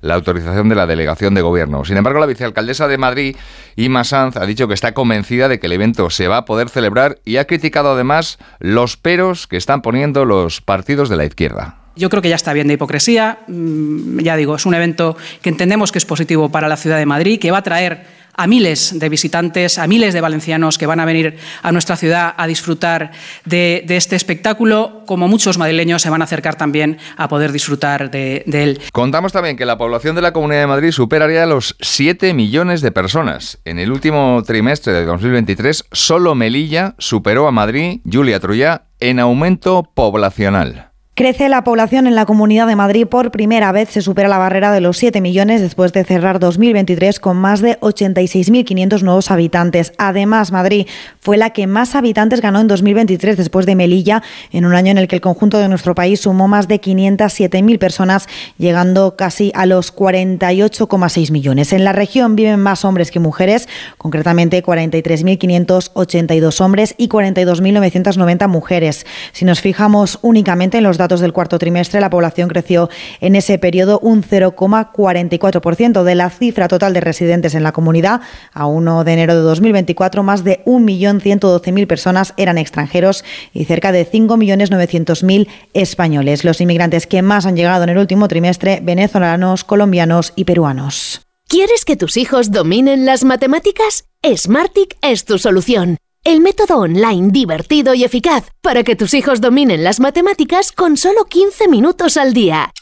[0.00, 1.84] la autorización de la delegación de gobierno.
[1.84, 3.36] Sin embargo, la vicealcaldesa de Madrid,
[3.76, 6.68] Ima Sanz, ha dicho que está convencida de que el evento se va a poder
[6.68, 11.76] celebrar y ha criticado además los peros que están poniendo los partidos de la izquierda.
[11.96, 13.38] Yo creo que ya está bien de hipocresía.
[13.48, 17.06] Mm, Ya digo, es un evento que entendemos que es positivo para la ciudad de
[17.06, 18.04] Madrid, que va a traer
[18.36, 22.34] a miles de visitantes, a miles de valencianos que van a venir a nuestra ciudad
[22.36, 23.12] a disfrutar
[23.44, 28.44] de, este espectáculo, como muchos madrileños se van a acercar también a poder disfrutar de,
[28.46, 28.80] él.
[28.92, 32.92] Contamos también que la población de la Comunidad de Madrid superaría los 7 millones de
[32.92, 33.58] personas.
[33.64, 39.90] En el último trimestre de 2023, solo Melilla superó a Madrid, Julia Trullá, en aumento
[39.94, 40.90] poblacional.
[41.18, 43.06] Crece la población en la Comunidad de Madrid.
[43.06, 47.20] Por primera vez se supera la barrera de los 7 millones después de cerrar 2023
[47.20, 49.94] con más de 86.500 nuevos habitantes.
[49.96, 50.86] Además, Madrid
[51.18, 54.22] fue la que más habitantes ganó en 2023 después de Melilla,
[54.52, 57.78] en un año en el que el conjunto de nuestro país sumó más de 507.000
[57.78, 58.28] personas,
[58.58, 61.72] llegando casi a los 48,6 millones.
[61.72, 69.06] En la región viven más hombres que mujeres, concretamente 43.582 hombres y 42.990 mujeres.
[69.32, 73.36] Si nos fijamos únicamente en los datos datos del cuarto trimestre, la población creció en
[73.36, 78.22] ese periodo un 0,44% de la cifra total de residentes en la comunidad.
[78.52, 84.10] A 1 de enero de 2024, más de 1.112.000 personas eran extranjeros y cerca de
[84.10, 86.44] 5.900.000 españoles.
[86.44, 91.22] Los inmigrantes que más han llegado en el último trimestre, venezolanos, colombianos y peruanos.
[91.46, 94.06] ¿Quieres que tus hijos dominen las matemáticas?
[94.24, 99.84] Smartic es tu solución el método online divertido y eficaz para que tus hijos dominen
[99.84, 102.72] las matemáticas con solo 15 minutos al día.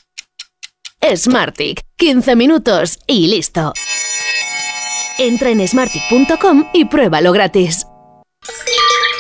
[1.15, 3.75] Smartick, 15 minutos y listo.
[5.19, 7.87] Entra en smartick.com y pruébalo gratis.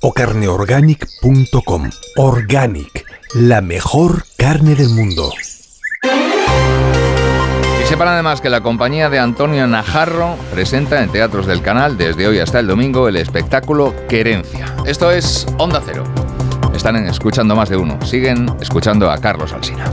[0.00, 1.90] o carneorganic.com.
[2.16, 3.04] Organic,
[3.34, 5.30] la mejor carne del mundo.
[7.82, 12.26] Y sepan además que la compañía de Antonio Najarro presenta en teatros del canal desde
[12.26, 14.74] hoy hasta el domingo el espectáculo Querencia.
[14.86, 16.04] Esto es Onda Cero.
[16.74, 17.98] Están escuchando más de uno.
[18.04, 19.92] Siguen escuchando a Carlos Alsina.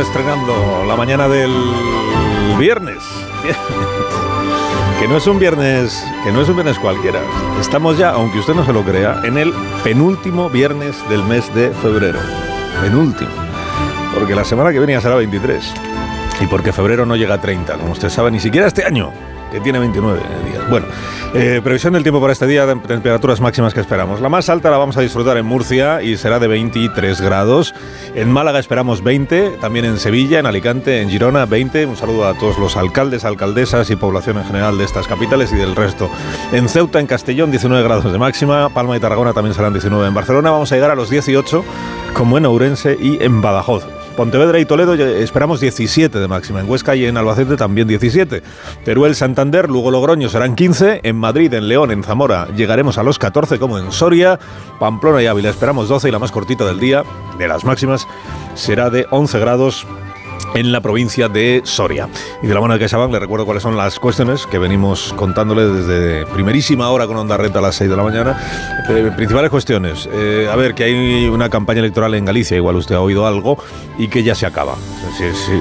[0.00, 1.52] Estrenando la mañana del
[2.58, 2.98] viernes.
[5.00, 7.20] Que no es un viernes, que no es un viernes cualquiera.
[7.60, 9.52] Estamos ya, aunque usted no se lo crea, en el
[9.82, 12.20] penúltimo viernes del mes de febrero.
[12.80, 13.32] Penúltimo.
[14.14, 15.74] Porque la semana que viene ya será 23.
[16.40, 19.12] Y porque febrero no llega a 30, como usted sabe, ni siquiera este año,
[19.52, 20.20] que tiene 29
[20.50, 20.68] días.
[20.70, 20.86] Bueno,
[21.34, 24.20] eh, previsión del tiempo para este día, temperaturas máximas que esperamos.
[24.20, 27.74] La más alta la vamos a disfrutar en Murcia y será de 23 grados.
[28.14, 31.86] En Málaga esperamos 20, también en Sevilla, en Alicante, en Girona 20.
[31.86, 35.56] Un saludo a todos los alcaldes, alcaldesas y población en general de estas capitales y
[35.56, 36.10] del resto.
[36.52, 38.70] En Ceuta, en Castellón 19 grados de máxima.
[38.70, 40.08] Palma y Tarragona también serán 19.
[40.08, 41.64] En Barcelona vamos a llegar a los 18,
[42.14, 44.01] como en Ourense y en Badajoz.
[44.16, 46.60] Pontevedra y Toledo esperamos 17 de máxima.
[46.60, 48.42] En Huesca y en Albacete también 17.
[48.84, 51.00] Teruel, Santander, Lugo, Logroño serán 15.
[51.02, 54.38] En Madrid, en León, en Zamora llegaremos a los 14 como en Soria.
[54.78, 57.04] Pamplona y Ávila esperamos 12 y la más cortita del día,
[57.38, 58.06] de las máximas,
[58.54, 59.86] será de 11 grados
[60.54, 62.08] en la provincia de Soria.
[62.42, 65.66] Y de la mano de CaixaBank le recuerdo cuáles son las cuestiones que venimos contándole
[65.66, 68.36] desde primerísima hora con Onda Renta a las 6 de la mañana.
[68.88, 70.08] Eh, principales cuestiones.
[70.12, 73.58] Eh, a ver, que hay una campaña electoral en Galicia, igual usted ha oído algo,
[73.98, 74.74] y que ya se acaba.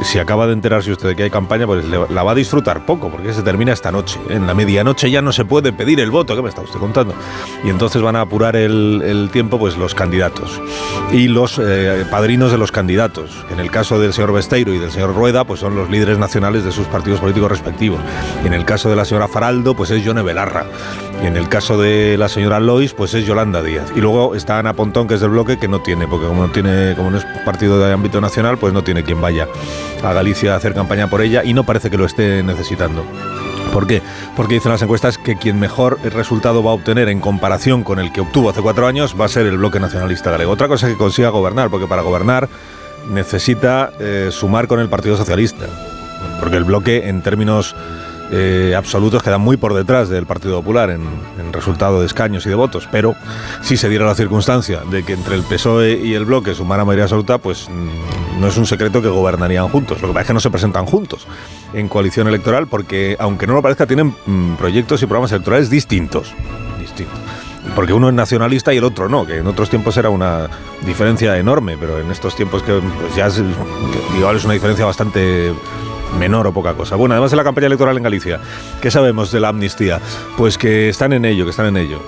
[0.04, 3.10] Si, acaba de enterarse usted de que hay campaña, pues la va a disfrutar poco,
[3.10, 4.20] porque se termina esta noche.
[4.30, 7.14] En la medianoche ya no se puede pedir el voto, ¿qué me está usted contando?
[7.64, 10.60] Y entonces van a apurar el, tiempo pues los candidatos
[11.12, 13.32] y los eh, padrinos de los candidatos.
[13.52, 16.64] En el caso del señor Besteiro Y del señor Rueda, pues son los líderes nacionales
[16.64, 18.00] de sus partidos políticos respectivos.
[18.44, 20.66] Y en el caso de la señora Faraldo, pues es Yone Belarra.
[21.24, 23.92] Y en el caso de la señora Lois, pues es Yolanda Díaz.
[23.96, 26.52] Y luego está Ana Pontón, que es del bloque, que no tiene, porque como no
[26.52, 29.48] tiene, como no es partido de ámbito nacional, pues no tiene quien vaya
[30.04, 33.06] a Galicia a hacer campaña por ella y no parece que lo esté necesitando.
[33.72, 34.02] ¿Por qué?
[34.36, 38.12] Porque dicen las encuestas que quien mejor resultado va a obtener en comparación con el
[38.12, 40.52] que obtuvo hace cuatro años va a ser el bloque nacionalista galego.
[40.52, 42.50] Otra cosa es que consiga gobernar, porque para gobernar
[43.10, 45.66] necesita eh, sumar con el Partido Socialista.
[46.40, 47.76] Porque el bloque, en términos
[48.32, 52.56] eh, absolutos, queda muy por detrás del Partido Popular en, resultado de escaños y de
[52.56, 52.88] votos.
[52.92, 53.14] Pero
[53.62, 57.04] si se diera la circunstancia de que entre el PSOE y el bloque sumara mayoría
[57.04, 60.02] absoluta, pues mm, no es un secreto que gobernarían juntos.
[60.02, 61.28] Lo que pasa es que no se presentan juntos
[61.74, 66.34] en coalición electoral porque, aunque no lo parezca, tienen mm, proyectos y programas electorales distintos.
[66.80, 67.20] Distintos.
[67.76, 70.50] Porque uno es nacionalista y el otro no, que en otros tiempos era una
[70.86, 73.42] diferencia enorme, pero en estos tiempos que pues ya es,
[74.18, 75.54] igual es una diferencia bastante
[76.20, 76.96] menor o poca cosa.
[76.96, 78.40] Bueno, además de la campaña electoral en Galicia,
[78.82, 80.00] ¿qué sabemos de la amnistía?
[80.38, 82.02] Pues que están en ello, que están en ello.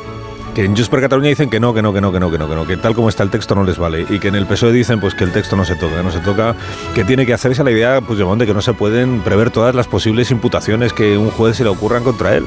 [0.54, 2.38] Que en Just per Cataluña dicen que no, que no, que no, que no, que
[2.38, 4.06] no, que no, que tal como está el texto no les vale.
[4.10, 6.12] Y que en el PSOE dicen pues que el texto no se toca, que no
[6.12, 6.56] se toca,
[6.94, 9.88] que tiene que hacerse la idea pues, de que no se pueden prever todas las
[9.88, 12.46] posibles imputaciones que un juez se le ocurran contra él.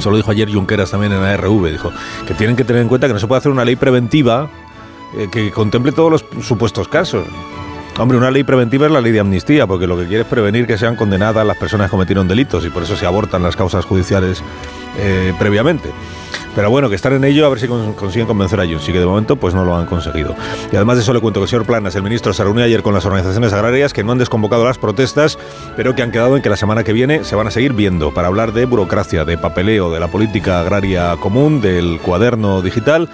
[0.00, 1.92] Eso lo dijo ayer Junqueras también en ARV, dijo
[2.26, 4.48] que tienen que tener en cuenta que no se puede hacer una ley preventiva
[5.14, 7.26] eh, que contemple todos los supuestos casos.
[8.00, 10.66] Hombre, una ley preventiva es la ley de amnistía, porque lo que quiere es prevenir
[10.66, 13.84] que sean condenadas las personas que cometieron delitos y por eso se abortan las causas
[13.84, 14.42] judiciales
[14.98, 15.90] eh, previamente.
[16.54, 18.92] Pero bueno, que están en ello a ver si con- consiguen convencer a Junts y
[18.92, 20.34] que de momento pues no lo han conseguido.
[20.72, 22.82] Y además de eso le cuento que el señor Planas, el ministro, se reunió ayer
[22.82, 25.38] con las organizaciones agrarias que no han desconvocado las protestas,
[25.76, 28.14] pero que han quedado en que la semana que viene se van a seguir viendo
[28.14, 33.10] para hablar de burocracia, de papeleo, de la política agraria común, del cuaderno digital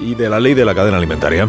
[0.00, 1.48] y de la ley de la cadena alimentaria.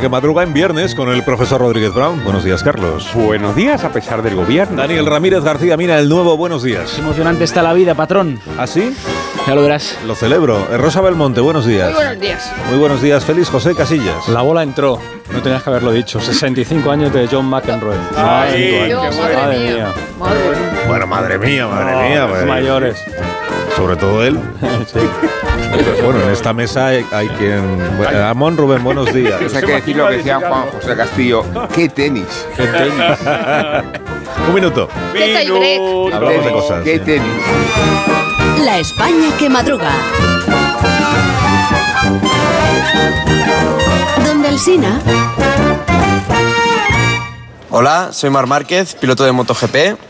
[0.00, 2.24] España que madruga en viernes con el profesor Rodríguez Brown.
[2.24, 3.10] Buenos días, Carlos.
[3.14, 4.80] Buenos días, a pesar del gobierno.
[4.80, 6.98] Daniel Ramírez García, mira el nuevo Buenos días.
[6.98, 8.40] Emocionante está la vida, patrón.
[8.56, 8.94] ¿Ah, sí?
[9.46, 9.98] Ya lo verás.
[10.06, 10.66] Lo celebro.
[10.72, 11.88] Eh, Rosa Belmonte, buenos días.
[11.92, 12.52] Muy buenos días.
[12.70, 14.26] Muy buenos días, Félix José Casillas.
[14.28, 14.98] La bola entró.
[15.34, 16.18] No tenías que haberlo dicho.
[16.18, 17.96] 65 años de John McEnroe.
[18.16, 19.16] Ay, 65 años.
[19.16, 19.76] qué Madre bueno.
[19.76, 19.88] mía.
[20.88, 22.20] Bueno, madre mía, madre No, mía.
[22.22, 23.04] los pues, mayores.
[23.76, 24.38] Sobre todo él.
[26.02, 27.96] Bueno, en esta mesa hay, hay quien...
[27.96, 29.40] Bueno, Amón Rubén, buenos días.
[29.54, 31.44] Hay que decir lo que decía Juan José Castillo.
[31.74, 32.46] ¿Qué tenis?
[32.56, 33.18] ¿Qué tenis?
[34.48, 34.88] Un minuto.
[36.12, 36.82] Hablamos de cosas.
[36.82, 37.04] ¿Qué sí.
[37.04, 37.32] tenis?
[38.64, 39.90] La España que madruga.
[44.24, 45.00] Donde el Sina.
[47.70, 50.09] Hola, soy Mar Márquez, piloto de MotoGP.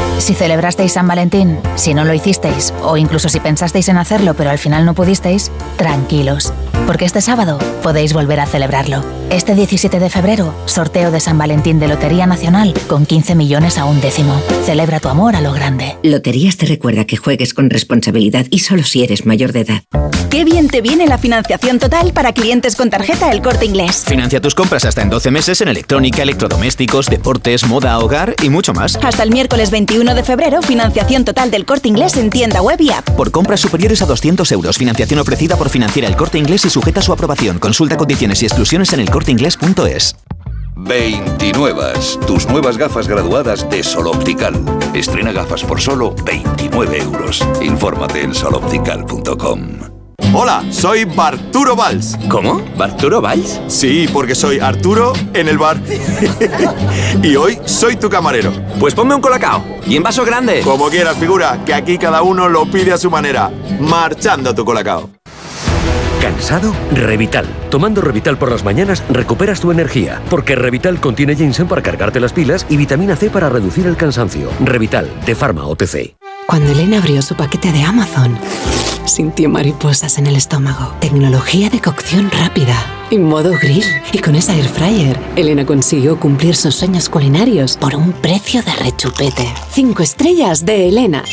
[0.17, 4.49] Si celebrasteis San Valentín, si no lo hicisteis, o incluso si pensasteis en hacerlo pero
[4.49, 6.53] al final no pudisteis, tranquilos,
[6.85, 9.03] porque este sábado podéis volver a celebrarlo.
[9.29, 13.85] Este 17 de febrero, sorteo de San Valentín de Lotería Nacional con 15 millones a
[13.85, 14.41] un décimo.
[14.65, 15.97] Celebra tu amor a lo grande.
[16.03, 19.83] Loterías te recuerda que juegues con responsabilidad y solo si eres mayor de edad.
[20.31, 24.05] Qué bien te viene la financiación total para clientes con tarjeta El Corte Inglés.
[24.07, 28.73] Financia tus compras hasta en 12 meses en electrónica, electrodomésticos, deportes, moda, hogar y mucho
[28.73, 28.97] más.
[29.03, 32.89] Hasta el miércoles 21 de febrero, financiación total del Corte Inglés en tienda web y
[32.91, 33.07] app.
[33.11, 36.99] Por compras superiores a 200 euros, financiación ofrecida por Financiera El Corte Inglés y sujeta
[36.99, 37.59] a su aprobación.
[37.59, 40.15] Consulta condiciones y exclusiones en elcorteinglés.es.
[40.75, 41.93] 29.
[42.25, 44.55] Tus nuevas gafas graduadas de Sol Optical.
[44.93, 47.47] Estrena gafas por solo 29 euros.
[47.61, 50.00] Infórmate en soloptical.com.
[50.33, 52.17] Hola, soy Barturo Valls.
[52.29, 52.61] ¿Cómo?
[52.77, 53.59] ¿Barturo Valls?
[53.67, 55.77] Sí, porque soy Arturo en el bar.
[57.23, 58.53] y hoy soy tu camarero.
[58.79, 59.63] Pues ponme un colacao.
[59.85, 60.61] Y en vaso grande.
[60.61, 63.51] Como quieras, figura, que aquí cada uno lo pide a su manera.
[63.81, 65.09] Marchando tu colacao.
[66.21, 66.73] ¿Cansado?
[66.93, 67.45] Revital.
[67.69, 72.31] Tomando Revital por las mañanas recuperas tu energía, porque Revital contiene ginseng para cargarte las
[72.31, 74.49] pilas y vitamina C para reducir el cansancio.
[74.63, 76.15] Revital, de Pharma OTC.
[76.45, 78.37] Cuando Elena abrió su paquete de Amazon,
[79.05, 80.93] sintió mariposas en el estómago.
[80.99, 83.83] Tecnología de cocción rápida y modo grill.
[84.11, 88.73] Y con esa air fryer, Elena consiguió cumplir sus sueños culinarios por un precio de
[88.73, 89.47] rechupete.
[89.71, 91.23] Cinco estrellas de Elena.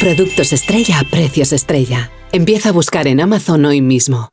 [0.00, 2.10] Productos estrella a precios estrella.
[2.32, 4.30] Empieza a buscar en Amazon hoy mismo.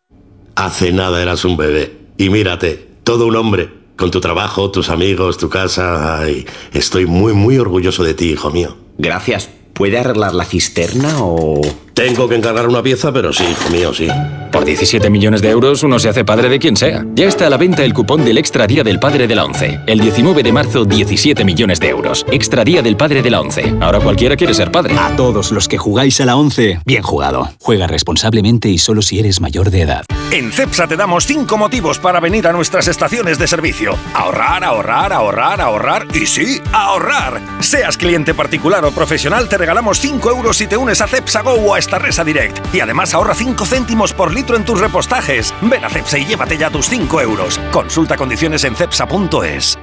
[0.55, 1.97] Hace nada eras un bebé.
[2.17, 3.69] Y mírate, todo un hombre.
[3.95, 6.19] Con tu trabajo, tus amigos, tu casa.
[6.21, 8.77] Ay, estoy muy, muy orgulloso de ti, hijo mío.
[8.97, 9.49] Gracias.
[9.73, 11.61] ¿Puede arreglar la cisterna o...?
[11.99, 14.07] Tengo que encargar una pieza, pero sí, hijo mío, sí.
[14.53, 17.05] Por 17 millones de euros uno se hace padre de quien sea.
[17.13, 19.81] Ya está a la venta el cupón del Extra Día del Padre de la ONCE.
[19.85, 22.25] El 19 de marzo, 17 millones de euros.
[22.31, 23.75] Extra Día del Padre de la ONCE.
[23.81, 24.95] Ahora cualquiera quiere ser padre.
[24.97, 27.49] A todos los que jugáis a la ONCE, bien jugado.
[27.59, 30.05] Juega responsablemente y solo si eres mayor de edad.
[30.31, 33.95] En CEPSA te damos 5 motivos para venir a nuestras estaciones de servicio.
[34.13, 37.41] Ahorrar, ahorrar, ahorrar, ahorrar y sí, ahorrar.
[37.59, 41.53] Seas cliente particular o profesional, te regalamos 5 euros si te unes a CEPSA Go
[41.53, 42.75] o a Resa Direct.
[42.75, 45.53] Y además ahorra 5 céntimos por litro en tus repostajes.
[45.61, 47.59] Ven a CEPSA y llévate ya tus 5 euros.
[47.71, 49.79] Consulta condiciones en cepsa.es.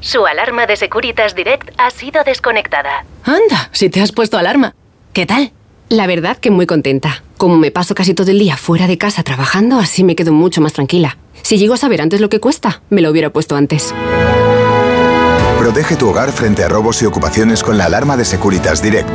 [0.00, 3.04] Su alarma de Securitas Direct ha sido desconectada.
[3.24, 4.74] Anda, si te has puesto alarma.
[5.12, 5.52] ¿Qué tal?
[5.88, 7.22] La verdad que muy contenta.
[7.36, 10.60] Como me paso casi todo el día fuera de casa trabajando, así me quedo mucho
[10.60, 11.18] más tranquila.
[11.42, 13.94] Si llego a saber antes lo que cuesta, me lo hubiera puesto antes.
[15.58, 19.08] Protege tu hogar frente a robos y ocupaciones con la alarma de Securitas Direct.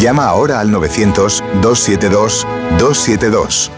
[0.00, 3.70] Llama ahora al 900-272-272.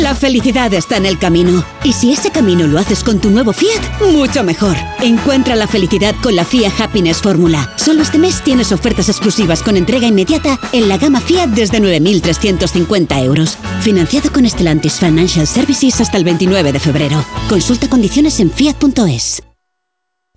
[0.00, 1.64] La felicidad está en el camino.
[1.84, 4.76] Y si ese camino lo haces con tu nuevo Fiat, mucho mejor.
[5.00, 7.70] Encuentra la felicidad con la Fiat Happiness Fórmula.
[7.76, 13.22] Solo este mes tienes ofertas exclusivas con entrega inmediata en la gama Fiat desde 9.350
[13.22, 13.58] euros.
[13.80, 17.24] Financiado con Stellantis Financial Services hasta el 29 de febrero.
[17.48, 19.42] Consulta condiciones en fiat.es.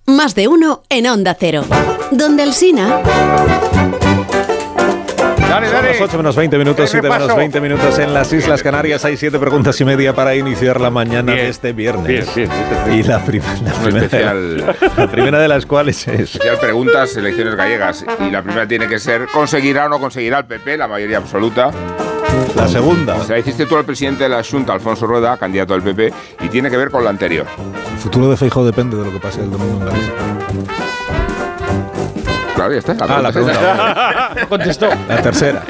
[0.08, 1.64] Más de uno en Onda Cero.
[2.12, 2.54] Donde el
[5.50, 5.90] Dale, dale.
[5.94, 9.06] Las 8 menos 20 minutos, 7 menos 20 minutos en las Islas Canarias.
[9.06, 11.46] Hay 7 preguntas y media para iniciar la mañana Bien.
[11.46, 12.08] de este viernes.
[12.08, 12.50] Bien, bien,
[12.86, 13.00] bien.
[13.00, 16.20] Y la, prim- la primera, especial- la primera de las cuales es...
[16.36, 18.06] Especial preguntas, elecciones gallegas.
[18.28, 21.72] Y la primera tiene que ser, ¿conseguirá o no conseguirá el PP la mayoría absoluta?
[22.56, 23.24] La segunda.
[23.24, 26.12] Se la hiciste tú al presidente de la Junta, Alfonso Rueda, candidato del PP,
[26.44, 27.46] y tiene que ver con la anterior.
[27.94, 30.14] El futuro de Feijóo depende de lo que pase el domingo en Galicia.
[32.56, 32.96] Claro, ya está.
[33.00, 34.32] Ah, la pregunta.
[34.42, 34.90] No contestó.
[35.08, 35.62] La tercera.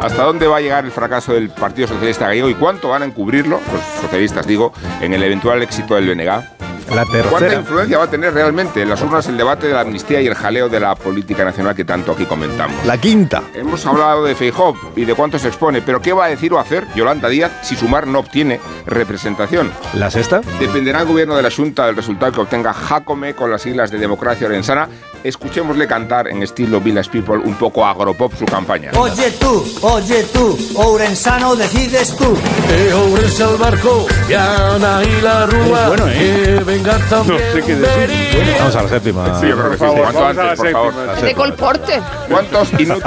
[0.00, 3.04] ¿Hasta dónde va a llegar el fracaso del Partido Socialista Gallego y cuánto van a
[3.04, 6.67] encubrirlo, los socialistas digo, en el eventual éxito del BNG?
[6.88, 7.54] La ¿Cuánta tercera.
[7.60, 10.34] influencia va a tener realmente en las urnas el debate de la amnistía y el
[10.34, 12.84] jaleo de la política nacional que tanto aquí comentamos?
[12.86, 13.42] La quinta.
[13.54, 16.58] Hemos hablado de Feijóo y de cuánto se expone, pero ¿qué va a decir o
[16.58, 19.70] hacer Yolanda Díaz si Sumar no obtiene representación?
[19.94, 20.40] ¿La sexta?
[20.58, 23.98] Dependerá el gobierno de la Junta del resultado que obtenga Jacome con las siglas de
[23.98, 24.88] Democracia Orensana.
[25.24, 28.92] Escuchémosle cantar en estilo Village People un poco agropop su campaña.
[28.96, 32.36] Oye tú, oye tú, Ourensano decides tú.
[32.70, 35.88] Eh, Ourense al barco, Viana y la Rúa.
[35.88, 36.60] Bueno, ¿eh?
[36.82, 37.40] Venga también.
[37.46, 38.54] No sé qué decir.
[38.58, 39.40] Vamos a la séptima.
[39.40, 39.84] Sí, yo creo que sí.
[39.84, 40.94] Por Cuanto favor, antes, por favor.
[40.94, 42.00] La De colporte.
[42.30, 43.02] ¿Cuántos inútiles?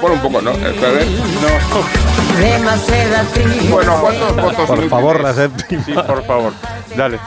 [0.00, 0.50] bueno, un poco, ¿no?
[0.52, 1.06] Espera, ver.
[3.70, 4.90] Bueno, ¿cuántos votos Por inútiles?
[4.90, 5.84] favor, la séptima.
[5.84, 6.52] Sí, por favor.
[6.96, 7.18] Dale.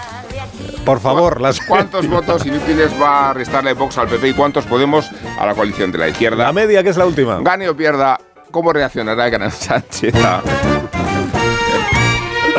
[0.85, 5.09] Por favor, las ¿Cuántos votos inútiles va a restarle Vox al PP y cuántos Podemos
[5.39, 6.43] a la coalición de la izquierda?
[6.45, 7.39] La media, que es la última.
[7.41, 8.17] Gane o pierda,
[8.51, 10.13] ¿cómo reaccionará el gran Sánchez?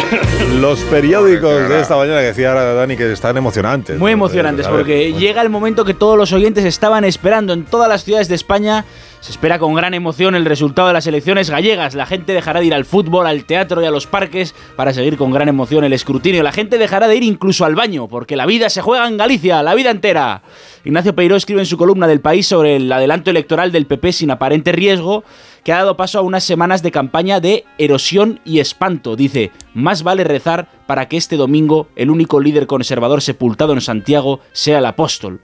[0.60, 3.98] Los periódicos de esta mañana que decía ahora Dani que están emocionantes.
[3.98, 8.04] Muy emocionantes, porque llega el momento que todos los oyentes estaban esperando en todas las
[8.04, 8.84] ciudades de España.
[9.24, 11.94] Se espera con gran emoción el resultado de las elecciones gallegas.
[11.94, 15.16] La gente dejará de ir al fútbol, al teatro y a los parques para seguir
[15.16, 16.42] con gran emoción el escrutinio.
[16.42, 19.62] La gente dejará de ir incluso al baño, porque la vida se juega en Galicia,
[19.62, 20.42] la vida entera.
[20.84, 24.30] Ignacio Peiró escribe en su columna del país sobre el adelanto electoral del PP sin
[24.30, 25.24] aparente riesgo
[25.64, 29.16] que ha dado paso a unas semanas de campaña de erosión y espanto.
[29.16, 34.40] Dice, más vale rezar para que este domingo el único líder conservador sepultado en Santiago
[34.52, 35.40] sea el apóstol.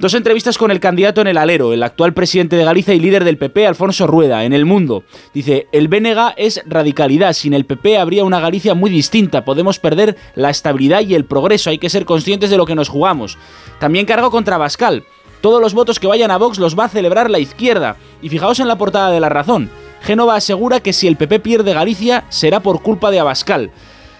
[0.00, 3.19] Dos entrevistas con el candidato en el alero, el actual presidente de Galicia y líder
[3.24, 5.04] del PP, Alfonso Rueda, en El Mundo.
[5.32, 10.16] Dice, el BNG es radicalidad, sin el PP habría una Galicia muy distinta, podemos perder
[10.34, 13.38] la estabilidad y el progreso, hay que ser conscientes de lo que nos jugamos.
[13.78, 15.04] También cargo contra Bascal.
[15.40, 17.96] Todos los votos que vayan a Vox los va a celebrar la izquierda.
[18.20, 19.70] Y fijaos en la portada de La Razón.
[20.02, 23.70] Génova asegura que si el PP pierde Galicia será por culpa de Abascal.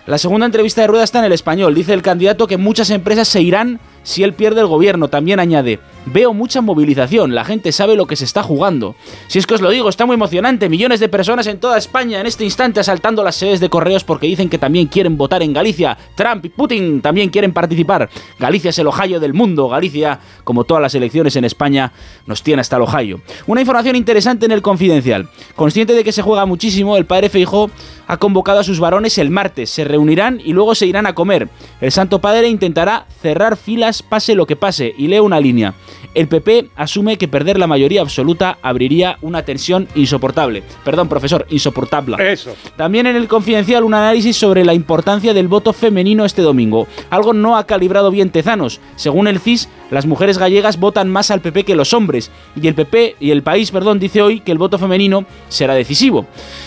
[0.06, 1.74] La segunda entrevista de Rueda está en el español.
[1.74, 5.08] Dice el candidato que muchas empresas se irán si él pierde el gobierno.
[5.08, 8.94] También añade, veo mucha movilización, la gente sabe lo que se está jugando.
[9.28, 10.68] Si es que os lo digo, está muy emocionante.
[10.68, 14.26] Millones de personas en toda España en este instante asaltando las sedes de correos porque
[14.26, 15.96] dicen que también quieren votar en Galicia.
[16.14, 18.08] Trump y Putin también quieren participar.
[18.38, 19.68] Galicia es el Ohio del mundo.
[19.68, 21.92] Galicia, como todas las elecciones en España,
[22.26, 23.20] nos tiene hasta el Ohio.
[23.46, 25.28] Una información interesante en el confidencial.
[25.54, 27.70] Consciente de que se juega muchísimo, el padre Feijó
[28.06, 29.70] ha convocado a sus varones el martes.
[29.70, 31.48] Se reunirán y luego se irán a comer.
[31.80, 35.74] El Santo Padre intentará cerrar filas pase lo que pase y leo una línea.
[36.14, 40.62] El PP asume que perder la mayoría absoluta abriría una tensión insoportable.
[40.84, 42.32] Perdón, profesor, insoportable.
[42.32, 42.54] Eso.
[42.76, 46.88] También en el confidencial un análisis sobre la importancia del voto femenino este domingo.
[47.10, 48.80] Algo no ha calibrado bien Tezanos.
[48.96, 52.30] Según el CIS, las mujeres gallegas votan más al PP que los hombres.
[52.60, 56.26] Y el PP y el país, perdón, dice hoy que el voto femenino será decisivo.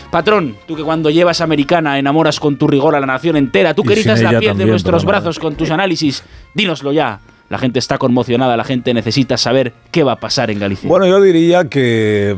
[0.09, 3.83] Patrón, tú que cuando llevas americana enamoras con tu rigor a la nación entera, tú
[3.83, 7.19] que erizas la piel de nuestros brazos con tus análisis, dínoslo ya.
[7.53, 10.89] La gente está conmocionada, la gente necesita saber qué va a pasar en Galicia.
[10.89, 12.35] Bueno, yo diría que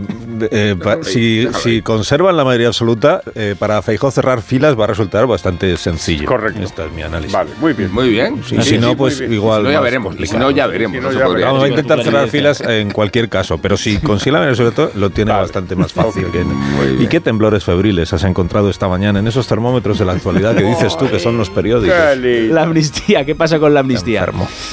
[0.52, 4.88] eh, pa- si, si conservan la mayoría absoluta, eh, para Feijó cerrar filas va a
[4.88, 6.26] resultar bastante sencillo.
[6.28, 6.62] Correcto.
[6.62, 7.32] Este es mi análisis.
[7.32, 7.94] Vale, muy bien.
[7.94, 8.42] Muy bien.
[8.52, 9.62] Y si no, pues igual.
[9.62, 10.16] Si no, ya veremos.
[10.28, 11.02] Si no, ya veremos.
[11.02, 15.00] no Vamos a intentar cerrar filas en cualquier caso, pero si consigue la mayoría absoluta,
[15.00, 16.26] lo tiene bastante más fácil.
[16.30, 16.44] que-
[17.02, 20.64] ¿Y qué temblores febriles has encontrado esta mañana en esos termómetros de la actualidad que
[20.64, 21.96] dices tú que son los periódicos?
[22.52, 24.26] La amnistía, ¿qué pasa con la amnistía?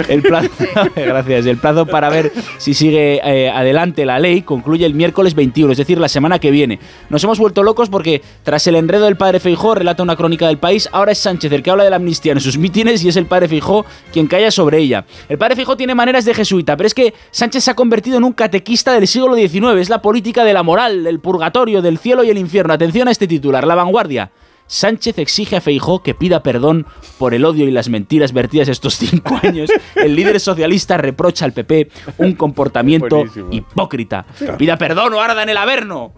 [0.08, 1.46] El plazo, gracias.
[1.46, 5.78] El plazo para ver si sigue eh, adelante la ley concluye el miércoles 21, es
[5.78, 6.78] decir, la semana que viene.
[7.10, 10.58] Nos hemos vuelto locos porque tras el enredo del padre Feijó, relata una crónica del
[10.58, 13.16] país, ahora es Sánchez el que habla de la amnistía en sus mítines y es
[13.16, 15.04] el padre Feijó quien calla sobre ella.
[15.28, 18.24] El padre Feijó tiene maneras de jesuita, pero es que Sánchez se ha convertido en
[18.24, 22.24] un catequista del siglo XIX, es la política de la moral, del purgatorio, del cielo
[22.24, 22.72] y el infierno.
[22.72, 24.30] Atención a este titular, La Vanguardia.
[24.72, 26.86] Sánchez exige a Feijó que pida perdón
[27.18, 29.70] por el odio y las mentiras vertidas estos cinco años.
[29.94, 33.48] El líder socialista reprocha al PP un comportamiento Buenísimo.
[33.50, 34.24] hipócrita.
[34.56, 36.14] Pida perdón o arda en el averno.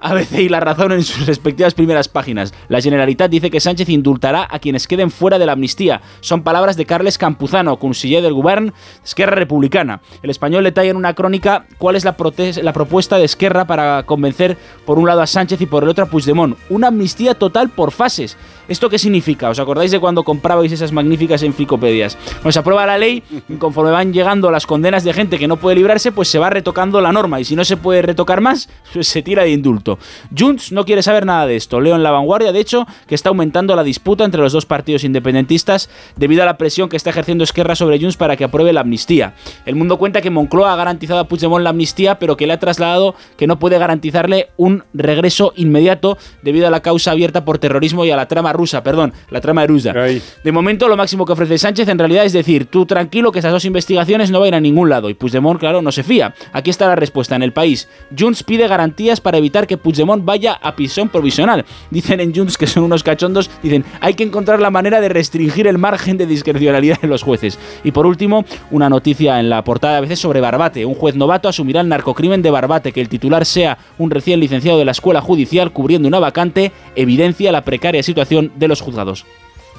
[0.00, 2.54] ABC y La Razón en sus respectivas primeras páginas.
[2.68, 6.00] La Generalitat dice que Sánchez indultará a quienes queden fuera de la amnistía.
[6.20, 8.72] Son palabras de Carles Campuzano, conseller del Govern
[9.04, 10.00] Esquerra Republicana.
[10.22, 12.16] El español detalla en una crónica cuál es la,
[12.62, 14.56] la propuesta de Esquerra para convencer
[14.86, 16.56] por un lado a Sánchez y por el otro a Puigdemont.
[16.70, 18.36] Una amnistía total por fases.
[18.68, 19.50] ¿Esto qué significa?
[19.50, 22.16] ¿Os acordáis de cuando comprabais esas magníficas enciclopedias?
[22.42, 25.56] Pues se aprueba la ley y conforme van llegando las condenas de gente que no
[25.56, 28.68] puede librarse, pues se va retocando la norma y si no se puede retocar más,
[28.92, 29.98] pues se tira de indulto.
[30.36, 31.80] Junts no quiere saber nada de esto.
[31.80, 35.04] Leo en la vanguardia, de hecho, que está aumentando la disputa entre los dos partidos
[35.04, 38.80] independentistas debido a la presión que está ejerciendo Esquerra sobre Junts para que apruebe la
[38.82, 39.34] amnistía.
[39.66, 42.58] El mundo cuenta que Moncloa ha garantizado a Puigdemont la amnistía, pero que le ha
[42.60, 48.04] trasladado que no puede garantizarle un regreso inmediato debido a la causa abierta por terrorismo
[48.04, 49.92] y a la trama rusa, perdón, la trama rusa.
[49.92, 53.52] De momento, lo máximo que ofrece Sánchez en realidad es decir, tú tranquilo que esas
[53.52, 55.10] dos investigaciones no van a ir a ningún lado.
[55.10, 56.34] Y Puigdemont, claro, no se fía.
[56.52, 57.88] Aquí está la respuesta en el país.
[58.16, 61.64] Junts pide garantías para evitar que Puigdemont vaya a prisión provisional.
[61.90, 65.66] Dicen en Junts que son unos cachondos, dicen, hay que encontrar la manera de restringir
[65.66, 67.58] el margen de discrecionalidad de los jueces.
[67.84, 70.86] Y por último, una noticia en la portada a veces sobre Barbate.
[70.86, 74.78] Un juez novato asumirá el narcocrimen de Barbate, que el titular sea un recién licenciado
[74.78, 79.26] de la escuela judicial cubriendo una vacante, evidencia la precaria situación de los juzgados.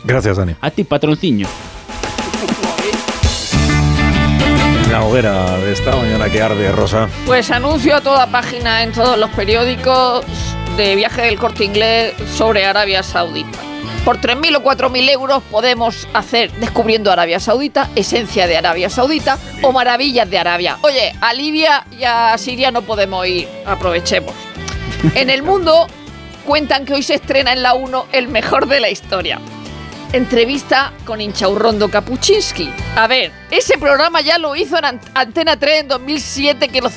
[0.03, 0.55] Gracias, Dani.
[0.61, 1.47] A ti, patronciño.
[4.91, 7.07] La hoguera de esta mañana que arde, Rosa.
[7.25, 10.25] Pues anuncio a toda página en todos los periódicos
[10.75, 13.57] de viaje del corte inglés sobre Arabia Saudita.
[14.03, 19.71] Por 3.000 o 4.000 euros podemos hacer Descubriendo Arabia Saudita, Esencia de Arabia Saudita o
[19.71, 20.77] Maravillas de Arabia.
[20.81, 24.33] Oye, a Libia y a Siria no podemos ir, aprovechemos.
[25.15, 25.88] En el mundo
[26.45, 29.39] cuentan que hoy se estrena en la 1 el mejor de la historia.
[30.13, 32.69] Entrevista con Inchaurrondo Kapuczynski.
[32.95, 36.91] A ver, ese programa ya lo hizo en Ant- Antena 3 en 2007 que lo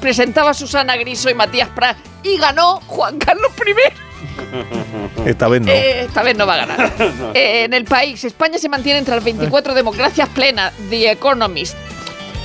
[0.00, 5.26] presentaba Susana Griso y Matías Prat y ganó Juan Carlos I.
[5.28, 5.70] Esta vez no.
[5.70, 6.92] Eh, esta vez no va a ganar.
[7.34, 11.76] Eh, en el país, España se mantiene entre las 24 democracias plenas, The Economist.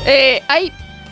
[0.05, 0.71] Eh, hay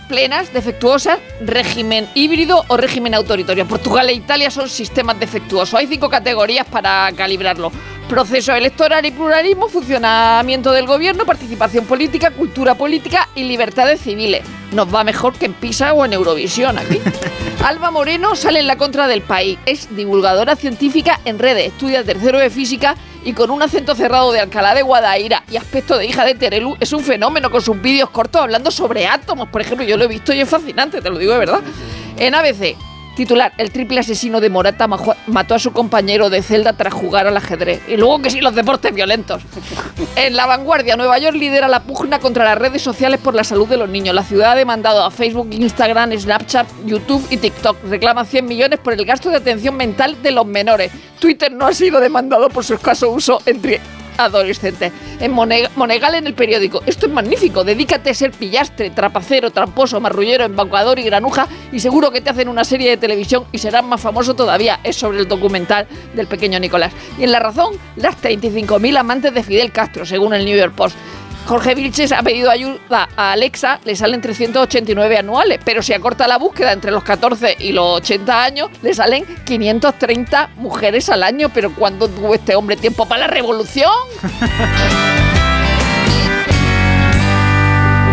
[0.10, 3.66] plenas, defectuosas, régimen híbrido o régimen autoritario.
[3.66, 5.76] Portugal e Italia son sistemas defectuosos.
[5.76, 7.72] Hay cinco categorías para calibrarlo.
[8.10, 14.42] Proceso electoral y pluralismo, funcionamiento del gobierno, participación política, cultura política y libertades civiles.
[14.74, 17.00] Nos va mejor que en PISA o en Eurovisión aquí.
[17.64, 19.60] Alba Moreno sale en la contra del país.
[19.68, 24.40] Es divulgadora científica en redes, estudia tercero de física y con un acento cerrado de
[24.40, 28.10] Alcalá de Guadaira y aspecto de hija de Terelu es un fenómeno con sus vídeos
[28.10, 29.50] cortos hablando sobre átomos.
[29.50, 31.62] Por ejemplo, yo lo he visto y es fascinante, te lo digo de verdad.
[32.18, 32.76] En ABC,
[33.20, 37.36] titular, el triple asesino de Morata mató a su compañero de celda tras jugar al
[37.36, 37.82] ajedrez.
[37.90, 39.42] Y luego que sí, los deportes violentos.
[40.16, 43.68] En la vanguardia, Nueva York lidera la pugna contra las redes sociales por la salud
[43.68, 44.16] de los niños.
[44.16, 47.84] La ciudad ha demandado a Facebook, Instagram, Snapchat, YouTube y TikTok.
[47.90, 50.90] Reclama 100 millones por el gasto de atención mental de los menores.
[51.20, 53.82] Twitter no ha sido demandado por su escaso uso entre
[54.20, 54.92] adolescentes.
[55.20, 56.82] En Moneg- Monegal en el periódico.
[56.86, 57.64] Esto es magnífico.
[57.64, 62.48] Dedícate a ser pillastre, trapacero, tramposo, marrullero, embaucador y granuja y seguro que te hacen
[62.50, 64.80] una serie de televisión y serás más famoso todavía.
[64.84, 66.92] Es sobre el documental del pequeño Nicolás.
[67.18, 70.96] Y en La Razón, las 35.000 amantes de Fidel Castro, según el New York Post.
[71.50, 76.38] Jorge Vilches ha pedido ayuda a Alexa, le salen 389 anuales, pero si acorta la
[76.38, 81.50] búsqueda entre los 14 y los 80 años, le salen 530 mujeres al año.
[81.52, 83.90] Pero ¿cuándo tuvo este hombre tiempo para la revolución?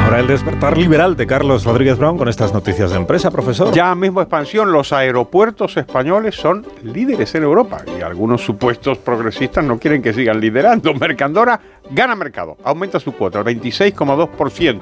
[0.06, 3.74] Ahora el despertar liberal de Carlos Rodríguez Brown con estas noticias de empresa, profesor.
[3.74, 9.80] Ya mismo expansión, los aeropuertos españoles son líderes en Europa y algunos supuestos progresistas no
[9.80, 10.94] quieren que sigan liderando.
[10.94, 11.60] Mercandora
[11.90, 14.80] gana mercado, aumenta su cuota al 26,2%.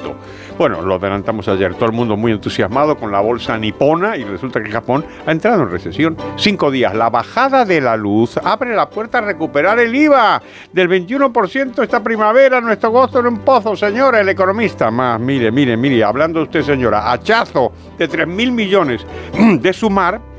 [0.59, 4.62] Bueno, lo adelantamos ayer, todo el mundo muy entusiasmado con la bolsa nipona y resulta
[4.62, 6.16] que Japón ha entrado en recesión.
[6.36, 10.89] Cinco días, la bajada de la luz abre la puerta a recuperar el IVA del
[10.89, 12.60] 21% esta primavera.
[12.60, 14.90] Nuestro gozo en un pozo, señora, el economista.
[14.90, 19.06] Más, mire, mire, mire, hablando usted, señora, hachazo de 3 mil millones
[19.60, 20.34] de sumar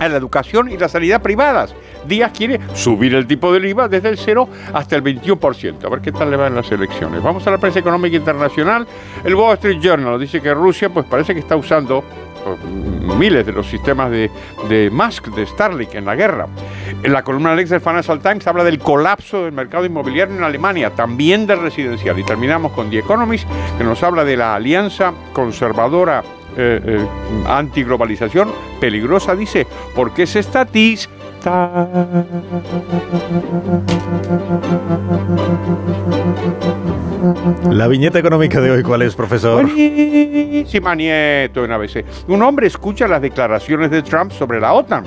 [0.00, 1.74] a la educación y la sanidad privadas.
[2.06, 5.84] Díaz quiere subir el tipo del IVA desde el 0 hasta el 21%.
[5.84, 7.22] A ver qué tal le va en las elecciones.
[7.22, 8.86] Vamos a la prensa económica internacional.
[9.24, 12.02] El Wall Street Journal dice que Rusia pues parece que está usando
[12.44, 14.30] pues, miles de los sistemas de,
[14.68, 16.46] de Musk, de Starlink en la guerra.
[17.02, 20.90] En la columna Alex del Financial Times habla del colapso del mercado inmobiliario en Alemania,
[20.90, 22.18] también del residencial.
[22.18, 23.46] Y terminamos con The Economist,
[23.76, 26.22] que nos habla de la alianza conservadora
[26.56, 27.06] eh, eh,
[27.46, 28.50] antiglobalización
[28.80, 31.18] peligrosa, dice, porque es estatista.
[37.70, 39.62] La viñeta económica de hoy, ¿cuál es, profesor?
[39.64, 42.04] Buenísima nieto en ABC.
[42.28, 45.04] Un hombre escucha las declaraciones de Trump sobre la OTAN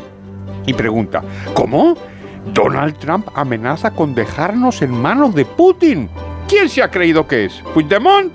[0.66, 1.22] y pregunta,
[1.54, 1.96] ¿cómo?
[2.54, 6.10] Donald Trump amenaza con dejarnos en manos de Putin.
[6.48, 7.64] ¿Quién se ha creído que es?
[7.74, 8.32] ¿Puigdemont?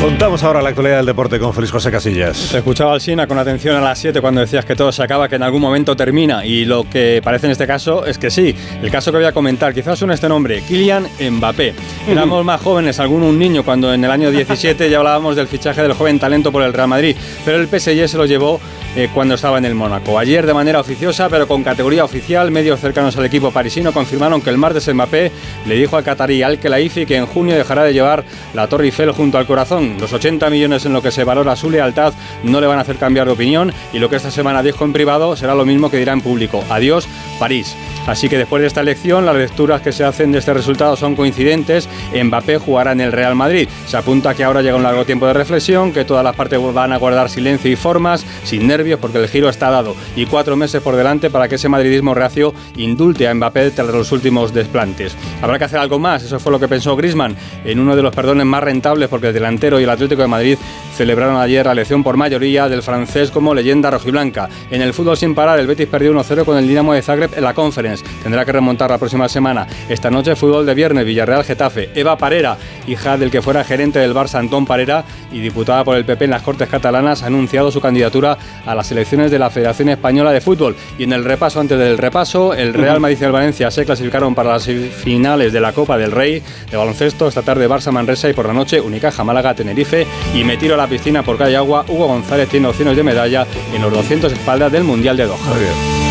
[0.00, 2.50] Contamos ahora la actualidad del deporte con Félix José Casillas.
[2.52, 5.28] Te escuchaba al Sina con atención a las 7 cuando decías que todo se acaba,
[5.28, 6.46] que en algún momento termina.
[6.46, 8.54] Y lo que parece en este caso es que sí.
[8.80, 11.74] El caso que voy a comentar, quizás suene este nombre, Kylian Mbappé.
[12.08, 15.82] Éramos más jóvenes, algún un niño, cuando en el año 17 ya hablábamos del fichaje
[15.82, 17.16] del joven talento por el Real Madrid.
[17.44, 18.60] Pero el PSG se lo llevó
[18.98, 20.18] eh, cuando estaba en el Mónaco.
[20.18, 24.50] Ayer, de manera oficiosa, pero con categoría oficial, medios cercanos al equipo parisino confirmaron que
[24.50, 25.30] el martes Mbappé
[25.66, 29.12] le dijo al catarí Al Khelaifi que en junio dejará de llevar la Torre Eiffel
[29.12, 29.98] junto al corazón.
[30.00, 32.12] Los 80 millones en lo que se valora su lealtad
[32.42, 34.92] no le van a hacer cambiar de opinión y lo que esta semana dijo en
[34.92, 36.64] privado será lo mismo que dirá en público.
[36.68, 37.06] Adiós,
[37.38, 37.76] París.
[38.08, 41.14] Así que después de esta elección, las lecturas que se hacen de este resultado son
[41.14, 41.90] coincidentes.
[42.14, 43.68] Mbappé jugará en el Real Madrid.
[43.86, 46.94] Se apunta que ahora llega un largo tiempo de reflexión, que todas las partes van
[46.94, 49.94] a guardar silencio y formas, sin nervios, porque el giro está dado.
[50.16, 54.10] Y cuatro meses por delante para que ese madridismo reacio indulte a Mbappé tras los
[54.10, 55.14] últimos desplantes.
[55.42, 57.36] Habrá que hacer algo más, eso fue lo que pensó Grisman
[57.66, 60.56] en uno de los perdones más rentables, porque el delantero y el Atlético de Madrid
[60.96, 64.48] celebraron ayer la elección por mayoría del francés como leyenda rojiblanca.
[64.70, 67.44] En el fútbol sin parar, el Betis perdió 1-0 con el Dinamo de Zagreb en
[67.44, 67.97] la Conference.
[68.02, 68.22] Viernes.
[68.22, 69.66] Tendrá que remontar la próxima semana.
[69.88, 71.90] Esta noche fútbol de viernes, Villarreal Getafe.
[71.94, 72.56] Eva Parera,
[72.86, 76.30] hija del que fuera gerente del Barça Antón Parera y diputada por el PP en
[76.32, 80.40] las Cortes Catalanas, ha anunciado su candidatura a las elecciones de la Federación Española de
[80.40, 80.76] Fútbol.
[80.98, 84.34] Y en el repaso, antes del repaso, el Real Madrid y el Valencia se clasificaron
[84.34, 87.28] para las finales de la Copa del Rey de baloncesto.
[87.28, 90.06] Esta tarde Barça Manresa y por la noche Unicaja Málaga Tenerife.
[90.34, 91.84] Y me tiro a la piscina porque hay agua.
[91.88, 96.07] Hugo González tiene opciones de medalla en los 200 espaldas del Mundial de Doha.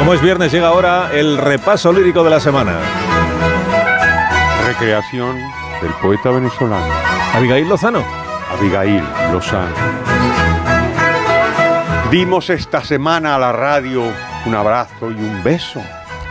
[0.00, 2.78] Como es viernes, llega ahora el repaso lírico de la semana.
[4.66, 5.36] Recreación
[5.82, 6.90] del poeta venezolano.
[7.34, 8.02] Abigail Lozano.
[8.50, 9.74] Abigail Lozano.
[12.10, 14.02] Dimos esta semana a la radio
[14.46, 15.82] un abrazo y un beso.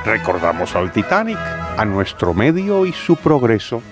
[0.03, 1.37] Recordamos al Titanic,
[1.77, 3.83] a nuestro medio y su progreso.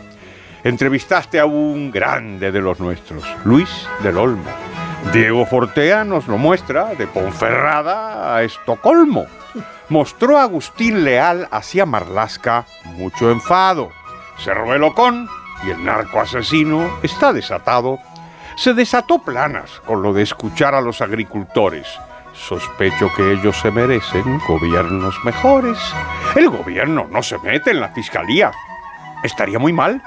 [0.64, 4.67] Entrevistaste a un grande de los nuestros, Luis del Olmo.
[5.14, 9.26] Diego Fortea nos lo muestra de Ponferrada a Estocolmo.
[9.90, 13.90] Mostró a Agustín Leal hacia Marlasca mucho enfado.
[14.38, 15.30] Cerró el Ocón
[15.66, 18.00] y el narco asesino está desatado.
[18.58, 21.88] Se desató planas con lo de escuchar a los agricultores.
[22.34, 25.80] Sospecho que ellos se merecen gobiernos mejores.
[26.36, 28.52] El gobierno no se mete en la fiscalía.
[29.24, 30.04] ¿Estaría muy mal?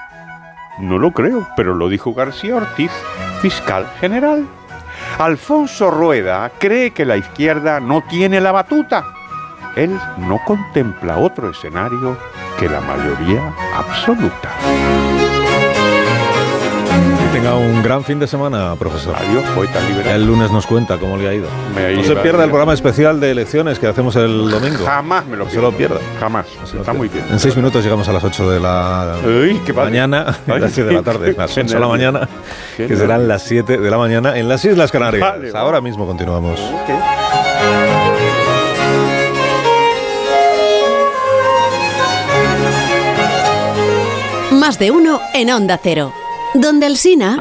[0.78, 2.92] No lo creo, pero lo dijo García Ortiz,
[3.40, 4.46] fiscal general.
[5.18, 9.04] Alfonso Rueda cree que la izquierda no tiene la batuta.
[9.76, 12.16] Él no contempla otro escenario
[12.58, 14.50] que la mayoría absoluta.
[17.40, 19.16] Tenga un gran fin de semana, profesor.
[19.16, 20.14] Adiós, poeta liberal.
[20.14, 21.48] El lunes nos cuenta cómo le ha ido.
[21.74, 24.84] Me no se pierda el programa especial de elecciones que hacemos el domingo.
[24.84, 25.96] Jamás me lo No se lo pierda.
[26.18, 26.44] Jamás.
[26.78, 27.24] Está muy bien.
[27.30, 29.88] En seis minutos llegamos a las 8 de la Uy, qué padre.
[29.88, 32.28] mañana, Ay, las 7 de la tarde, las qué 8 de la mañana,
[32.76, 35.22] Qué que serán las 7 de la mañana en las Islas Canarias.
[35.22, 35.64] Vale, vale.
[35.64, 36.60] Ahora mismo continuamos.
[44.52, 46.12] Más de uno en Onda Cero.
[46.54, 47.36] Donde el Sina...